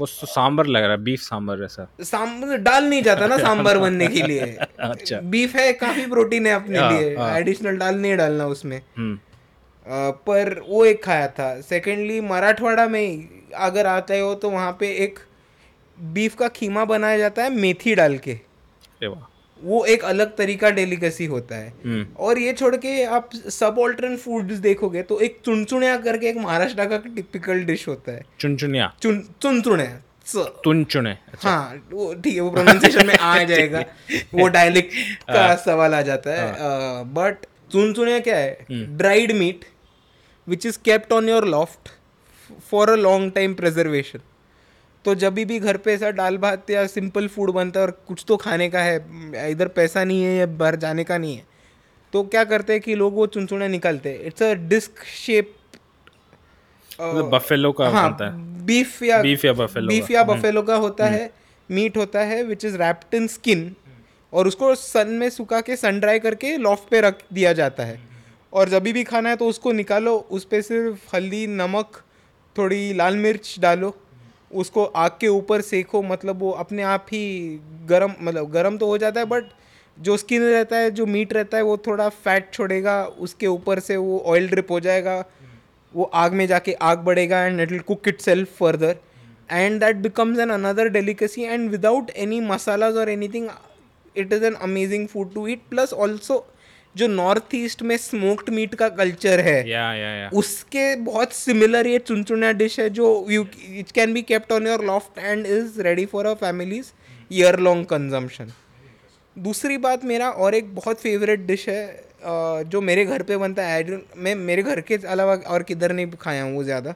वो 0.00 0.06
सांबर 0.06 0.66
लग 0.66 0.82
रहा 0.82 0.90
है 0.90 0.96
बीफ 0.96 1.20
सांबर 1.20 1.58
जैसा। 1.58 1.94
सांबर 2.00 2.56
डाल 2.56 2.84
नहीं 2.84 3.02
जाता 3.02 3.26
ना 3.26 3.38
सांबर 3.38 3.78
बनने 3.78 4.06
के 4.06 4.22
लिए। 4.22 4.40
अच्छा। 4.80 5.20
बीफ 5.20 5.54
है 5.54 5.72
काफ़ी 5.72 6.06
प्रोटीन 6.06 6.46
है 6.46 6.52
अपने 6.52 6.78
आ, 6.78 6.90
लिए। 6.90 7.16
हाँ। 7.16 7.38
एडिशनल 7.38 7.76
डाल 7.76 7.94
नहीं 7.94 8.16
डालना 8.16 8.46
उसमें। 8.46 8.78
आ, 8.78 10.10
पर 10.10 10.64
वो 10.68 10.84
एक 10.84 11.04
खाया 11.04 11.28
था। 11.28 11.60
सेकेंडली 11.60 12.20
मराठवाड़ा 12.20 12.88
में 12.88 13.28
अगर 13.54 13.86
आते 13.86 14.20
हो 14.20 14.34
तो 14.34 14.50
वहाँ 14.50 14.76
पे 14.80 14.88
एक 14.88 15.18
बीफ 16.02 16.34
का 16.34 16.48
खीमा 16.48 16.84
बनाया 16.84 17.18
जाता 17.18 17.44
है 17.44 17.50
मेथी 17.50 17.94
डाल 17.94 18.18
के। 18.18 18.40
वाह। 19.04 19.29
वो 19.62 19.84
एक 19.84 20.04
अलग 20.04 20.36
तरीका 20.36 20.70
डेलीकेसी 20.70 21.24
होता 21.26 21.56
है। 21.56 21.72
हम्म। 21.84 22.06
और 22.18 22.38
ये 22.38 22.52
छोड़ 22.52 22.74
के 22.76 23.02
आप 23.04 23.30
सब 23.50 23.76
ऑल्टरन 23.78 24.16
फूड्स 24.16 24.58
देखोगे 24.58 25.02
तो 25.02 25.18
एक 25.20 25.38
चुनचुनिया 25.44 25.96
करके 25.96 26.28
एक 26.28 26.36
महाराष्ट्र 26.36 26.84
का 26.84 26.98
टिपिकल 26.98 27.64
डिश 27.64 27.86
होता 27.88 28.12
है। 28.12 28.24
चुनचुनिया? 28.40 28.92
चुन 29.02 29.22
चुनचुनिया। 29.42 30.00
तुनचुने 30.64 31.10
अच्छा। 31.10 31.50
हाँ 31.50 31.88
वो 31.92 32.14
ठीक 32.14 32.34
है 32.34 32.40
वो 32.40 32.50
प्रोनाउंसिएशन 32.50 33.06
में 33.06 33.14
आ 33.14 33.42
जाएगा। 33.44 33.84
वो 34.34 34.48
डायलेक्ट 34.48 34.94
का 35.30 35.54
सवाल 35.56 35.94
आ 35.94 36.00
जाता 36.02 36.34
है। 36.34 36.52
बट 37.14 37.46
चुनचुनिया 37.72 38.18
क्या 38.20 38.36
है? 38.36 38.66
Dried 38.72 39.32
meat 39.32 39.64
which 40.48 40.66
is 40.66 40.78
kept 40.84 41.12
on 41.12 41.28
your 41.28 41.46
loft 41.48 41.88
for 42.70 42.90
a 42.90 42.94
long 42.96 43.32
time 43.32 43.54
preservation 43.54 44.20
तो 45.04 45.14
जब 45.14 45.34
भी 45.34 45.58
घर 45.58 45.76
पे 45.76 45.92
ऐसा 45.92 46.10
दाल 46.10 46.36
भात 46.38 46.70
या 46.70 46.86
सिंपल 46.86 47.28
फ़ूड 47.28 47.50
बनता 47.50 47.80
है 47.80 47.86
और 47.86 47.92
कुछ 48.08 48.24
तो 48.28 48.36
खाने 48.36 48.68
का 48.70 48.80
है 48.80 49.50
इधर 49.50 49.68
पैसा 49.68 50.04
नहीं 50.04 50.22
है 50.22 50.34
या 50.36 50.46
बाहर 50.46 50.76
जाने 50.76 51.04
का 51.04 51.18
नहीं 51.18 51.36
है 51.36 51.46
तो 52.12 52.22
क्या 52.22 52.44
करते 52.44 52.72
हैं 52.72 52.82
कि 52.82 52.94
लोग 52.94 53.14
वो 53.14 53.26
चुनचुनिया 53.26 53.68
निकालते 53.68 54.10
हैं। 54.10 54.20
It's 54.20 54.42
a 54.42 54.52
disc 54.68 55.04
shape 55.06 55.54
buffalo 57.00 57.72
का 57.72 57.88
हाँ 57.88 58.10
बनता 58.10 58.24
है। 58.24 58.64
बीफ 58.66 59.02
या 59.02 59.22
Beef 59.22 59.44
या 59.44 59.52
buffalo 59.52 59.88
बीफ 59.88 60.10
या 60.10 60.22
बफेलो 60.24 60.62
का 60.62 60.76
होता 60.76 61.06
है 61.06 61.30
मीट 61.70 61.96
होता 61.96 62.20
है 62.20 62.42
which 62.44 62.64
is 62.64 62.76
wrapped 62.76 63.14
in 63.14 63.26
skin 63.26 63.74
और 64.32 64.48
उसको 64.48 64.74
सन 64.74 65.08
में 65.08 65.28
सुखा 65.30 65.60
के 65.60 65.76
सन 65.76 66.00
ड्राई 66.00 66.18
करके 66.18 66.56
लॉफ्ट 66.56 66.90
पे 66.90 67.00
रख 67.00 67.22
दिया 67.32 67.52
जाता 67.52 67.84
है। 67.84 67.98
और 68.52 68.68
जब 68.68 68.82
भी 68.82 69.04
खाना 69.04 69.28
है 69.28 69.36
तो 69.36 69.46
उसको 69.46 69.72
निकालो 69.72 70.16
उस 70.30 70.44
पर 70.44 70.60
सिर्फ़ 70.62 71.16
हल्दी 71.16 71.46
नमक 71.46 72.02
थोड़ी 72.56 72.92
लाल 72.92 73.16
मिर्च 73.16 73.56
डालो 73.60 73.94
उसको 74.50 74.84
आग 74.84 75.10
के 75.20 75.28
ऊपर 75.28 75.60
सेको 75.60 76.02
मतलब 76.02 76.40
वो 76.40 76.50
अपने 76.60 76.82
आप 76.82 77.06
ही 77.12 77.24
गरम 77.88 78.14
मतलब 78.20 78.50
गरम 78.50 78.76
तो 78.78 78.86
हो 78.86 78.98
जाता 78.98 79.20
है 79.20 79.26
बट 79.26 79.44
जो 79.98 80.16
स्किन 80.16 80.42
रहता 80.42 80.76
है, 80.76 80.90
जो 80.90 81.06
मीट 81.06 81.32
रहता 81.32 81.56
है, 81.56 81.62
वो 81.62 81.76
थोड़ा 81.76 82.08
फैट 82.08 82.52
छोड़ेगा, 82.52 83.04
उसके 83.04 83.46
ऊपर 83.46 83.80
से 83.80 83.96
वो 83.96 84.18
ऑयल 84.26 84.48
ड्रिप 84.48 84.70
हो 84.70 84.78
जाएगा, 84.80 85.24
वो 85.94 86.04
आग 86.04 86.32
में 86.32 86.46
जाके 86.46 86.72
आग 86.82 86.98
बढ़ेगा 87.04 87.42
and 87.44 87.60
it 87.60 87.70
will 87.70 87.80
cook 87.80 88.08
itself 88.20 88.56
further 88.58 88.96
and 89.50 89.80
that 89.80 89.96
becomes 89.96 90.38
an 90.38 90.50
another 90.50 90.88
delicacy 90.88 91.42
and 91.42 91.70
without 91.70 92.10
any 92.16 92.40
masalas 92.40 92.96
और 92.96 93.08
anything 93.10 93.48
it 94.16 94.32
is 94.32 94.44
an 94.44 94.54
amazing 94.62 95.06
food 95.08 95.34
to 95.34 95.46
eat 95.48 95.62
plus 95.70 95.92
also 95.92 96.44
जो 96.94 97.06
नॉर्थ 97.08 97.54
ईस्ट 97.54 97.82
में 97.82 97.96
स्मोक्ड 97.96 98.48
मीट 98.50 98.74
का 98.74 98.88
कल्चर 98.90 99.40
है 99.40 99.58
या 99.68 99.92
या 99.94 100.14
या। 100.14 100.30
उसके 100.34 100.94
बहुत 101.02 101.32
सिमिलर 101.32 101.86
ये 101.86 101.98
चुनचुना 102.00 102.52
डिश 102.52 102.78
है 102.80 102.88
जो 102.90 103.06
you 103.30 103.46
it 103.70 103.90
can 103.90 104.12
be 104.14 104.22
kept 104.22 104.52
on 104.52 104.66
your 104.66 104.84
loft 104.84 105.18
and 105.18 105.46
is 105.46 105.80
ready 105.82 106.06
for 106.06 106.26
a 106.26 106.34
families 106.36 106.92
year 107.30 107.58
long 107.58 107.86
consumption 107.86 108.52
दूसरी 109.36 109.76
बात 109.78 110.04
मेरा 110.04 110.30
और 110.30 110.54
एक 110.54 110.74
बहुत 110.74 111.00
फेवरेट 111.00 111.46
डिश 111.46 111.68
है 111.68 112.64
जो 112.70 112.80
मेरे 112.80 113.04
घर 113.04 113.22
पे 113.22 113.36
बनता 113.36 113.66
है 113.66 114.00
मैं 114.16 114.34
मेरे 114.36 114.62
घर 114.62 114.80
के 114.80 114.96
अलावा 115.08 115.34
और 115.48 115.62
किधर 115.62 115.92
नहीं 115.92 116.10
खाया 116.20 116.42
हूँ 116.42 116.54
वो 116.54 116.64
ज़्यादा 116.64 116.94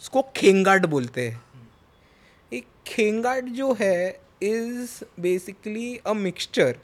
उसको 0.00 0.22
खेंगाट 0.36 0.86
बोलते 0.86 1.26
हैं। 1.28 1.42
एक 2.52 2.64
खेंगाट 2.86 3.44
जो 3.54 3.72
है 3.80 4.08
is 4.42 4.98
basically 5.20 5.96
a 6.06 6.12
mixture 6.14 6.76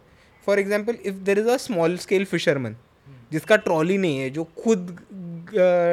for 0.49 0.59
example 0.59 0.97
if 1.07 1.15
there 1.25 1.39
is 1.39 1.49
a 1.49 1.57
small 1.59 1.97
scale 1.99 2.25
fisherman 2.25 2.77
जिसका 3.33 3.57
ट्रॉली 3.59 3.97
नहीं 3.99 4.19
है, 4.19 4.31
जो 4.31 4.45
खुद 4.65 4.97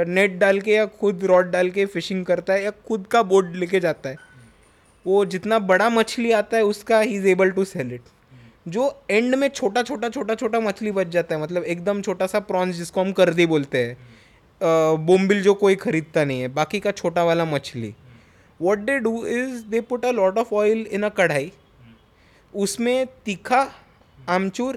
नेट 0.09 0.37
डाल 0.39 0.59
के 0.61 0.71
या 0.71 0.85
खुद 0.99 1.23
रॉड 1.25 1.49
डाल 1.51 1.69
के 1.69 1.85
फिशिंग 1.87 2.25
करता 2.25 2.53
है 2.53 2.63
या 2.63 2.71
खुद 2.87 3.07
का 3.11 3.23
बोट 3.23 3.55
लेके 3.55 3.79
जाता 3.79 4.09
है, 4.09 4.17
वो 5.05 5.25
जितना 5.25 5.59
बड़ा 5.61 5.89
मछली 5.89 6.31
आता 6.33 6.57
है, 6.57 6.63
उसका 6.65 6.99
ही 6.99 7.15
is 7.15 7.27
able 7.27 7.51
to 7.51 7.65
sell 7.65 7.93
it 7.93 8.01
जो 8.67 8.89
एंड 9.11 9.35
में 9.35 9.47
छोटा 9.49 9.83
छोटा 9.83 10.09
छोटा 10.09 10.35
छोटा 10.35 10.59
मछली 10.59 10.91
बच 10.91 11.07
जाता 11.09 11.35
है 11.35 11.41
मतलब 11.41 11.63
एकदम 11.65 12.01
छोटा 12.01 12.27
सा 12.27 12.39
प्रॉन्स 12.41 12.75
जिसको 12.75 13.01
हम 13.01 13.11
करदी 13.13 13.45
बोलते 13.47 13.77
हैं 13.79 15.05
बोम्बिल 15.05 15.41
जो 15.43 15.53
कोई 15.55 15.75
खरीदता 15.77 16.23
नहीं 16.25 16.41
है, 16.41 16.47
बाकी 16.49 16.79
का 16.79 16.91
छोटा 16.93 17.23
वाला 17.23 17.45
मछली. 17.45 17.93
What 18.59 18.79
they 18.79 18.99
do 18.99 19.25
is 19.27 19.63
they 19.65 19.81
put 19.83 20.05
a 20.05 20.11
lot 20.13 20.37
of 20.37 20.53
oil 20.55 20.85
in 20.87 21.03
a 21.03 21.09
kadhai, 21.11 21.51
उसमें 22.53 23.07
तीखा 23.25 23.63
आमचूर 24.29 24.75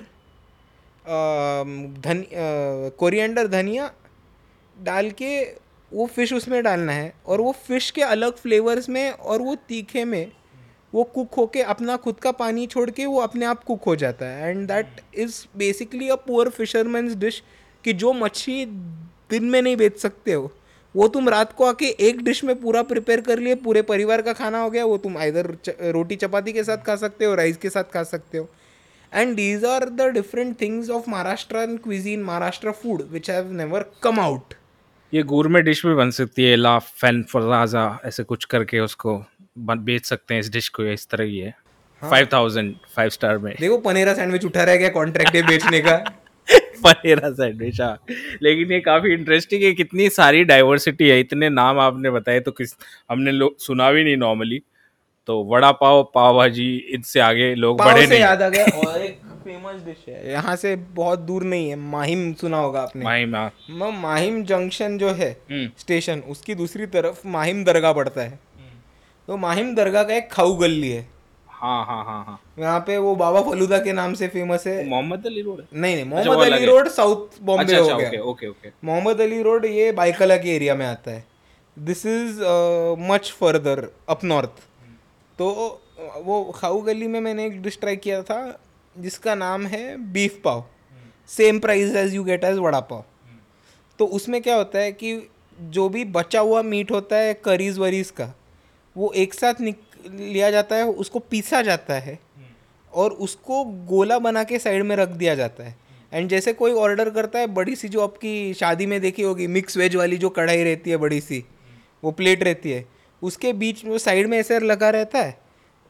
धन 2.04 2.24
कोरिएंडर 2.98 3.46
धनिया 3.46 3.90
डाल 4.76 5.10
के 5.10 5.42
वो 5.92 6.06
फ़िश 6.06 6.32
उसमें 6.32 6.62
डालना 6.62 6.92
है 6.92 7.12
और 7.26 7.40
वो 7.40 7.52
फ़िश 7.66 7.90
के 7.90 8.02
अलग 8.02 8.36
फ्लेवर्स 8.36 8.88
में 8.88 9.10
और 9.10 9.42
वो 9.42 9.54
तीखे 9.68 10.04
में 10.04 10.32
वो 10.92 11.04
कुक 11.04 11.34
होके 11.34 11.62
अपना 11.64 11.96
खुद 11.96 12.16
का 12.16 12.32
पानी 12.32 12.66
छोड़ 12.66 12.90
के 12.90 13.06
वो 13.06 13.20
अपने 13.20 13.46
आप 13.46 13.64
कुक 13.64 13.84
हो 13.84 13.94
जाता 13.96 14.26
है। 14.26 14.50
And 14.50 14.66
that 14.68 15.00
is 15.14 15.44
basically 15.56 16.08
a 16.08 16.14
poor 16.26 16.48
fisherman's 16.48 17.14
dish 17.14 17.42
कि 17.84 17.92
जो 17.92 18.12
मच्छी 18.12 18.64
दिन 19.30 19.44
में 19.44 19.60
नहीं 19.62 19.76
बेच 19.76 19.98
सकते 19.98 20.32
हो। 20.32 20.50
वो 20.94 21.08
तुम 21.08 21.28
रात 21.28 21.52
को 21.52 21.64
आके 21.64 21.86
एक 22.00 22.22
डिश 22.24 22.42
में 22.44 22.54
पूरा 22.60 22.82
प्रिपेयर 22.82 23.20
कर 23.20 23.38
लिए, 23.38 23.54
पूरे 23.54 23.82
परिवार 23.82 24.22
का 24.22 24.32
खाना 24.32 24.60
हो 24.60 24.70
गया, 24.70 24.84
वो 24.84 24.96
तुम 24.98 25.18
इधर 25.22 25.46
रोटी 25.92 26.16
चपाती 26.16 26.52
के 26.52 26.64
साथ 26.64 26.84
खा 26.86 26.96
सकते 26.96 27.24
हो 27.24 27.34
राइस 27.34 27.56
के 27.56 27.70
साथ 27.70 27.84
खा 27.84 28.02
सकते 28.04 28.38
हो। 28.38 28.48
And 29.14 29.34
these 29.36 29.64
are 29.64 29.88
the 29.88 30.02
different 30.02 30.60
things 30.60 30.90
of 30.90 31.10
Maharashtra 31.10 31.66
cuisine 31.84 32.22
Maharashtra 32.22 32.70
food 32.72 33.02
which 33.02 33.30
have 33.30 33.52
never 33.52 33.84
come 34.02 34.20
out 34.20 34.54
ये 35.14 35.22
गुरमे 35.22 35.62
डिश 35.62 35.86
भी 35.86 35.94
बन 35.94 36.10
सकती 36.10 36.44
है 36.44 36.56
ला 36.56 36.78
फ़ैन 36.78 37.22
फराजा 37.22 38.00
ऐसे 38.04 38.22
कुछ 38.22 38.44
करके 38.44 38.80
उसको 38.80 39.24
बेच 39.58 40.04
सकते 40.06 40.34
हैं 40.34 40.40
इस 40.40 40.50
डिश 40.52 40.68
को 40.68 40.84
इस 40.84 41.06
तरह 41.08 41.24
ही। 41.24 41.38
है। 41.38 41.54
फाइव 42.02 42.28
थाउज़ेंड 42.32 42.74
फाइव 42.96 43.08
स्टार 43.08 43.38
में। 43.38 43.54
देखो 43.60 43.78
पनेरा 43.78 44.14
सैंडविच 44.14 44.44
उठा 44.44 44.62
रहा 44.62 44.72
है 44.72 44.78
क्या 44.78 44.88
कॉन्ट्रैक्ट 44.88 45.36
है 45.36 45.42
बेचने 45.42 45.80
का। 45.80 45.96
पनेरा 46.84 47.30
सैंडविच 47.30 47.80
हाँ। 47.80 48.04
लेकिन 48.42 48.72
ये 48.72 48.80
काफ़ी 48.80 49.12
इंटरेस्टिंग 49.12 49.62
है 49.62 49.72
कितनी 49.72 50.08
सारी 50.10 50.44
डाइवर्सिटी 50.44 51.08
है 51.08 51.20
इतने 51.20 51.48
नाम 51.48 51.78
आपने 51.78 52.10
बताए 52.10 52.40
तो 52.40 52.52
किस 52.52 52.74
हमने 53.10 53.32
लोग 53.32 53.58
सुना 53.58 53.90
भी 53.92 54.04
नहीं 54.04 54.16
नॉर्मली 54.16 54.62
तो 55.28 55.42
वड़ा 55.44 55.70
पाव 55.80 56.02
पाव 56.14 56.36
भाजी 56.36 56.66
इनसे 56.94 57.20
आगे 57.20 57.54
लोग 57.54 57.78
पाव 57.78 57.88
बढ़े 57.88 58.02
से 58.02 58.08
नहीं। 58.08 58.20
याद 58.20 58.42
आ 58.42 58.48
गया। 58.48 58.64
और 58.88 59.02
एक 59.02 59.18
फ़ेमस 59.44 59.82
डिश 59.84 60.04
है 60.08 60.30
यहाँ 60.32 60.54
से 60.56 60.74
बहुत 60.94 61.18
दूर 61.20 61.42
नहीं 61.44 61.68
है 61.68 61.76
माहिम 61.76 62.32
सुना 62.40 62.58
होगा 62.58 62.80
आपने। 62.82 63.04
माही 63.04 63.26
माँ 63.26 63.90
माहिम 63.92 64.42
जंक्शन 64.44 64.96
जो 64.98 65.10
है 65.12 65.30
हम्म। 65.50 65.68
स्टेशन 65.78 66.20
उसकी 66.28 66.54
दूसरी 66.54 66.86
तरफ़ 66.96 67.26
माहिम 67.28 67.62
दरगाह 67.64 67.92
पड़ता 67.92 68.20
है। 68.20 68.38
तो 69.28 69.36
माहिम 69.36 69.74
दरगाह 69.74 70.02
का 70.02 70.14
एक 70.14 70.30
खाऊ 70.32 70.54
गली 70.56 70.90
है। 70.90 71.06
हाँ 71.48 71.84
हाँ 71.86 72.04
हाँ 72.04 72.24
हाँ। 72.24 72.38
यहाँ 72.58 72.78
पे 72.80 72.96
वो 72.98 73.14
बाबा 73.16 73.40
फलूदा 73.42 73.78
के 73.78 73.92
नाम 73.92 74.14
से 74.14 74.28
फ़ेमस 74.28 74.66
है। 74.66 74.84
मोहम्मद 74.88 75.26
अली 75.26 75.42
रोड? 75.42 75.62
नहीं 75.74 75.94
नहीं 75.94 76.04
मोहम्मद 76.04 76.46
अलग 76.46 76.52
अली 76.52 76.66
रोड 76.66 76.88
साउथ 76.88 77.40
बॉम्बे 77.42 77.64
अच्छा 77.64 77.78
हो 77.78 77.84
अच्छा 77.88 77.96
गया। 77.98 78.08
Okay 78.08 78.28
okay 78.30 78.48
okay 78.48 78.68
Mohammed 78.86 79.20
Ali 79.20 79.42
road 79.42 79.64
ये 79.64 79.90
बाइकला 79.92 80.36
के 80.36 80.54
एरिया 80.54 80.74
में 80.74 80.86
आता 80.86 81.10
है। 81.10 81.24
This 81.76 82.04
is 82.06 82.40
much 83.10 83.30
further 83.40 83.88
up 84.08 84.24
north 84.24 84.66
तो 85.38 85.48
वो 86.24 86.42
खाऊ 86.56 86.80
गली 86.82 87.06
में 87.06 87.20
मैंने 87.20 87.46
एक 87.46 87.60
डिश 87.62 87.78
ट्राई 87.80 87.96
किया 87.96 88.22
था 88.22 88.38
जिसका 88.96 89.34
नाम 89.34 89.66
है 89.66 89.96
beef 90.12 90.40
pav. 90.44 90.64
Same 91.30 91.58
price 91.60 91.94
as 91.96 92.14
you 92.14 92.24
get 92.24 92.44
as 92.44 92.58
vada 92.58 92.80
pav. 92.80 93.04
तो 93.98 94.06
उसमें 94.06 94.40
क्या 94.42 94.56
होता 94.56 94.78
है 94.78 94.92
कि 94.92 95.20
जो 95.58 95.88
भी 95.88 96.04
बचा 96.06 96.40
हुआ 96.40 96.62
मीट 96.62 96.90
होता 96.90 97.16
है 97.16 97.34
करीज 97.34 97.78
वरीज 97.78 98.10
का 98.10 98.32
वो 98.96 99.12
एक 99.16 99.34
साथ 99.34 99.60
निक 99.60 99.80
लिया 100.10 100.50
जाता 100.50 100.76
है 100.76 100.84
उसको 100.84 101.18
पीसा 101.20 101.62
जाता 101.62 101.94
है 101.94 102.18
और 102.92 103.12
उसको 103.20 103.64
गोला 103.88 104.18
बना 104.18 104.44
के 104.44 104.58
साइड 104.58 104.82
में 104.82 104.96
रख 104.96 105.08
दिया 105.08 105.34
जाता 105.34 105.64
है। 105.64 105.76
एंड 106.12 106.28
जैसे 106.28 106.52
कोई 106.52 106.72
ऑर्डर 106.72 107.10
करता 107.10 107.38
है 107.38 107.46
बड़ी 107.46 107.74
सी 107.76 107.88
जो 107.88 108.00
आपकी 108.00 108.54
शादी 108.54 108.86
में 108.86 109.00
देखी 109.00 109.22
होगी 109.22 109.46
मिक्स 109.46 109.76
वेज 109.76 109.96
वाली 109.96 110.16
जो 110.16 110.28
कढ़ाई 110.30 110.62
रहती 110.64 110.90
है 110.90 110.96
बड़ी 110.96 111.20
सी 111.20 111.44
वो 112.02 112.10
प्लेट 112.10 112.42
रहती 112.42 112.70
है 112.70 112.86
उसके 113.22 113.52
बीच 113.52 113.84
में, 113.84 113.96
साइड 113.98 114.26
में 114.26 114.38
ऐसे 114.38 114.58
लगा 114.60 114.90
रहता 114.90 115.18
है। 115.18 115.38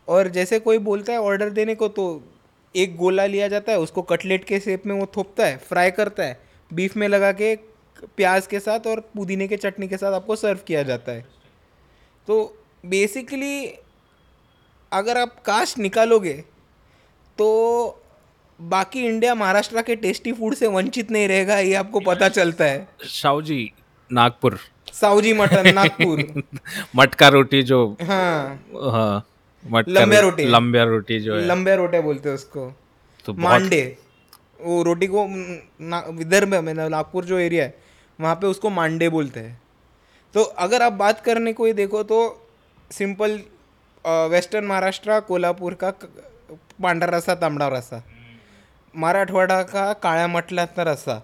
और 0.09 0.29
जैसे 0.29 0.59
कोई 0.59 0.79
बोलता 0.81 1.12
है 1.12 1.20
ऑर्डर 1.20 1.51
देने 1.51 1.74
को 1.74 1.89
तो 1.89 2.05
एक 2.74 2.97
गोला 2.97 3.26
लिया 3.26 3.49
जाता 3.49 3.72
है, 3.72 3.79
उसको 3.79 4.03
कटलेट 4.03 4.45
के 4.45 4.61
शेप 4.61 4.87
में 4.87 4.95
वो 4.95 5.07
थोपता 5.16 5.47
है 5.47 5.57
फ्राई 5.59 5.91
करता 5.91 6.22
है। 6.22 6.41
बीफ 6.70 6.97
में 6.97 7.07
लगा 7.09 7.33
के, 7.33 7.55
प्याज 8.16 8.47
के 8.47 8.61
साथ 8.61 8.87
और 8.87 9.01
पुदीने 9.14 9.49
के 9.49 9.57
चटनी 9.57 9.89
के 9.89 9.97
साथ 9.97 10.12
आपको 10.12 10.37
सर्व 10.37 10.59
किया 10.66 10.83
जाता 10.83 11.12
है। 11.12 11.26
तो 12.29 12.64
बेसिकली 12.85 13.66
अगर 14.93 15.18
आप 15.18 15.43
कास्ट 15.43 15.79
निकालोगे 15.79 16.33
तो 17.39 17.49
बाकी 18.61 19.05
इंडिया 19.07 19.35
महाराष्ट्र 19.35 19.83
के 19.83 19.97
टेस्टी 19.97 20.33
फ़ूड 20.33 20.55
से 20.55 20.66
वंचित 20.66 21.11
नहीं 21.11 21.29
रहेगा, 21.29 21.59
ये 21.59 21.74
आपको 21.74 22.01
पता 22.01 22.29
चलता 22.29 22.64
है। 22.64 22.89
शाहजी 23.07 23.72
नागपुर। 24.11 24.59
साउजी 24.95 25.32
मटन 25.32 25.72
नागपुर. 25.74 26.22
मटका 26.97 27.28
रोटी 27.28 27.62
जो 27.62 27.78
हाँ. 28.03 28.61
हाँ 28.93 29.24
मटका 29.64 30.20
रोटी। 30.20 30.45
लंबिया 30.47 30.84
रोटी 30.84 31.18
जो 31.20 31.36
है। 31.36 31.47
लंबे 31.47 31.76
रोटे 31.76 32.01
बोलते 32.01 32.28
हैं 32.28 32.36
उसको। 32.36 32.72
तो 33.26 33.32
मांडे. 33.34 33.82
वो 34.61 34.82
रोटी 34.82 35.07
को 35.07 35.24
विदर्भ 36.18 36.55
में 36.64 36.72
नागपुर 36.74 37.24
जो 37.24 37.39
एरिया 37.39 37.64
है 37.64 37.74
वहाँ 38.18 38.34
पे 38.36 38.47
उसको 38.47 38.70
मांडे 38.70 39.09
बोलते 39.09 39.41
हैं। 39.41 39.61
तो 40.34 40.43
अगर 40.64 40.82
आप 40.82 40.93
बात 40.93 41.20
करने 41.24 41.53
को 41.53 41.64
ही 41.66 41.72
देखो 41.72 42.03
तो 42.03 42.18
सिंपल 42.91 43.41
वेस्टर्न 44.30 44.64
महाराष्ट्र 44.66 45.20
कोल्हापुर 45.28 45.74
का 45.74 45.91
पांढरा 46.82 47.16
रसा 47.16 47.34
तांबडा 47.34 47.68
रसा 47.68 48.03
मराठवाड़ा 48.95 49.62
का 49.62 49.93
काळ्या 50.03 50.26
मटल्याचा 50.28 50.82
रसा 50.82 51.18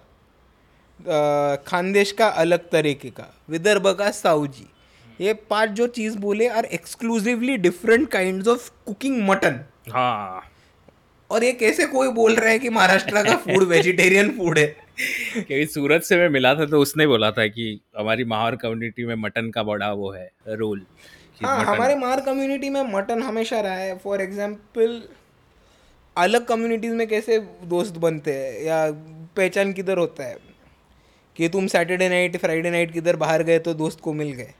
खानदेश 0.99 2.11
का 2.11 2.27
अलग 2.43 2.69
तरीके 2.69 3.09
का 3.09 3.27
विदर्भ 3.49 3.87
का 3.99 4.09
साउजी 4.11 4.67
ये 5.19 5.33
पाँच 5.49 5.69
जो 5.69 5.87
चीज़ 5.87 6.17
बोले 6.17 6.47
are 6.49 6.65
exclusively 6.65 7.57
different 7.57 8.07
kind 8.11 8.47
of 8.47 8.69
cooking 8.85 9.21
mutton 9.29 9.59
हाँ। 9.91 10.41
और 11.29 11.43
ये 11.43 11.51
कैसे 11.53 11.85
कोई 11.87 12.07
बोल 12.11 12.35
रहा 12.35 12.49
है 12.49 12.59
कि 12.59 12.69
महाराष्ट्र 12.69 13.23
का 13.23 13.35
फ़ूड 13.35 13.63
वेजिटेरियन 13.63 14.29
फ़ूड 14.37 14.57
है? 14.57 14.65
क्योंकि 15.35 15.65
सूरत 15.65 16.03
से 16.03 16.17
मैं 16.17 16.29
मिला 16.29 16.53
था 16.55 16.65
तो 16.65 16.79
उसने 16.81 17.07
बोला 17.07 17.31
था 17.31 17.45
कि 17.47 17.79
हमारी 17.97 18.23
माहौर 18.23 18.55
कम्युनिटी 18.55 19.05
में 19.05 19.15
मटन 19.15 19.49
का 19.51 19.63
बड़ा 19.63 19.91
वो 19.93 20.11
है 20.11 20.29
रोल 20.49 20.85
हाँ 21.43 21.63
हमारे 21.65 21.95
मार 21.95 22.21
कम्युनिटी 22.21 22.69
में 22.69 22.81
मटन 22.93 23.21
हमेशा 23.23 23.59
रहा 23.61 23.73
है। 23.73 23.97
फॉर 23.97 24.21
एग्ज़ाम्पल 24.21 25.01
अलग 26.15 26.45
कम्युनिटीज़ 26.45 26.93
में 26.93 27.07
कैसे 27.07 27.39
दोस्त 27.65 27.97
बनते 27.97 28.33
हैं 28.33 28.61
या 28.63 28.85
पहचान 29.37 29.73
किधर 29.73 29.97
होता 29.97 30.23
है? 30.23 30.37
कि 31.35 31.47
तुम 31.49 31.67
सैटरडे 31.67 32.09
नाइट 32.09 32.37
फ्राइडे 32.37 32.69
नाइट 32.71 32.91
किधर 32.93 33.15
बाहर 33.15 33.43
गए 33.43 33.59
तो 33.59 33.73
दोस्त 33.73 33.99
को 33.99 34.13
मिल 34.13 34.31
गए। 34.31 34.53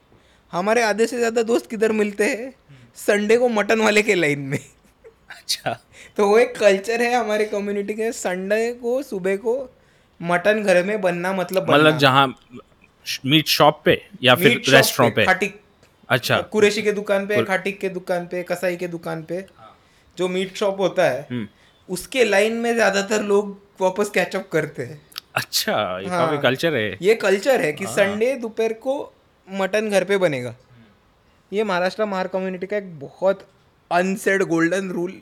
हमारे 0.52 0.82
आधे 0.82 1.06
से 1.06 1.16
ज़्यादा 1.18 1.42
दोस्त 1.42 1.70
किधर 1.70 1.92
मिलते 1.92 2.24
हैं? 2.24 2.52
संडे 2.98 3.36
को 3.36 3.48
मटन 3.48 3.80
वाले 3.80 4.02
के 4.02 4.14
लाइन 4.14 4.40
में। 4.40 4.58
अच्छा। 4.58 5.78
तो 6.16 6.28
वो 6.28 6.38
एक 6.38 6.56
कल्चर 6.58 7.02
है 7.02 7.14
हमारे 7.14 7.44
कम्युनिटी 7.44 7.94
के 7.94 8.10
संडे 8.12 8.72
को 8.72 9.02
सुबह 9.02 9.36
को 9.36 9.56
मटन 10.20 10.62
घर 10.62 10.82
में 10.84 11.00
बनना 11.00 11.32
मतलब 11.32 11.70
मतलब 11.70 11.98
जहाँ 11.98 12.26
मीट 13.26 13.46
शॉप 13.48 13.80
पे 13.84 14.00
या 14.22 14.34
फिर 14.34 14.60
रेस्टोरेंट 14.68 15.14
पे 15.14 15.20
पे? 15.20 15.26
खाटिक। 15.26 15.60
अच्छा। 16.08 16.40
कुरेशी 16.52 16.82
के 16.82 16.92
दुकान 16.92 17.26
पे 17.26 17.42
खाटिक 17.44 17.78
के 17.80 17.88
दुकान 17.88 18.26
पे 18.26 18.42
कसाई 18.42 18.76
के 18.76 18.88
दुकान 18.88 19.22
पे 19.22 19.44
जो 20.18 20.28
मीट 20.28 20.56
शॉप 20.56 20.80
होता 20.80 21.08
है 21.10 21.26
हम्म, 21.30 21.46
उसके 21.88 22.24
लाइन 22.24 22.52
में 22.56 22.72
ज़्यादातर 22.74 23.22
लोग 23.22 23.56
वापस 23.80 24.10
कैचअप 24.10 24.48
करते 24.52 24.82
हैं। 24.82 25.00
अच्छा 25.36 25.72
ये 26.00 26.08
हाँ। 26.08 26.26
काफ़ी 26.26 26.38
कल्चर 26.42 26.74
है। 26.74 26.96
ये 27.02 27.14
कल्चर 27.14 27.60
है 27.60 27.72
कि 27.72 27.84
हाँ। 27.84 27.92
संडे 27.94 28.34
दोपहर 28.34 28.72
को 28.72 28.94
मटन 29.48 29.90
घर 29.90 30.04
पे 30.04 30.16
बनेगा। 30.18 30.54
ये 31.52 31.64
महाराष्ट्र 31.64 32.04
महार 32.04 32.26
कम्युनिटी 32.28 32.66
का 32.66 32.76
एक 32.76 32.98
बहुत 33.00 33.46
अनसेड 33.90 34.42
गोल्डन 34.42 34.90
रूल 34.90 35.12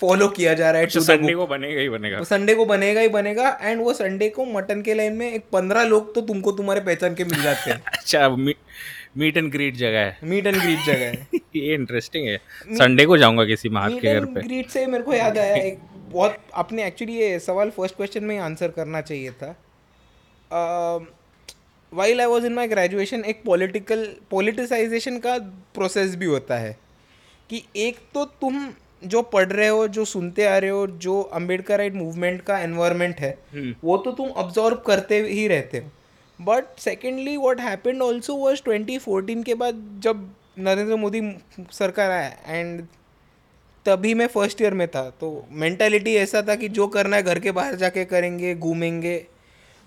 फॉलो 0.00 0.28
किया 0.28 0.52
जा 0.54 0.70
रहा 0.70 0.80
है 0.80 0.86
अच्छा 0.86 1.00
संडे 1.00 1.34
को 1.34 1.46
बनेगा 1.46 1.80
ही 1.80 1.88
बनेगा। 1.88 2.22
संडे 2.22 2.54
को 2.54 2.64
बनेगा 2.66 3.00
ही 3.00 3.08
बनेगा 3.08 3.48
एंड 3.62 3.80
वो 3.80 3.92
संडे 3.92 4.28
को 4.28 4.44
मटन 4.44 4.82
के 4.82 4.94
लाइन 4.94 5.12
में 5.12 5.32
एक 5.32 5.44
पंद्रह 5.52 5.84
लोग 5.84 6.14
तो 6.14 6.20
तुमको 6.20 6.52
तुम्हारे 6.52 6.80
पहचान 6.80 7.14
के 7.14 7.24
मिल 7.24 7.42
जाते 7.42 7.70
हैं। 7.70 7.82
अच्छा 7.92 8.28
मीट 9.16 9.36
एंड 9.36 9.50
ग्रीट 9.52 9.76
जगह 9.76 9.98
है। 9.98 10.18
मीट 10.24 10.46
एंड 10.46 10.56
ग्रीट 10.56 10.78
जगह 10.86 11.06
है। 11.06 11.26
ये 11.56 11.74
इंटरेस्टिंग 11.74 12.28
है। 12.28 12.36
संडे 12.76 13.06
को 13.06 13.16
जाऊँगा 13.18 13.44
किसी 13.44 13.68
मार्क 13.68 13.98
के 14.02 14.14
घर 14.14 14.24
पे। 14.24 14.40
ग्रीट 14.40 14.68
से 14.70 14.86
मेरे 14.86 15.04
को 15.04 15.14
याद 15.14 15.38
आया 15.38 15.54
एक 15.54 15.78
बहुत 16.10 16.36
अपने 16.54 16.84
एक्चुअली 16.84 17.14
ये 17.14 17.38
सवाल 17.40 17.70
फ़र्स्ट 17.70 17.96
क्वेश्चन 17.96 18.24
में 18.24 18.34
ही 18.34 18.40
आंसर 18.40 18.70
करना 18.70 19.00
चाहिए 19.02 19.30
था 19.32 19.54
while 21.92 22.20
I 22.20 22.26
was 22.26 22.46
in 22.46 22.52
my 22.52 22.68
graduation 22.68 23.24
एक 23.24 23.42
पॉलिटिकल 23.44 24.06
पॉलिटिसाइजेशन 24.30 25.18
का 25.18 25.38
प्रोसेस 25.74 26.14
भी 26.16 26.26
होता 26.26 26.58
है 26.58 26.76
कि 27.50 27.62
एक 27.78 27.98
तो 28.14 28.24
तुम 28.40 28.68
जो 29.02 29.22
पढ़ 29.24 29.48
रहे 29.48 29.68
हो 29.68 29.86
जो 29.88 30.04
सुनते 30.04 30.46
आ 30.46 30.56
रहे 30.58 30.70
हो 30.70 30.86
जो 30.98 31.20
अंबेडकर 31.34 31.78
राइट 31.78 31.94
मूवमेंट 31.94 32.40
का 32.42 32.58
एनवायरमेंट 32.58 33.20
है 33.20 33.30
हम्म। 33.52 33.74
वो 33.84 33.96
तो 33.98 34.12
तुम 34.12 34.28
ऑब्जॉर्व 34.38 34.76
करते 34.86 35.20
ही 35.22 35.46
रहते 35.48 35.78
हो 35.78 35.90
but 36.38 36.78
secondly 36.78 37.36
what 37.36 37.60
happened 37.60 38.02
also 38.02 38.34
was 38.36 38.62
2014 38.68 39.44
के 39.44 39.54
बाद 39.54 39.82
जब 40.02 40.28
नरेंद्र 40.58 40.96
मोदी 40.96 41.20
सरकार 41.72 42.10
आया 42.10 42.30
एंड 42.48 42.86
तभी 43.86 44.14
मैं 44.14 44.26
फ़र्स्ट 44.26 44.60
ईयर 44.62 44.74
में 44.74 44.88
था 44.88 45.08
तो 45.10 45.46
मेंटालिटी 45.50 46.14
ऐसा 46.16 46.42
था 46.42 46.54
कि 46.54 46.68
जो 46.68 46.86
करना 46.86 47.16
है 47.16 47.22
घर 47.22 47.38
के 47.38 47.50
बाहर 47.52 47.74
जाके 47.74 48.04
करेंगे 48.04 48.54
घूमेंगे। 48.54 49.26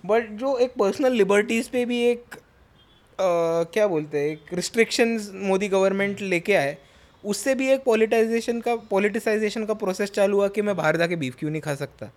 बट 0.06 0.30
जो 0.30 0.58
एक 0.58 0.74
पर्सनल 0.80 1.12
लिबर्टीज़ 1.12 1.70
पे 1.70 1.86
भी 1.86 2.02
एक 2.02 2.24
अ, 2.24 3.64
क्या 3.74 3.88
बोलते 3.88 4.20
हैं 4.20 4.28
एक 4.28 4.54
रिस्ट्रिक्शंस 4.54 5.32
मोदी 5.36 5.68
गवर्नमेंट 5.68 6.22
लेके 6.22 6.54
आए 6.54 6.78
उससे 7.24 7.56
भी 7.56 7.70
एक 7.70 7.84
पॉलिटाइजेशन 7.84 8.62
का 8.62 8.76
पॉलिटिसाइजेशन 8.76 9.66
का 9.66 9.74
प्रोसेस 9.74 10.12
चालू 10.12 10.38
हुआ 10.38 10.48
कि 10.48 10.62
मैं 10.62 10.76
बाहर 10.76 10.98
जाके 10.98 11.16
बीफ 11.16 11.36
क्यों 11.40 11.52
नहीं 11.52 11.62
खा 11.62 11.76
सकता? 11.76 12.12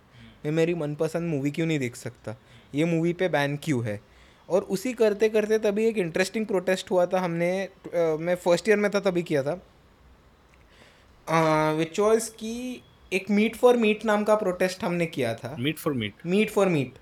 मैं 0.45 0.53
मेरी 0.53 0.75
मनपसंद 0.75 1.31
मूवी 1.31 1.51
क्यों 1.51 1.67
नहीं 1.67 1.79
देख 1.79 1.97
सकता? 1.97 2.37
ये 2.75 2.85
मूवी 2.85 3.13
पे 3.13 3.29
बैन 3.29 3.57
क्यों 3.57 3.85
है? 3.85 4.01
और 4.49 4.63
उसी 4.63 4.93
करते 4.93 5.29
करते 5.29 5.59
तभी 5.59 5.87
एक 5.87 5.99
इंटरेस्टिंग 5.99 6.47
प्रोटेस्ट 6.47 6.91
हुआ 6.91 7.07
था 7.07 7.21
हमने 7.21 7.51
अ, 7.63 8.17
मैं 8.21 8.35
फ़र्स्ट 8.35 8.69
ईयर 8.69 8.79
में 8.79 8.91
था 8.91 9.01
तभी 9.01 9.23
किया 9.23 9.43
था। 9.43 9.61
विच 11.29 11.99
वॉज़ 12.01 12.31
की 12.31 12.83
एक 13.13 13.31
मीट 13.31 13.57
फॉर 13.57 13.77
मीट 13.77 14.05
नाम 14.05 14.25
का 14.25 14.35
प्रोटेस्ट 14.35 14.85
हमने 14.85 15.07
किया 15.07 15.35
था। 15.35 15.57
Meat 15.59 15.79
for 15.79 15.93
meat 15.93 16.15
meat 16.27 16.51
for 16.51 16.69
meat 16.69 16.95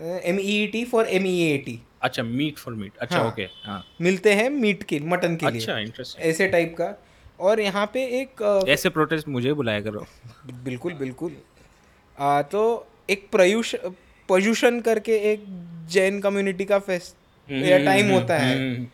M 0.00 0.38
E 0.40 0.66
T 0.66 0.84
for 0.84 1.06
M 1.06 1.26
E 1.26 1.38
A 1.42 1.56
T 1.58 1.80
अच्छा 2.02 2.22
मीट 2.22 2.58
फॉर 2.58 2.74
मीट 2.74 2.96
अच्छा 2.96 3.18
हाँ। 3.18 3.26
ओके 3.28 3.42
हाँ। 3.64 3.84
मिलते 4.00 4.32
हैं 4.34 4.48
मीट 4.50 4.82
के 4.82 4.98
मटन 5.00 5.36
के 5.36 5.50
लिए। 5.50 5.60
अच्छा 5.60 5.78
इंटरेस्टिंग 5.78 6.26
ऐसे 6.26 6.48
टाइप 6.48 6.74
का। 6.78 6.94
और 7.40 7.60
यहाँ 7.60 7.84
पे 7.94 8.04
एक 8.20 8.64
ऐसे 8.68 8.88
प्रोटेस्ट 8.88 9.28
मुझे 9.28 9.52
बुलाया 9.52 9.80
करो। 9.80 10.04
बिल्कुल 10.64 10.92
बिल्कुल। 10.94 11.36
आ, 12.18 12.42
तो 12.42 12.86
एक 13.10 13.28
प्रयुष 13.32 13.74
पयुषण 14.28 14.80
करके 14.80 15.16
एक 15.32 15.44
जैन 15.90 16.20
कम्युनिटी 16.20 16.64
का 16.64 16.78
फेस्ट 16.78 17.16
या 17.48 17.78
टाइम 17.84 18.10
होता 18.10 18.38
है। 18.38 18.54
हम्म, 18.56 18.86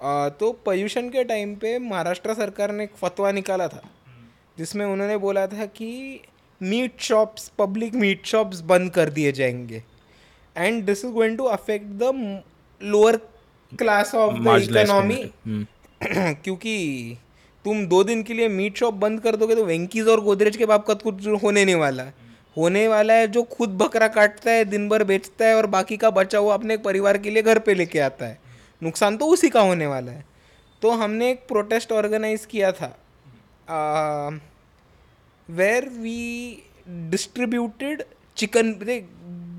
आ, 0.00 0.28
तो 0.28 0.52
पयुषण 0.66 1.08
के 1.08 1.24
टाइम 1.24 1.54
पे 1.54 1.78
महाराष्ट्र 1.78 2.34
सरकार 2.34 2.72
ने 2.72 2.84
एक 2.84 2.94
फतवा 2.96 3.32
निकाला 3.32 3.68
था। 3.68 3.82
जिसमें 4.58 4.84
उन्होंने 4.86 5.16
बोला 5.18 5.46
था 5.46 5.66
कि 5.66 6.20
meat 6.60 7.00
shops 7.00 7.50
public 7.58 7.94
meat 7.94 8.26
shops 8.26 8.60
बंद 8.62 8.90
कर 8.90 9.10
दिए 9.10 9.32
जाएँगे। 9.32 9.82
And 10.56 10.82
this 10.84 11.04
is 11.04 11.12
going 11.12 11.36
to 11.38 11.44
affect 11.44 11.86
the 12.02 12.42
lower 12.80 13.16
class 13.72 14.14
of 14.14 14.34
the 14.34 14.58
economy 14.60 15.24
क्योंकि 16.34 17.16
तुम 17.64 17.86
दो 17.86 18.02
दिन 18.04 18.22
के 18.22 18.34
लिए 18.34 18.48
मीट 18.48 18.78
शॉप 18.78 18.94
बंद 18.94 19.20
कर 19.20 19.36
दोगे 19.36 19.54
तो 19.54 19.64
वेंकीज 19.64 20.08
और 20.08 20.20
गोदरेज 20.20 20.56
के 20.56 20.66
बाप 20.66 20.86
का 20.86 20.94
तो 20.94 21.10
कुछ 21.10 21.42
होने 21.42 21.64
नहीं 21.64 21.74
वाला। 21.74 22.02
है 22.02 22.14
होने 22.56 22.86
वाला 22.88 23.14
है 23.14 23.26
जो 23.28 23.42
खुद 23.42 23.76
बकरा 23.78 24.08
काटता 24.08 24.50
है 24.50 24.64
दिन 24.64 24.88
भर 24.88 25.04
बेचता 25.04 25.46
है 25.46 25.54
और 25.56 25.66
बाकी 25.66 25.96
का 25.96 26.10
बचा 26.10 26.38
हुआ 26.38 26.54
अपने 26.54 26.76
परिवार 26.76 27.18
के 27.18 27.30
लिए 27.30 27.42
घर 27.42 27.58
पे 27.58 27.74
लेके 27.74 27.98
आता 27.98 28.26
है। 28.26 28.38
नुकसान 28.82 29.16
तो 29.16 29.26
उसी 29.26 29.48
का 29.48 29.60
होने 29.60 29.86
वाला 29.86 30.12
है। 30.12 30.24
तो 30.82 30.90
हमने 30.90 31.30
एक 31.30 31.46
प्रोटेस्ट 31.48 31.92
ऑर्गेनाइज 31.92 32.44
किया 32.46 32.72
था। 32.72 32.96
वेर 35.48 35.88
वी 35.88 36.62
डिस्ट्रीब्यूटेड 36.88 38.02
चिकन 38.36 38.74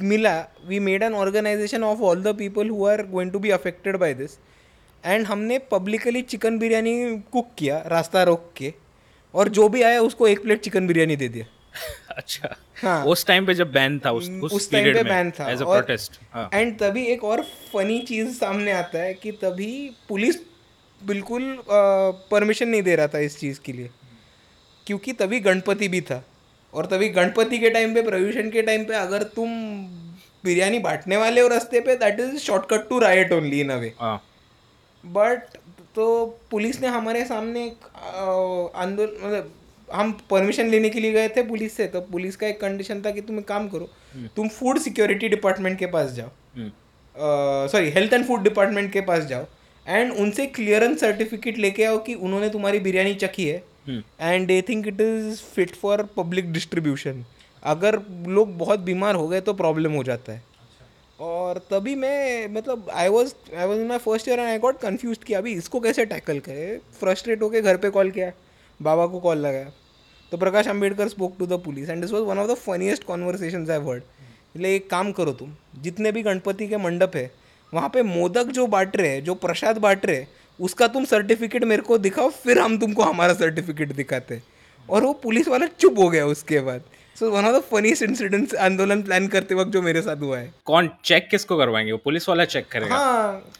मिला 0.01 0.39
we 0.67 0.79
made 0.79 1.03
an 1.03 1.13
organisation 1.13 1.83
of 1.83 1.99
all 1.99 2.23
the 2.23 2.35
people 2.37 2.69
who 2.69 2.85
are 2.87 3.05
going 3.07 3.31
to 3.31 3.39
be 3.39 3.49
affected 3.49 3.97
by 3.97 4.13
this 4.13 4.37
and 5.05 5.25
हमने 5.25 5.57
पब्लिकली 5.71 6.21
चिकन 6.21 6.57
बिरयानी 6.59 7.17
कुक 7.31 7.49
किया 7.57 7.83
रास्ता 7.87 8.23
रोक 8.23 8.51
के 8.57 8.73
और 9.33 9.49
जो 9.49 9.69
भी 9.69 9.81
आया 9.81 10.01
उसको 10.01 10.27
एक 10.27 10.41
प्लेट 10.43 10.61
चिकन 10.61 10.87
बिरयानी 10.87 11.15
दे 11.15 11.27
दिया। 11.27 11.45
अच्छा। 12.09 12.55
हाँ। 12.81 13.05
उस 13.05 13.25
टाइम 13.25 13.45
पे 13.45 13.53
जब 13.53 13.71
बैन 13.71 13.99
था 13.99 14.11
उस 14.11 14.29
उस, 14.29 14.71
टाइम 14.71 14.93
पे 14.93 15.03
बैन 15.03 15.31
था। 15.31 15.51
एज 15.51 15.61
अ 15.61 15.65
प्रोटेस्ट 15.65 16.19
एंड 16.53 16.77
तभी 16.79 17.05
एक 17.05 17.23
और 17.23 17.41
फनी 17.73 17.99
चीज़ 17.99 18.29
सामने 18.29 18.71
आता 18.71 18.99
है 18.99 19.13
कि 19.13 19.31
तभी 19.31 19.91
पुलिस 20.09 20.35
बिल्कुल 21.05 21.57
परमिशन 22.31 22.67
नहीं 22.69 22.81
दे 22.83 22.95
रहा 22.95 23.07
था 23.07 23.19
इस 23.19 23.39
चीज़ 23.39 23.59
के 23.65 23.73
लिए। 23.73 23.89
क्योंकि 24.87 25.13
तभी 25.13 25.39
गणपति 25.39 25.87
भी 25.87 26.01
था। 26.01 26.23
और 26.73 26.85
तभी 26.85 27.09
गणपति 27.09 27.57
के 27.59 27.69
टाइम 27.69 27.93
पे 27.93 28.01
प्रयूषण 28.01 28.49
के 28.49 28.61
टाइम 28.61 28.83
पे 28.85 28.93
अगर 28.95 29.23
तुम 29.35 29.49
बिरयानी 30.45 30.79
बांटने 30.79 31.17
वाले 31.17 31.41
हो 31.41 31.47
रास्ते 31.47 31.79
पे 31.79 31.95
that 31.95 32.19
is 32.19 32.37
shortcut 32.41 32.87
to 32.89 32.99
right 32.99 33.31
only 33.33 33.59
in 33.61 33.69
a 33.69 33.75
way 33.77 33.93
but 35.03 35.57
तो 35.95 36.05
पुलिस 36.51 36.81
ने 36.81 36.87
हमारे 36.87 37.23
सामने 37.25 37.65
एक 37.65 37.85
आंदोलन 38.75 39.25
मतलब 39.25 39.51
हम 39.93 40.11
परमिशन 40.29 40.69
लेने 40.69 40.89
के 40.89 40.99
लिए 40.99 41.11
गए 41.11 41.27
थे 41.29 41.43
पुलिस 41.43 41.75
से 41.77 41.87
तो 41.87 42.01
पुलिस 42.01 42.35
का 42.35 42.47
एक 42.47 42.59
कंडीशन 42.61 43.01
था 43.01 43.11
कि 43.11 43.21
तुम 43.21 43.39
एक 43.39 43.47
काम 43.47 43.67
करो 43.69 43.89
तुम 44.35 44.47
फ़ूड 44.49 44.79
सिक्योरिटी 44.79 45.29
डिपार्टमेंट 45.29 45.77
के 45.79 45.85
पास 45.87 46.11
जाओ। 46.11 46.29
Sorry 47.71 47.89
health 47.89 48.13
and 48.13 48.25
food 48.27 48.43
department 48.43 48.91
के 48.93 49.01
पास 49.01 49.23
जाओ। 49.25 49.45
एंड 49.85 50.11
उनसे 50.13 50.45
क्लियरेंस 50.47 50.99
सर्टिफिकेट 50.99 51.57
लेके 51.57 51.83
आओ 51.85 51.97
कि 52.03 52.13
उन्होंने 52.15 52.49
तुम्हारी 52.49 52.79
बिरयानी 52.79 53.13
चखी 53.15 53.47
है। 53.47 53.63
And 54.21 54.47
they 54.47 54.61
think 54.61 54.87
it 54.87 55.01
is 55.01 55.41
fit 55.55 55.75
for 55.75 56.03
public 56.17 56.51
distribution 56.53 57.23
अगर 57.63 57.99
लोग 58.29 58.57
बहुत 58.57 58.79
बीमार 58.81 59.15
हो 59.15 59.27
गए 59.27 59.41
तो 59.41 59.53
प्रॉब्लम 59.53 59.93
हो 59.93 60.03
जाता 60.03 60.33
है। 60.33 60.43
और 61.19 61.57
तभी 61.71 61.95
मैं 61.95 62.47
मतलब 62.53 62.89
I 62.93 63.07
was 63.09 63.33
I 63.55 63.65
was 63.65 63.79
in 63.79 63.87
my 63.87 63.97
first 63.99 64.27
year 64.27 64.39
and 64.39 64.47
I 64.47 64.57
got 64.59 64.79
confused 64.79 65.19
कि 65.25 65.33
अभी 65.33 65.53
इसको 65.53 65.79
कैसे 65.79 66.05
टैकल 66.05 66.39
करे? 66.39 66.79
फ्रस्ट्रेट 66.99 67.41
होकर 67.41 67.61
घर 67.61 67.77
पे 67.77 67.89
कॉल 67.89 68.11
किया। 68.11 68.31
बाबा 68.79 69.05
को 69.07 69.19
कॉल 69.19 69.37
लगाया। 69.37 69.71
तो 70.31 70.37
Prakash 70.37 70.67
Ambedkar 70.67 71.07
spoke 71.07 71.35
to 71.39 71.45
the 71.47 71.61
police 71.65 71.89
and 71.89 72.01
this 72.01 72.11
was 72.11 72.23
one 72.23 72.39
of 72.39 72.51
the 72.51 72.55
funniest 72.57 73.03
conversation 73.03 73.69
I 73.71 73.77
heard 73.79 74.03
इसलिए 74.55 74.75
एक 74.75 74.89
काम 74.89 75.11
करो 75.11 75.31
तुम। 75.33 75.55
जितने 75.81 76.11
भी 76.11 76.23
गणपति 76.23 76.67
के 76.67 76.77
मंडप 76.79 77.15
है 77.15 77.31
वहाँ 77.73 77.89
पे 77.89 78.01
मोदक 78.03 78.51
जो 78.51 78.65
बांट 78.67 78.95
रहे 78.97 79.09
हैं 79.09 79.23
जो 79.23 79.33
प्रसाद 79.35 79.77
बांट 79.77 80.05
रहे 80.05 80.15
हैं 80.15 80.27
उसका 80.59 80.87
तुम 80.87 81.05
सर्टिफिकेट 81.05 81.63
मेरे 81.63 81.81
को 81.81 81.97
दिखाओ 81.97 82.29
फिर 82.41 82.59
हम 82.59 82.77
तुमको 82.79 83.03
हमारा 83.03 83.33
सर्टिफिकेट 83.33 83.91
दिखाते 83.95 84.41
और 84.89 85.03
वो 85.03 85.13
पुलिस 85.23 85.47
वाला 85.47 85.67
चुप 85.79 85.99
हो 85.99 86.09
गया 86.09 86.25
उसके 86.25 86.59
बाद। 86.59 86.83
So 87.17 87.29
one 87.31 87.45
of 87.45 87.55
the 87.55 87.61
funniest 87.71 88.03
incidents 88.03 88.55
आंदोलन 88.61 89.01
प्लान 89.01 89.27
करते 89.27 89.55
वक्त 89.55 89.71
जो 89.71 89.81
मेरे 89.81 90.01
साथ 90.01 90.21
हुआ 90.21 90.37
है। 90.39 90.53
कौन? 90.65 90.89
चेक 91.05 91.27
किसको 91.31 91.57
करवाएँगे? 91.57 91.91
वो 91.91 91.97
पुलिस 91.97 92.29
वाला 92.29 92.45
चेक 92.45 92.67
करेगा। 92.71 92.95
हाँ 92.95 93.51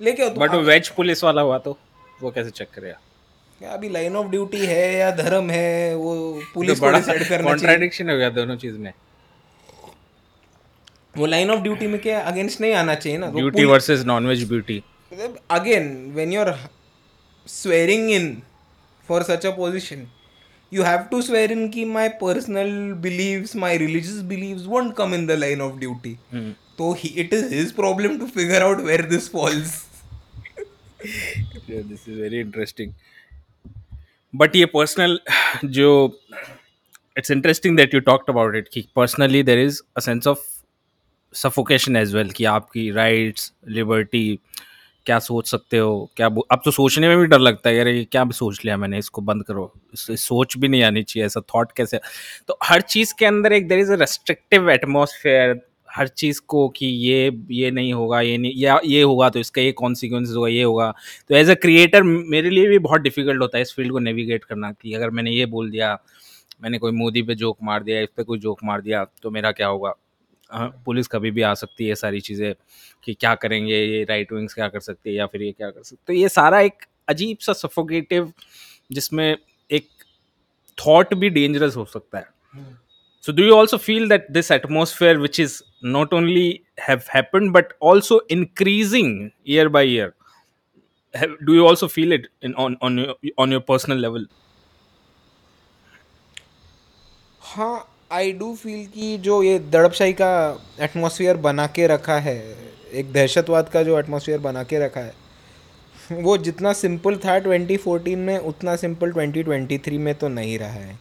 लेके 0.00 0.28
बट 0.30 0.50
वो 0.50 0.60
वेज 0.62 0.88
पुलिस 0.90 1.24
वाला 1.24 1.42
हुआ 1.42 1.58
तो 1.58 1.78
वो 2.22 2.30
कैसे 2.30 2.50
चेक 2.52 2.68
करेगा? 2.74 3.00
क्या 3.60 3.70
अभी 3.70 3.88
लाइन 3.88 4.16
ऑफ़ 4.16 4.26
ड्यूटी 4.28 4.64
है 4.66 4.94
या 4.94 5.10
धर्म 5.16 5.50
है 5.50 5.94
वो 5.96 6.42
पुलिस 6.54 6.80
तो 6.80 6.86
बड़ा 6.86 7.00
कॉन्ट्राडिक्शन 7.42 8.10
हो 8.10 8.16
गया 8.16 8.30
दोनों 8.30 8.56
चीज़ 8.56 8.78
में। 8.78 8.92
वो 11.20 11.26
लाइन 11.26 11.50
ऑफ़ 11.50 11.60
ड्यूटी 11.62 11.86
में 11.86 11.98
क्या 12.00 12.20
अगेंस्ट 12.30 12.60
नहीं 12.60 12.72
आना 12.74 12.94
चाहिए 12.94 13.18
ना? 13.18 13.30
Beauty 13.30 13.64
versus 13.64 14.04
non 14.06 14.26
veg 14.26 14.48
beauty 14.48 14.82
again 15.50 15.90
when 16.14 16.32
you 16.32 16.44
swearing 17.46 18.10
in 18.10 18.36
for 19.08 19.22
such 19.22 19.46
a 19.46 19.50
position 19.56 20.06
you 20.72 20.82
have 20.82 20.98
to 21.10 21.20
swear 21.22 21.52
in 21.52 21.68
की 21.68 21.84
my 21.84 22.08
personal 22.20 22.70
beliefs 23.02 23.54
my 23.56 23.76
religious 23.78 24.20
beliefs 24.24 24.66
won't 24.66 24.94
come 24.96 25.14
in 25.14 25.26
the 25.26 25.38
line 25.38 25.60
of 25.60 25.78
duty 25.78 26.16
तो 26.78 26.96
it 27.04 27.34
is 27.34 27.54
his 27.54 27.72
problem 27.72 28.18
to 28.18 28.26
figure 28.34 28.62
out 28.62 28.80
where 28.82 29.02
this 29.06 29.30
falls 29.32 29.82
this 31.02 32.08
is 32.08 32.20
very 32.20 32.40
interesting 32.40 32.92
but 34.34 34.56
ये 34.56 34.66
personal 34.74 35.18
जो 35.64 35.90
it's 37.16 37.30
interesting 37.30 37.76
that 37.76 37.94
you 37.94 38.00
talked 38.00 38.30
about 38.30 38.56
it 38.56 38.68
कि 38.72 38.86
personally 38.96 39.42
there 39.42 39.58
is 39.58 39.80
a 39.96 40.00
sense 40.00 40.26
of 40.26 40.46
suffocation 41.34 41.96
as 41.96 42.14
well 42.14 42.30
कि 42.30 42.44
आपकी 42.44 42.90
rights 42.90 43.52
liberty 43.68 44.38
क्या 45.06 45.18
सोच 45.18 45.48
सकते 45.50 45.78
हो? 45.78 46.10
क्या 46.16 46.26
अब 46.26 46.60
तो 46.64 46.70
सोचने 46.70 47.08
में 47.08 47.18
भी 47.18 47.26
डर 47.26 47.38
लगता 47.38 47.70
है 47.70 47.76
यार 47.76 47.88
ये 47.88 48.04
क्या 48.04 48.24
सोच 48.30 48.64
लिया 48.64 48.76
मैंने, 48.76 48.98
इसको 48.98 49.22
बंद 49.22 49.44
करो, 49.44 49.72
इस- 49.94 50.10
इस 50.10 50.22
सोच 50.22 50.56
भी 50.58 50.68
नहीं 50.68 50.82
आनी 50.82 51.02
चाहिए, 51.02 51.26
ऐसा 51.26 51.40
थॉट 51.40 51.72
कैसे 51.72 52.00
तो 52.48 52.58
हर 52.64 52.80
चीज़ 52.80 53.14
के 53.18 53.26
अंदर 53.26 53.52
एक 53.52 53.68
there 53.68 53.78
is 53.78 53.92
a 53.92 53.96
restrictive 53.96 54.70
atmosphere 54.70 55.60
हर 55.96 56.08
चीज़ 56.08 56.40
को 56.48 56.68
कि 56.68 56.86
ये 56.86 57.30
ये 57.50 57.70
नहीं 57.70 57.92
होगा, 57.92 58.20
ये 58.20 58.38
नहीं, 58.38 58.52
या 58.56 58.80
ये 58.84 59.02
होगा 59.02 59.28
तो 59.30 59.38
इसका 59.40 59.62
ये 59.62 59.72
कॉन्सिक्वेंस 59.72 60.32
होगा, 60.36 60.48
ये 60.48 60.62
होगा। 60.62 60.94
तो 61.28 61.34
एज 61.34 61.50
अ 61.50 61.54
क्रिएटर 61.54 62.02
मेरे 62.02 62.50
लिए 62.50 62.68
भी 62.68 62.78
बहुत 62.78 63.00
डिफ़िकल्ट 63.00 63.42
होता 63.42 63.58
है 63.58 63.62
इस 63.62 63.72
फ़ील्ड 63.74 63.92
को 63.92 63.98
नेविगेट 63.98 64.44
करना 64.44 64.72
कि 64.72 64.94
अगर 64.94 65.10
मैंने 65.10 65.30
ये 65.30 65.46
बोल 65.46 65.70
दिया, 65.70 65.98
मैंने 66.62 66.78
कोई 66.78 66.92
मोदी 66.92 67.22
पे 67.22 67.34
जोक 67.34 67.58
मार 67.62 67.82
दिया, 67.82 68.00
इस 68.00 68.08
पर 68.16 68.22
कोई 68.22 68.38
जोक 68.38 68.58
मार 68.64 68.80
दिया 68.80 69.04
तो 69.22 69.30
मेरा 69.30 69.52
क्या 69.52 69.68
होगा? 69.68 69.94
हाँ, 70.52 70.68
पुलिस 70.84 71.08
कभी 71.08 71.30
भी 71.30 71.42
आ 71.42 71.52
सकती 71.54 71.86
है 71.88 71.94
सारी 71.94 72.20
चीज़ें 72.20 72.54
कि 73.04 73.14
क्या 73.14 73.34
करेंगे 73.34 73.76
ये 73.76 74.02
राइट 74.04 74.32
विंग्स 74.32 74.54
क्या 74.54 74.68
कर 74.68 74.80
सकती 74.80 75.10
है 75.10 75.16
या 75.16 75.26
फिर 75.26 75.42
ये 75.42 75.52
क्या 75.52 75.70
कर 75.70 75.82
सकते 75.82 76.02
तो 76.06 76.12
ये 76.12 76.28
सारा 76.28 76.60
एक 76.60 76.84
अजीब 77.08 77.36
सा 77.40 77.52
सफोकेटिव 77.52 78.32
जिसमें 78.92 79.36
एक 79.70 79.88
थॉट 80.78 81.14
भी 81.14 81.30
डेंजरस 81.30 81.76
हो 81.76 81.84
सकता 81.84 82.18
है। 82.18 82.28
So 83.24 83.32
do 83.32 83.44
you 83.44 83.54
also 83.54 83.76
feel 83.76 84.08
that 84.08 84.30
this 84.30 84.50
atmosphere 84.50 85.18
which 85.18 85.40
is 85.40 85.60
not 85.86 86.14
only 86.14 86.48
have 86.88 87.00
happen 87.14 87.50
but 87.52 87.72
also 87.82 88.26
increasing 88.30 89.28
year 89.48 89.68
by 89.68 89.92
year 89.94 90.12
do 91.42 91.54
you 91.54 91.66
also 91.66 91.86
feel 91.86 92.12
it 92.12 92.28
in 92.44 92.54
on 92.54 93.52
your 93.52 93.60
personal 93.68 94.00
level 94.00 94.26
हाँ 97.40 97.89
I 98.12 98.32
do 98.32 98.54
feel 98.54 98.86
कि 98.86 99.18
जो 99.18 99.42
ये 99.42 99.58
दड़पशाही 99.58 100.12
का 100.12 100.58
atmosphere 100.80 101.36
बना 101.36 101.66
के 101.66 101.86
रखा 101.86 102.14
है 102.14 102.56
एक 102.92 103.12
दहशतवाद 103.12 103.68
का 103.68 103.82
जो 103.82 103.98
एटमोसफियर 103.98 104.38
बना 104.38 104.62
के 104.62 104.78
रखा 104.78 105.00
है 105.00 105.14
वो 106.12 106.38
जितना 106.38 106.72
सिंपल 106.72 107.16
था 107.16 107.40
2014 107.42 108.16
में 108.16 108.38
उतना 108.38 108.76
सिंपल 108.76 109.12
2023 109.12 109.88
में 109.88 110.14
तो 110.14 110.28
नहीं 110.28 110.58
रहा 110.58 110.68
है। 110.68 110.98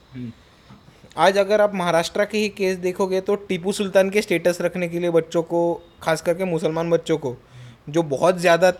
आज 1.17 1.37
अगर 1.37 1.61
आप 1.61 1.75
महाराष्ट्र 1.75 2.25
के 2.25 2.37
ही 2.37 2.49
केस 2.49 2.77
देखोगे 2.77 3.21
तो 3.21 3.35
टीपू 3.35 3.71
सुल्तान 3.71 4.09
के 4.09 4.21
स्टेटस 4.21 4.57
रखने 4.61 4.87
के 4.87 4.99
लिए 4.99 5.09
बच्चों 5.09 5.43
को 5.43 5.81
खास 6.01 6.21
करके 6.21 6.45
मुसलमान 6.45 6.89
बच्चों 6.89 7.17
को 7.17 7.37
जो 7.89 8.03
बहुत 8.03 8.37
ज़्यादा 8.37 8.71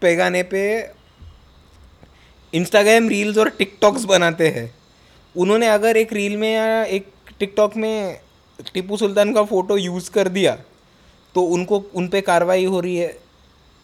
पैगाने 0.00 0.42
पे 0.42 0.90
इंस्टाग्राम 2.54 3.08
रील्स 3.08 3.38
और 3.38 3.48
टिकटॉक्स 3.48 4.04
बनाते 4.04 4.48
हैं 4.48 4.74
उन्होंने 5.36 5.66
अगर 5.66 5.96
एक 5.96 6.12
रील 6.12 6.36
में 6.36 6.54
या 6.54 6.84
एक 6.84 7.06
टिकटॉक 7.42 7.76
में 7.76 8.18
टीपू 8.74 8.96
सुल्तान 8.96 9.32
का 9.34 9.42
फ़ोटो 9.44 9.76
यूज़ 9.78 10.10
कर 10.12 10.28
दिया 10.30 10.54
तो 11.34 11.42
उनको, 11.44 11.78
उन 11.94 12.08
पर 12.08 12.20
कार्रवाई 12.22 12.64
हो 12.64 12.80
रही 12.80 12.96
है, 12.96 13.16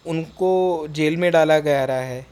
उनको 0.05 0.87
जेल 0.91 1.17
में 1.17 1.31
डाला 1.31 1.59
गया 1.59 1.83
रहा 1.85 2.01
है। 2.01 2.25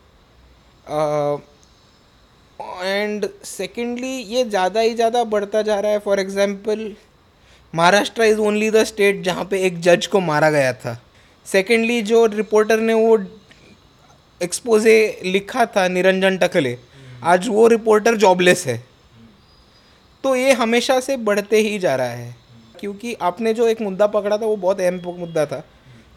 एंड 2.83 3.27
सेकेंडली 3.45 4.07
ये 4.07 4.43
ज़्यादा 4.45 4.79
ही 4.79 4.93
ज़्यादा 4.95 5.23
बढ़ता 5.25 5.61
जा 5.61 5.79
रहा 5.79 5.91
है 5.91 5.99
for 5.99 6.19
example 6.19 6.91
Maharashtra 7.73 8.23
is 8.23 8.39
only 8.41 8.69
the 8.71 8.83
state 8.85 9.21
जहाँ 9.23 9.45
पे 9.45 9.61
एक 9.65 9.79
जज 9.81 10.07
को 10.07 10.19
मारा 10.21 10.49
गया 10.51 10.73
था। 10.75 10.99
सेकेंडली 11.45 12.01
जो 12.03 12.25
रिपोर्टर 12.27 12.79
ने 12.79 12.93
वो 12.95 13.17
एक्सपोजे 14.41 15.21
लिखा 15.25 15.65
था, 15.67 15.87
निरंजन 15.89 16.37
टकले, 16.37 16.77
आज 17.23 17.47
वो 17.49 17.67
रिपोर्टर 17.69 18.15
जॉबलेस 18.17 18.67
है। 18.67 18.83
तो 20.27 20.35
ये 20.35 20.53
हमेशा 20.53 20.99
से 20.99 21.17
बढ़ते 21.17 21.57
ही 21.57 21.79
जा 21.79 21.95
रहा 21.95 22.07
है। 22.07 22.35
क्योंकि 22.79 23.13
आपने 23.13 23.53
जो 23.53 23.67
एक 23.67 23.81
मुद्दा 23.81 24.07
पकड़ा 24.07 24.37
था, 24.37 24.45
वो 24.45 24.55
बहुत 24.55 24.81
अहम 24.81 25.01
मुद्दा 25.05 25.45
था 25.45 25.63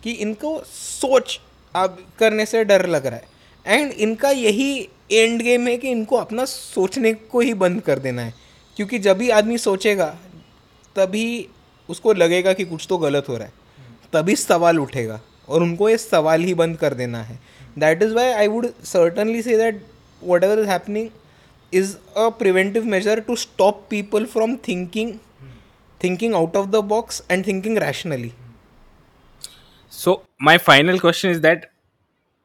कि 0.04 0.12
इनको 0.12 0.62
सोच 1.00 1.40
अब 1.74 2.06
करने 2.18 2.46
से 2.46 2.64
डर 2.64 2.86
लग 2.86 3.06
रहा 3.06 3.16
है। 3.16 3.24
एंड 3.66 3.92
इनका 3.92 4.30
यही 4.30 4.88
एंड 5.12 5.42
गेम 5.42 5.68
है 5.68 5.76
कि 5.76 5.88
इनको 5.88 6.16
अपना 6.16 6.44
सोचने 6.44 7.12
को 7.12 7.40
ही 7.40 7.54
बंद 7.54 7.80
कर 7.80 7.98
देना 7.98 8.22
है। 8.22 8.34
क्योंकि 8.76 8.98
जब 8.98 9.18
भी 9.18 9.30
आदमी 9.30 9.58
सोचेगा, 9.58 10.16
तभी 10.96 11.48
उसको 11.88 12.12
लगेगा 12.12 12.52
कि 12.52 12.64
कुछ 12.64 12.86
तो 12.88 12.98
गलत 12.98 13.28
हो 13.28 13.36
रहा 13.36 13.46
है। 13.46 13.52
तभी 14.12 14.36
सवाल 14.36 14.78
उठेगा 14.78 15.20
और 15.48 15.62
उनको 15.62 15.88
ये 15.88 15.98
सवाल 15.98 16.42
ही 16.42 16.54
बंद 16.54 16.76
कर 16.76 16.94
देना 16.94 17.22
है। 17.22 17.40
That 17.78 18.02
is 18.02 18.14
why 18.14 18.26
I 18.26 18.48
would 18.48 18.66
certainly 18.84 19.42
say 19.42 19.56
that 19.56 19.86
whatever 20.44 20.58
is 20.58 20.68
happening 20.68 21.08
is 21.72 21.98
a 22.16 22.30
preventive 22.30 22.86
measure 22.86 23.20
to 23.20 23.36
stop 23.36 23.88
people 23.88 24.26
from 24.26 24.56
thinking 24.58 25.18
thinking 26.00 26.34
out 26.34 26.56
of 26.56 26.70
the 26.70 26.82
box 26.82 27.22
and 27.28 27.44
thinking 27.44 27.76
rationally 27.76 28.32
so 29.92 30.22
my 30.40 30.56
final 30.58 30.98
question 30.98 31.30
is 31.30 31.40
that 31.40 31.66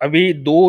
अभी 0.02 0.32
दो 0.48 0.60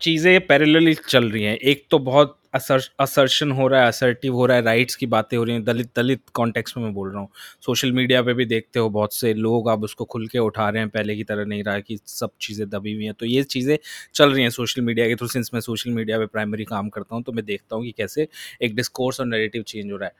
चीज़ें 0.00 0.46
parallelly 0.46 0.94
चल 1.08 1.30
रही 1.30 1.42
हैं 1.44 1.56
एक 1.72 1.86
तो 1.90 1.98
बहुत 2.08 2.38
assertion 2.54 3.50
हो 3.52 3.66
रहा 3.68 3.80
है 3.80 3.88
असर्टिव 3.88 4.34
हो 4.34 4.46
रहा 4.46 4.56
है 4.56 4.62
राइट्स 4.64 4.96
की 4.96 5.06
बातें 5.06 5.36
हो 5.36 5.44
रही 5.44 5.54
हैं, 5.54 5.64
दलित 5.64 5.88
दलित 5.96 6.20
कॉन्टेक्स्ट 6.34 6.76
में 6.76 6.84
मैं 6.84 6.92
बोल 6.94 7.10
रहा 7.10 7.20
हूँ। 7.20 7.28
सोशल 7.62 7.92
मीडिया 7.92 8.22
पे 8.22 8.34
भी 8.34 8.44
देखते 8.46 8.78
हो 8.78 8.88
बहुत 8.90 9.14
से 9.14 9.32
लोग 9.34 9.68
अब 9.68 9.84
उसको 9.84 10.04
खुल 10.06 10.26
के 10.28 10.38
उठा 10.40 10.68
रहे 10.68 10.82
हैं, 10.82 10.88
पहले 10.90 11.16
की 11.16 11.24
तरह 11.24 11.44
नहीं 11.44 11.64
रहा 11.64 11.78
कि 11.80 11.98
सब 12.06 12.30
चीज़ें 12.40 12.68
दबी 12.70 12.94
हुई 12.94 13.04
हैं। 13.04 13.14
तो 13.14 13.26
ये 13.26 13.42
चीज़ें 13.44 13.76
चल 14.14 14.32
रही 14.32 14.42
हैं 14.42 14.50
सोशल 14.50 14.82
मीडिया 14.82 15.06
के 15.08 15.14
थ्रू 15.16 15.28
सिंस 15.28 15.50
मैं 15.54 15.60
सोशल 15.60 15.90
मीडिया 15.90 16.18
पर 16.18 16.26
प्राइमरी 16.26 16.64
काम 16.64 16.88
करता 16.88 17.14
हूँ 17.14 17.22
तो 17.22 17.32
मैं 17.32 17.44
देखता 17.44 17.76
हूँ 17.76 17.84
कि 17.84 17.92
कैसे 17.92 18.28
एक 18.62 18.74
डिस्कोर्स 18.76 19.20
और 19.20 19.26
नेगेटिव 19.26 19.62
चेंज 19.64 19.90
हो 19.92 19.96
रहा 19.96 20.06
है। 20.06 20.14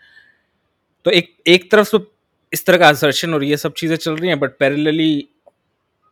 तो 1.07 1.11
एक 1.11 1.35
एक 1.49 1.71
तरफ़ 1.73 1.91
तो 1.91 2.07
इस 2.53 2.67
तरह 2.67 2.79
का 2.79 2.89
असर्शन 2.89 3.35
और 3.35 3.45
ये 3.45 3.57
सब 3.57 3.73
चीज़ें 3.75 3.97
चल 3.97 4.17
रही 4.17 4.29
हैं 4.29 4.39
but 4.41 4.59
parallelly 4.59 5.29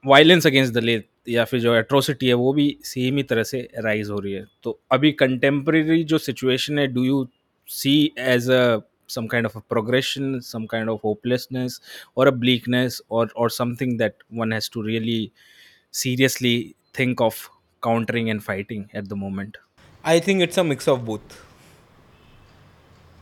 violence 0.05 0.47
against 0.47 0.73
Dalit 0.75 1.07
या 1.27 1.45
फिर 1.45 1.61
जो 1.61 1.75
एट्रोसिटी 1.75 2.29
है, 2.29 2.35
वो 2.35 2.53
भी 2.53 2.77
सेम 2.85 3.17
ही 3.17 3.23
तरह 3.23 3.43
से 3.43 3.69
राइज 3.79 4.11
हो 4.11 4.19
रही 4.19 4.33
है। 4.33 4.45
तो 4.63 4.79
अभी 4.93 5.13
कंटेम्प्रेरी 5.15 6.03
जो 6.05 6.19
सिचुएशन 6.19 6.79
है 6.79 6.87
do 6.87 7.05
you 7.05 7.27
see 7.69 7.95
as 8.19 8.51
a 8.51 8.79
some 9.11 9.27
kind 9.27 9.47
of 9.47 9.59
progression 9.69 10.39
some 10.41 10.65
kind 10.67 10.89
of 10.91 11.01
hopelessness 11.05 11.81
और 12.17 12.27
अ 12.27 12.31
ब्लीकनेस 12.31 13.01
और 13.11 13.33
और 13.37 13.51
something 13.51 13.99
that 13.99 14.23
one 14.35 14.53
has 14.53 14.71
to 14.75 14.83
really 14.83 15.31
seriously 15.95 16.75
think 16.99 17.21
of 17.21 17.47
countering 17.83 18.29
and 18.29 18.41
fighting 18.41 18.85
at 18.97 19.05
the 19.05 19.13
moment 19.17 19.57
I 20.05 20.21
think 20.21 20.43
it's 20.43 20.59
a 20.59 20.63
mix 20.63 20.89
of 20.89 21.01
both 21.01 21.35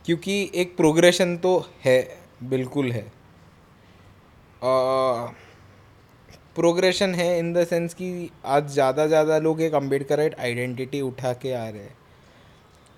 क्योंकि 0.07 0.51
एक 0.55 0.77
progression 0.77 1.37
तो 1.37 1.59
है, 1.85 1.99
बिल्कुल 2.43 2.91
है. 2.93 3.03
Progression 6.57 7.15
है 7.15 7.39
इन 7.39 7.53
द 7.53 7.65
सेंस 7.65 7.95
कि 7.95 8.31
आज 8.45 8.69
ज़्यादा 8.73 9.07
ज़्यादा 9.07 9.39
लोग 9.39 9.61
एक 9.63 9.75
अम्बेडकराइट 9.75 10.35
आइडेंटिटी 10.41 11.01
उठा 11.01 11.33
के 11.33 11.53
आ 11.53 11.69
रहे 11.69 11.83
हैं। 11.83 11.97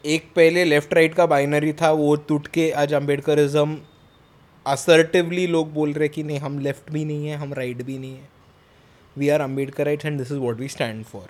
एक 0.05 0.31
पहले 0.37 0.65
लेफ़्ट 0.65 0.95
राइट 0.95 1.15
का 1.15 1.27
बाइनरी 1.27 1.73
था, 1.73 1.91
वो 1.91 2.15
टूट 2.17 2.47
के 2.47 2.71
आज 2.71 2.95
अम्बेडकरिज्म 2.95 3.79
असर्टिवली 4.67 5.47
लोग 5.47 5.73
बोल 5.75 5.93
रहे 5.93 6.09
कि 6.09 6.23
नहीं, 6.23 6.39
हम 6.39 6.59
लेफ़्ट 6.59 6.91
भी 6.93 7.05
नहीं 7.05 7.27
है, 7.27 7.37
हम 7.37 7.53
राइट 7.55 7.77
right 7.77 7.87
भी 7.87 7.99
नहीं 7.99 8.15
है। 8.15 8.29
We 9.17 9.29
are 9.29 9.41
Ambedkarite 9.41 10.05
and 10.05 10.19
this 10.19 10.33
is 10.33 10.39
what 10.39 10.61
we 10.61 10.69
stand 10.69 11.05
for 11.05 11.29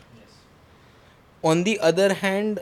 on 1.45 1.63
the 1.65 1.73
other 1.87 2.15
hand, 2.15 2.59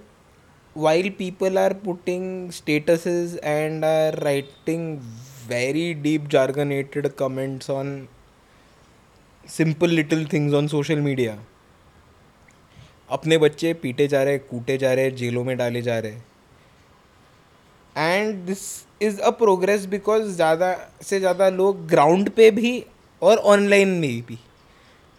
while 0.76 1.08
people 1.16 1.58
are 1.58 1.74
putting 1.74 2.22
statuses 2.58 3.32
and 3.42 3.84
are 3.84 4.12
writing 4.24 4.86
very 5.48 5.92
deep, 6.06 6.28
jargonated 6.28 7.08
comments 7.16 7.68
on 7.68 8.08
simple 9.50 9.88
little 9.90 10.26
things 10.26 10.54
on 10.54 10.66
social 10.68 11.00
media 11.00 11.38
अपने 13.10 13.38
बच्चे 13.38 13.72
पीटे 13.74 14.06
जा 14.08 14.22
रहे, 14.22 14.38
कूटे 14.40 14.76
जा 14.78 14.92
रहे, 14.92 15.10
जेलों 15.12 15.44
में 15.44 15.56
डाले 15.56 15.82
जा 15.82 15.98
रहे। 15.98 16.28
And 17.96 18.34
this 18.46 18.60
is 19.02 19.20
a 19.20 19.30
progress 19.38 19.86
because 19.86 20.28
ज़्यादा 20.32 20.74
से 21.02 21.18
ज़्यादा 21.18 21.48
लोग 21.50 21.86
ग्राउंड 21.88 22.30
पे 22.30 22.50
भी 22.50 22.72
और 23.22 23.38
ऑनलाइन 23.46 23.88
में 24.00 24.20
भी 24.28 24.38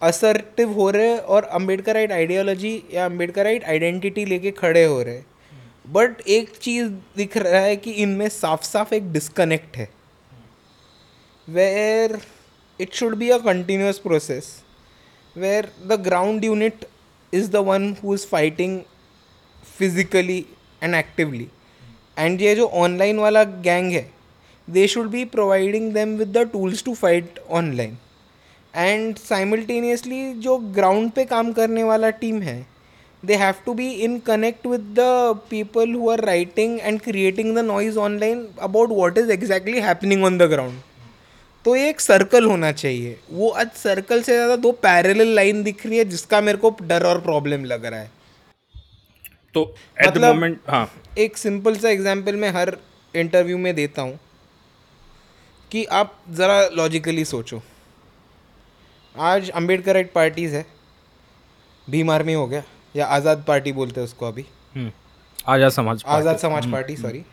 असर्टिव 0.02 0.72
हो 0.72 0.88
रहे 0.90 1.16
और 1.18 1.44
अम्बेडकराइट 1.52 2.12
आइडियोलॉजी 2.12 2.82
या 2.94 3.04
अम्बेडकराइट 3.06 3.64
आइडेंटिटी 3.64 4.24
लेके 4.24 4.50
खड़े 4.52 4.84
हो 4.84 5.02
रहे। 5.02 5.20
बट 5.88 6.20
एक 6.28 6.56
चीज़ 6.56 6.88
दिख 7.16 7.36
रहा 7.36 7.60
है 7.60 7.76
कि 7.76 7.90
इनमें 8.02 8.28
साफ़ 8.30 8.62
साफ़ 8.64 8.94
एक 8.94 9.12
डिस्कनेक्ट 9.12 9.76
है। 9.76 9.88
Where 11.48 12.20
it 12.80 12.94
should 12.94 13.14
be 13.14 13.28
a 13.30 13.38
continuous 13.38 13.98
process 13.98 14.46
where 15.36 15.68
the 15.86 16.00
ground 16.00 16.44
unit 16.44 16.84
is 17.32 17.50
the 17.50 17.56
one 17.66 17.94
who 18.04 18.14
is 18.14 18.26
fighting 18.26 18.80
physically 19.78 20.44
and 20.82 20.94
actively 20.94 21.48
and 22.18 22.40
ये 22.40 22.54
जो 22.54 22.66
ऑनलाइन 22.76 23.18
वाला 23.18 23.44
गैंग 23.44 23.92
है 23.92 24.10
they 24.68 24.86
should 24.88 25.08
be 25.10 25.24
providing 25.28 25.92
them 25.94 26.16
with 26.16 26.36
the 26.36 26.48
tools 26.52 26.84
to 26.84 26.94
fight 26.94 27.38
online 27.50 27.96
and 28.74 29.16
simultaneously 29.18 30.32
जो 30.40 30.56
ground 30.74 31.10
पे 31.12 31.24
काम 31.24 31.52
करने 31.52 31.82
वाला 31.84 32.10
team 32.20 32.40
है 32.42 32.60
they 33.22 33.34
have 33.36 33.54
to 33.66 33.74
be 33.74 33.90
in 34.04 34.18
connect 34.26 34.66
with 34.66 34.94
the 34.98 35.02
people 35.50 35.92
who 35.94 36.10
are 36.10 36.24
writing 36.24 36.78
and 36.80 37.00
creating 37.00 37.54
the 37.56 37.64
noise 37.66 37.98
online 38.00 38.46
about 38.60 38.90
what 38.92 39.18
is 39.18 39.30
exactly 39.32 39.80
happening 39.80 40.24
on 40.24 40.38
the 40.38 40.48
ground 40.50 40.80
तो 41.64 41.74
ये 41.76 41.88
एक 41.88 42.00
circle 42.00 42.44
होना 42.44 42.70
चाहिए। 42.72 43.18
वो 43.30 43.48
आज 43.48 43.70
सर्कल 43.72 44.22
से 44.22 44.34
ज़्यादा 44.34 44.56
दो 44.56 44.72
पैरेलल 44.72 45.34
लाइन 45.34 45.62
दिख 45.62 45.86
रही 45.86 45.98
है 45.98 46.04
जिसका 46.04 46.40
मेरे 46.40 46.58
को 46.58 46.74
डर 46.82 47.06
और 47.06 47.20
प्रॉब्लम 47.20 47.64
लग 47.64 47.84
रहा 47.84 48.00
है। 48.00 48.10
तो 49.54 49.62
एट 50.00 50.06
मतलब- 50.06 50.34
मोमेंट 50.34 50.58
हाँ। 50.68 50.90
एक 51.18 51.36
सिंपल 51.36 51.76
सा 51.76 51.88
एग्जांपल 51.88 52.36
मैं 52.36 52.50
हर 52.50 52.76
इंटरव्यू 53.14 53.58
में 53.58 53.74
देता 53.74 54.02
हूँ 54.02 54.18
कि 55.70 55.84
आप 55.84 56.18
ज़रा 56.30 56.60
लॉजिकली 56.68 57.24
सोचो। 57.24 57.56
आज 57.56 59.40
अंबेडकर 59.40 59.56
अम्बेडकराइट 59.56 60.12
पार्टीज़ 60.12 60.54
है 60.54 60.66
भीम 61.88 62.10
आर्मी 62.10 62.32
हो 62.32 62.46
गया 62.46 62.62
या 62.94 63.06
आज़ाद 63.06 63.44
पार्टी 63.48 63.72
बोलते 63.72 64.00
हैं 64.00 64.06
उसको 64.06 64.26
अभी। 64.26 64.44
हम्म, 64.74 64.90
आज़ाद 65.46 65.70
समाज 65.70 66.02
आज़ाद 66.06 66.38
समाज 66.38 66.70
पार्टी 66.72 66.96
सॉरी 66.96 67.24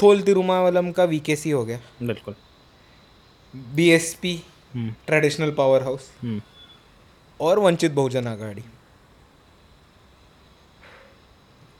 थोल 0.00 0.22
तिरुमावलम 0.22 0.90
का 0.92 1.04
वीकेसी 1.04 1.50
हो 1.50 1.64
गया। 1.64 1.80
बिल्कुल। 2.02 2.34
बीएसपी 3.54 4.36
पी 4.74 4.90
ट्रेडिशनल 5.06 5.50
पावर 5.50 5.82
हाउस 5.82 6.10
और 7.40 7.58
वंचित 7.58 7.92
बहुजन 7.92 8.26
आघाड़ी। 8.26 8.62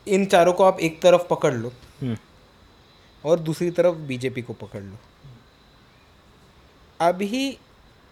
इन 0.07 0.25
चारों 0.27 0.53
को 0.53 0.64
आप 0.64 0.81
एक 0.81 1.01
तरफ़ 1.03 1.27
पकड़ 1.31 1.53
लो 1.55 1.72
हम्म, 2.01 2.16
और 3.25 3.39
दूसरी 3.39 3.70
तरफ़ 3.70 3.97
बीजेपी 3.97 4.43
को 4.43 4.53
पकड़ 4.53 4.83
लो। 4.83 4.99
अभी 7.01 7.59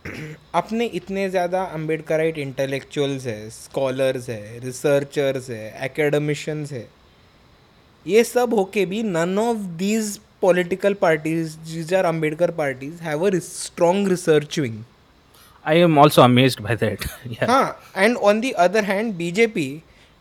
अपने 0.55 0.87
इतने 0.87 1.29
ज़्यादा 1.31 1.63
अम्बेडकराइट 1.65 2.39
इंटेलेक्चुअल्स 2.39 3.27
है 3.27 3.51
स्कॉलर्स 3.51 4.29
है 4.29 4.59
रिसर्चर्स 4.59 5.51
है 5.51 5.85
एकेडमिशियंस 5.85 6.73
है 6.73 6.89
ये 8.07 8.25
सब 8.25 8.55
होके 8.55 8.85
भी 8.87 9.03
none 9.03 9.39
of 9.39 9.57
these 9.57 10.21
political 10.43 10.95
parties 11.03 11.57
which 11.73 11.95
are 11.95 12.05
Ambedkar 12.05 12.51
parties 12.61 13.03
have 13.03 13.27
a 13.27 13.39
strong 13.51 14.09
research 14.09 14.59
wing 14.59 14.83
I 15.65 15.75
am 15.87 15.99
also 16.03 16.23
amazed 16.23 16.61
by 16.63 16.75
that. 16.79 17.05
yeah. 17.33 17.47
हाँ 17.49 17.67
and 18.05 18.17
on 18.31 18.41
the 18.45 18.49
other 18.63 18.81
hand 18.87 19.13
BJP 19.19 19.67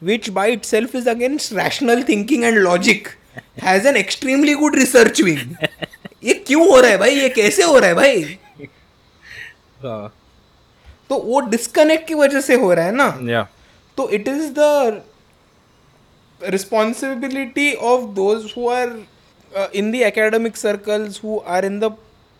which 0.01 0.27
by 0.35 0.43
itself 0.55 0.93
is 0.99 1.07
against 1.13 1.55
rational 1.59 2.03
thinking 2.09 2.43
and 2.49 2.59
logic 2.67 3.09
has 3.65 3.87
an 3.91 3.97
extremely 4.01 4.55
good 4.59 4.77
research 4.81 5.21
wing 5.29 5.55
ये 6.23 6.33
क्यों 6.47 6.67
हो 6.69 6.79
रहा 6.79 6.91
है 6.91 6.97
भाई 6.97 7.15
ये 7.15 7.29
कैसे 7.39 7.63
हो 7.63 7.77
रहा 7.77 7.89
है 7.89 7.95
भाई 7.95 8.37
Uh, 9.89 10.09
तो 11.09 11.17
वो 11.19 11.39
डिस्कनेक्ट 11.49 12.07
की 12.07 12.13
वजह 12.15 12.41
से 12.41 12.55
हो 12.63 12.73
रहा 12.73 12.85
है 12.85 12.91
ना 12.95 13.07
yeah. 13.29 13.45
तो 13.97 14.09
it 14.17 14.27
is 14.27 14.51
the 14.59 15.01
responsibility 16.41 17.75
of 17.93 18.05
those 18.15 18.51
who 18.51 18.67
are 18.67 18.91
uh, 19.55 19.67
in 19.73 19.91
the 19.91 20.03
academic 20.03 20.57
circles 20.57 21.17
who 21.17 21.39
are 21.41 21.63
in 21.63 21.79
the 21.79 21.91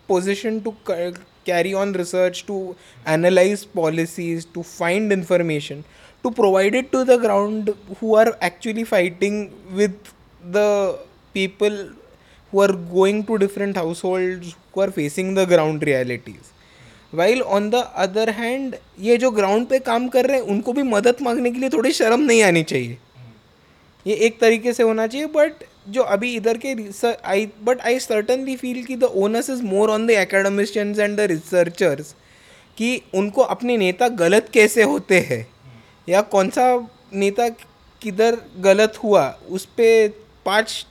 position 0.09 0.61
to 0.63 0.75
ca- 0.83 1.13
carry 1.45 1.73
on 1.73 1.93
research 1.93 2.45
to 2.45 2.75
analyze 3.05 3.65
policies 3.65 4.45
to 4.45 4.63
find 4.63 5.11
information 5.11 5.83
to 6.23 6.31
provide 6.31 6.75
it 6.75 6.91
to 6.91 7.03
the 7.03 7.17
ground 7.17 7.73
who 7.99 8.15
are 8.15 8.37
actually 8.41 8.83
fighting 8.83 9.51
with 9.73 10.13
the 10.51 10.99
people 11.33 11.77
who 12.51 12.61
are 12.61 12.73
going 12.73 13.23
to 13.25 13.37
different 13.37 13.75
households 13.77 14.55
who 14.73 14.81
are 14.81 14.91
facing 14.91 15.33
the 15.33 15.45
ground 15.45 15.83
realities 15.83 16.47
while 17.15 17.41
on 17.41 17.69
the 17.69 17.75
other 18.03 18.29
hand 18.29 18.75
ये 19.05 19.15
जो 19.17 19.29
ground 19.31 19.65
पे 19.67 19.79
काम 19.87 20.07
कर 20.09 20.25
रहे 20.25 20.37
हैं 20.37 20.45
उनको 20.51 20.73
भी 20.73 20.83
मदद 20.83 21.15
मांगने 21.21 21.51
के 21.51 21.59
लिए 21.59 21.69
थोड़ी 21.69 21.91
शर्म 21.93 22.19
नहीं 22.19 22.43
आनी 22.43 22.61
चाहिए 22.63 22.97
ये 24.07 24.15
एक 24.27 24.39
तरीके 24.41 24.73
से 24.73 24.83
होना 24.83 25.07
चाहिए 25.07 25.27
बट 25.33 25.63
जो 25.89 26.01
अभी 26.03 26.35
इधर 26.35 26.57
के 26.65 26.75
I 27.25 27.47
but 27.63 27.81
I 27.81 27.99
certainly 27.99 28.55
feel 28.55 28.83
कि 28.83 28.95
the 28.95 29.03
onus 29.03 29.49
is 29.49 29.61
more 29.63 29.89
on 29.89 30.07
the 30.07 30.11
academicians 30.11 30.99
and 30.99 31.17
the 31.17 31.21
researchers 31.31 32.13
कि 32.77 33.01
उनको 33.13 33.41
अपने 33.43 33.77
नेता 33.77 34.07
गलत 34.07 34.49
कैसे 34.53 34.83
होते 34.83 35.19
हैं? 35.19 35.47
या 36.09 36.21
कौन 36.21 36.49
सा 36.49 36.65
नेता 37.13 37.47
किधर 38.01 38.37
गलत 38.59 38.93
हुआ? 39.03 39.25
उस 39.49 39.65
पर 39.65 40.13
पाँच 40.45 40.85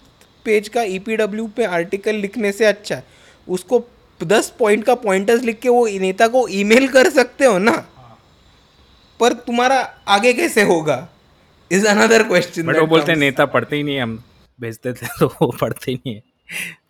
पेज 0.45 0.69
का 0.69 0.83
ई 0.83 0.99
पी 0.99 1.17
डब्ल्यू 1.17 1.47
पे 1.47 1.65
आर्टिकल 1.65 2.15
लिखने 2.17 2.53
से 2.53 2.65
अच्छा 2.65 3.01
उसको 3.49 3.83
दस 4.21 4.53
पॉइंट 4.59 4.85
का 4.85 4.95
पॉइंटर्स 4.95 5.43
लिख 5.43 5.59
के 5.61 5.69
वो 5.69 5.87
नेता 6.01 6.27
को 6.29 6.47
ईमेल 6.49 6.89
कर 6.89 7.11
सकते 7.11 7.45
हो 7.45 7.59
ना? 7.59 7.77
पर 9.21 9.33
तुम्हारा 9.33 9.79
आगे 10.09 10.33
कैसे 10.33 10.63
होगा? 10.63 11.09
इज़ 11.71 11.87
अनदर 11.87 12.23
क्वेश्चन 12.23 12.67
बट 12.67 12.79
वो 12.79 12.87
बोलते 12.87 13.13
हैं 13.13 13.19
नेता 13.19 13.45
पढ़ते 13.47 13.77
ही 13.77 13.83
नहीं 13.83 13.99
हम। 14.01 14.23
भेजते 14.61 14.93
थे 14.93 15.07
तो 15.21 15.27
वो 15.27 15.51
पढ़ते 15.61 15.95
नहीं 15.95 16.15
है। 16.15 16.23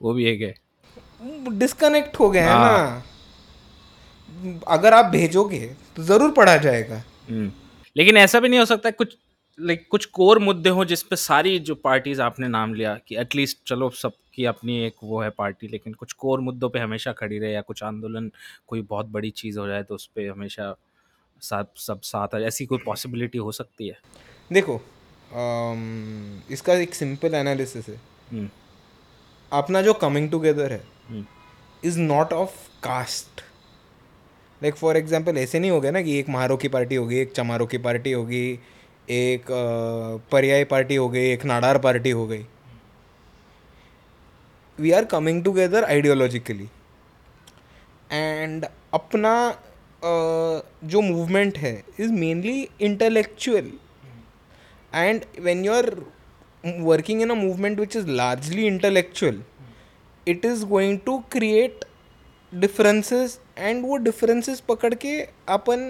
वो 0.02 0.12
भी 0.14 0.24
एक 0.24 0.40
है। 0.40 0.54
डिस्कनेक्ट 1.58 2.18
हो 2.20 2.30
गए 2.30 2.40
हैं 2.40 2.48
हाँ। 2.48 3.02
ना 4.28 4.62
अगर 4.68 4.94
आप 4.94 5.06
भेजोगे 5.06 5.66
तो 5.96 6.02
ज़रूर 6.02 6.30
पढ़ा 6.32 6.56
जाएगा। 6.56 7.02
हम्म। 7.30 7.50
लेकिन 7.96 8.16
ऐसा 8.16 8.40
भी 8.40 8.48
नहीं 8.48 8.60
हो 8.60 8.64
सकता 8.66 8.90
कुछ 8.90 9.16
लाइक 9.58 9.86
कुछ 9.90 10.04
कोर 10.06 10.38
मुद्दे 10.38 10.70
हो 10.70 10.84
जिस 10.84 11.02
पे 11.02 11.16
सारी 11.16 11.58
जो 11.58 11.74
पार्टीज़ 11.74 12.20
आपने 12.22 12.48
नाम 12.48 12.74
लिया 12.74 12.94
कि 13.08 13.16
एटलीस्ट 13.16 13.58
चलो 13.66 13.90
सबकी 13.90 14.44
अपनी 14.44 14.78
एक 14.86 14.94
वो 15.02 15.20
है 15.22 15.30
पार्टी 15.30 15.68
लेकिन 15.68 15.92
कुछ 15.92 16.12
कोर 16.12 16.40
मुद्दों 16.40 16.68
पे 16.68 16.78
हमेशा 16.78 17.12
खड़ी 17.12 17.38
रहे 17.38 17.52
या 17.52 17.60
कुछ 17.60 17.82
आंदोलन 17.82 18.30
कोई 18.66 18.80
बहुत 18.82 19.06
बड़ी 19.06 19.30
चीज़ 19.30 19.58
हो 19.58 19.66
जाए 19.68 19.82
तो 19.82 19.94
उस 19.94 20.06
पर 20.06 20.28
हमेशा 20.30 20.74
साथ 21.42 21.64
सब 21.76 22.00
साथ 22.00 22.34
ऐसी 22.40 22.66
कोई 22.66 22.78
पॉसिबिलिटी 22.78 23.38
हो 23.38 23.52
सकती 23.52 23.88
है? 23.88 23.98
देखो 24.52 24.80
इसका 25.32 26.74
एक 26.74 26.94
सिंपल 26.94 27.34
एनालिसिस 27.34 27.88
है। 27.88 27.94
हम्म, 28.30 28.48
अपना 29.52 29.82
जो 29.82 29.92
कमिंग 29.96 30.30
टुगेदर 30.30 30.72
है 30.72 30.82
is 31.84 31.98
not 32.00 32.32
of 32.32 32.54
caste 32.84 33.40
like 34.62 34.74
for 34.76 34.96
example 34.96 35.38
ऐसे 35.38 35.58
नहीं 35.60 35.70
हो 35.70 35.80
गया 35.80 35.90
ना 35.90 36.02
कि 36.02 36.18
एक 36.18 36.28
महारो 36.28 36.56
की 36.56 36.68
पार्टी 36.68 36.94
होगी 36.94 37.18
एक 37.18 37.32
चमारो 37.32 37.66
की 37.66 37.78
पार्टी 37.78 38.12
होगी 38.12 38.58
एक 39.10 39.50
अ, 39.50 40.30
पर्याय 40.32 40.64
पार्टी 40.64 40.96
हो 40.96 41.08
गई 41.08 41.30
एक 41.30 41.44
नाडार 41.44 41.78
पार्टी 41.78 42.10
हो 42.10 42.26
गई। 42.26 42.44
We 44.78 44.90
are 44.92 45.04
coming 45.04 45.42
together 45.44 45.84
ideologically 45.84 46.68
and 48.10 48.66
अपना 48.94 49.32
जो 50.04 51.00
मूवमेंट 51.02 51.58
है 51.58 51.72
is 52.00 52.12
mainly 52.12 52.68
intellectual 52.80 53.70
and 54.94 55.24
when 55.40 55.64
you 55.64 55.72
are 55.72 55.94
working 56.64 57.20
in 57.22 57.30
a 57.30 57.34
movement 57.34 57.78
which 57.78 57.94
is 57.96 58.06
largely 58.06 58.66
intellectual 58.66 59.36
it 60.26 60.44
is 60.44 60.64
going 60.64 61.00
to 61.00 61.24
create 61.30 61.84
differences 62.52 63.38
and 63.56 63.84
वो 63.84 63.98
differences 63.98 64.60
पकड़ 64.68 64.94
के 64.94 65.20
अपन 65.54 65.86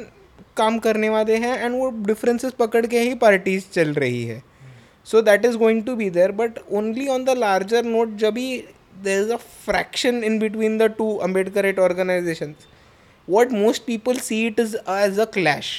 काम 0.57 0.79
करने 0.79 1.09
वाले 1.09 1.37
हैं 1.37 1.57
and 1.65 1.79
वो 1.81 1.91
differences 2.13 2.55
पकड़ 2.59 2.87
के 2.87 3.01
ही 3.01 3.15
parties 3.25 3.71
चल 3.73 3.93
रही 3.95 4.25
है 4.27 4.43
so 5.13 5.23
that 5.23 5.45
is 5.45 5.57
going 5.57 5.83
to 5.85 5.97
be 5.97 6.09
there 6.09 6.33
but 6.33 6.63
only 6.81 7.09
on 7.09 7.25
the 7.25 7.35
larger 7.35 7.83
note 7.83 8.17
जब 8.21 8.35
भी 8.35 8.65
there 9.03 9.23
is 9.23 9.31
a 9.31 9.39
fraction 9.39 10.23
in 10.23 10.39
between 10.39 10.79
the 10.79 10.89
two 10.89 11.13
Ambedkarite 11.29 11.79
organizations 11.79 12.67
what 13.27 13.51
most 13.51 13.87
people 13.87 14.15
see 14.15 14.47
it 14.47 14.59
is 14.59 14.77
as 14.87 15.19
a 15.19 15.27
clash 15.27 15.71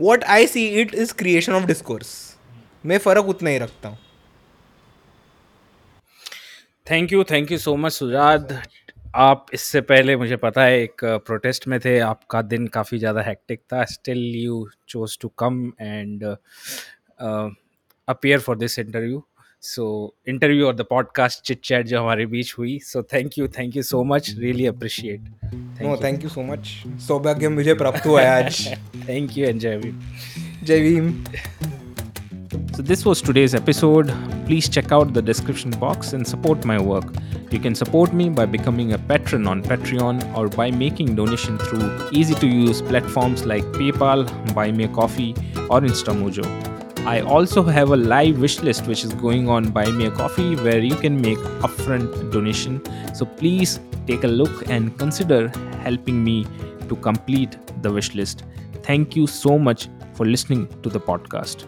what 0.00 0.24
I 0.28 0.46
see 0.46 0.66
it 0.80 0.94
is 0.94 1.14
creation 1.14 1.52
of 1.52 1.64
discourse 1.66 2.12
मैं 2.86 2.98
फ़र्क 2.98 3.28
उतना 3.28 3.50
ही 3.50 3.58
रखता 3.58 3.88
हूँ। 3.88 3.98
Thank 6.86 7.12
you 7.12 7.24
thank 7.24 7.52
you 7.52 7.58
so 7.58 7.76
much 7.76 7.92
Sujad 7.92 8.60
आप 9.14 9.46
इससे 9.54 9.80
पहले 9.82 10.16
मुझे 10.16 10.36
पता 10.36 10.62
है, 10.62 10.80
एक 10.82 11.04
प्रोटेस्ट 11.04 11.66
में 11.68 11.78
थे। 11.80 11.98
आपका 12.00 12.42
दिन 12.42 12.66
काफ़ी 12.68 12.98
ज़्यादा 12.98 13.22
हैक्टिक 13.22 13.60
था। 13.72 13.84
Still 13.86 14.18
you 14.36 14.66
chose 14.88 15.18
to 15.20 15.28
come 15.38 15.72
and 15.80 16.24
appear 18.08 18.40
for 18.40 18.58
this 18.58 18.78
interview 18.78 19.22
so 19.62 19.84
interview 20.28 20.66
और 20.66 20.74
द 20.76 20.84
पॉडकास्ट 20.90 21.42
चिट 21.46 21.60
चैट 21.64 21.86
जो 21.86 22.00
हमारे 22.00 22.26
बीच 22.26 22.54
हुई 22.58 22.78
so 22.82 23.02
thank 23.12 23.38
you 23.38 23.48
thank 23.58 23.76
you 23.76 23.82
so 23.82 24.02
much 24.04 24.34
really 24.38 24.66
appreciate 24.66 25.24
no 25.82 25.96
thank 26.04 26.22
you 26.22 26.28
so 26.28 26.42
much 26.42 26.68
सौभाग्य 27.08 27.48
मुझे 27.48 27.74
प्राप्त 27.82 28.06
हुआ 28.06 28.22
है 28.22 28.44
आज 28.44 28.66
थैंक 29.08 29.36
यू 29.38 29.46
एंड 29.46 29.60
जय 29.60 29.76
भीम 29.78 30.00
जय 30.64 30.80
Bhim 30.80 31.12
So, 32.72 32.84
this 32.88 33.02
was 33.04 33.20
today's 33.20 33.54
episode. 33.56 34.12
Please 34.46 34.68
check 34.76 34.92
out 34.98 35.10
the 35.16 35.22
description 35.30 35.74
box 35.82 36.14
and 36.18 36.28
support 36.30 36.64
my 36.64 36.76
work. 36.80 37.10
You 37.50 37.60
can 37.66 37.74
support 37.74 38.14
me 38.14 38.28
by 38.30 38.46
becoming 38.46 38.94
a 38.94 38.98
patron 39.10 39.46
on 39.46 39.62
Patreon 39.62 40.24
or 40.34 40.46
by 40.48 40.70
making 40.70 41.14
donation 41.16 41.58
through 41.58 41.92
easy 42.22 42.40
to 42.46 42.52
use 42.56 42.80
platforms 42.80 43.44
like 43.44 43.64
PayPal, 43.78 44.26
Buy 44.54 44.70
Me 44.72 44.84
a 44.84 44.88
Coffee, 44.88 45.30
or 45.68 45.80
Instamojo. 45.80 46.69
I 47.06 47.22
also 47.22 47.62
have 47.62 47.90
a 47.90 47.96
live 47.96 48.40
wish 48.40 48.60
list 48.60 48.86
which 48.86 49.04
is 49.04 49.14
going 49.14 49.48
on 49.48 49.70
Buy 49.70 49.90
Me 49.90 50.06
a 50.06 50.10
Coffee 50.10 50.54
where 50.56 50.80
you 50.80 50.94
can 50.94 51.20
make 51.20 51.38
upfront 51.60 52.30
donation. 52.30 52.82
So 53.14 53.24
please 53.24 53.80
take 54.06 54.24
a 54.24 54.28
look 54.28 54.68
and 54.68 54.96
consider 54.98 55.48
helping 55.82 56.22
me 56.22 56.46
to 56.88 56.96
complete 56.96 57.56
the 57.82 57.90
wish 57.90 58.14
list. 58.14 58.44
Thank 58.82 59.16
you 59.16 59.26
so 59.26 59.58
much 59.58 59.88
for 60.14 60.26
listening 60.26 60.68
to 60.82 60.90
the 60.90 61.00
podcast. 61.00 61.66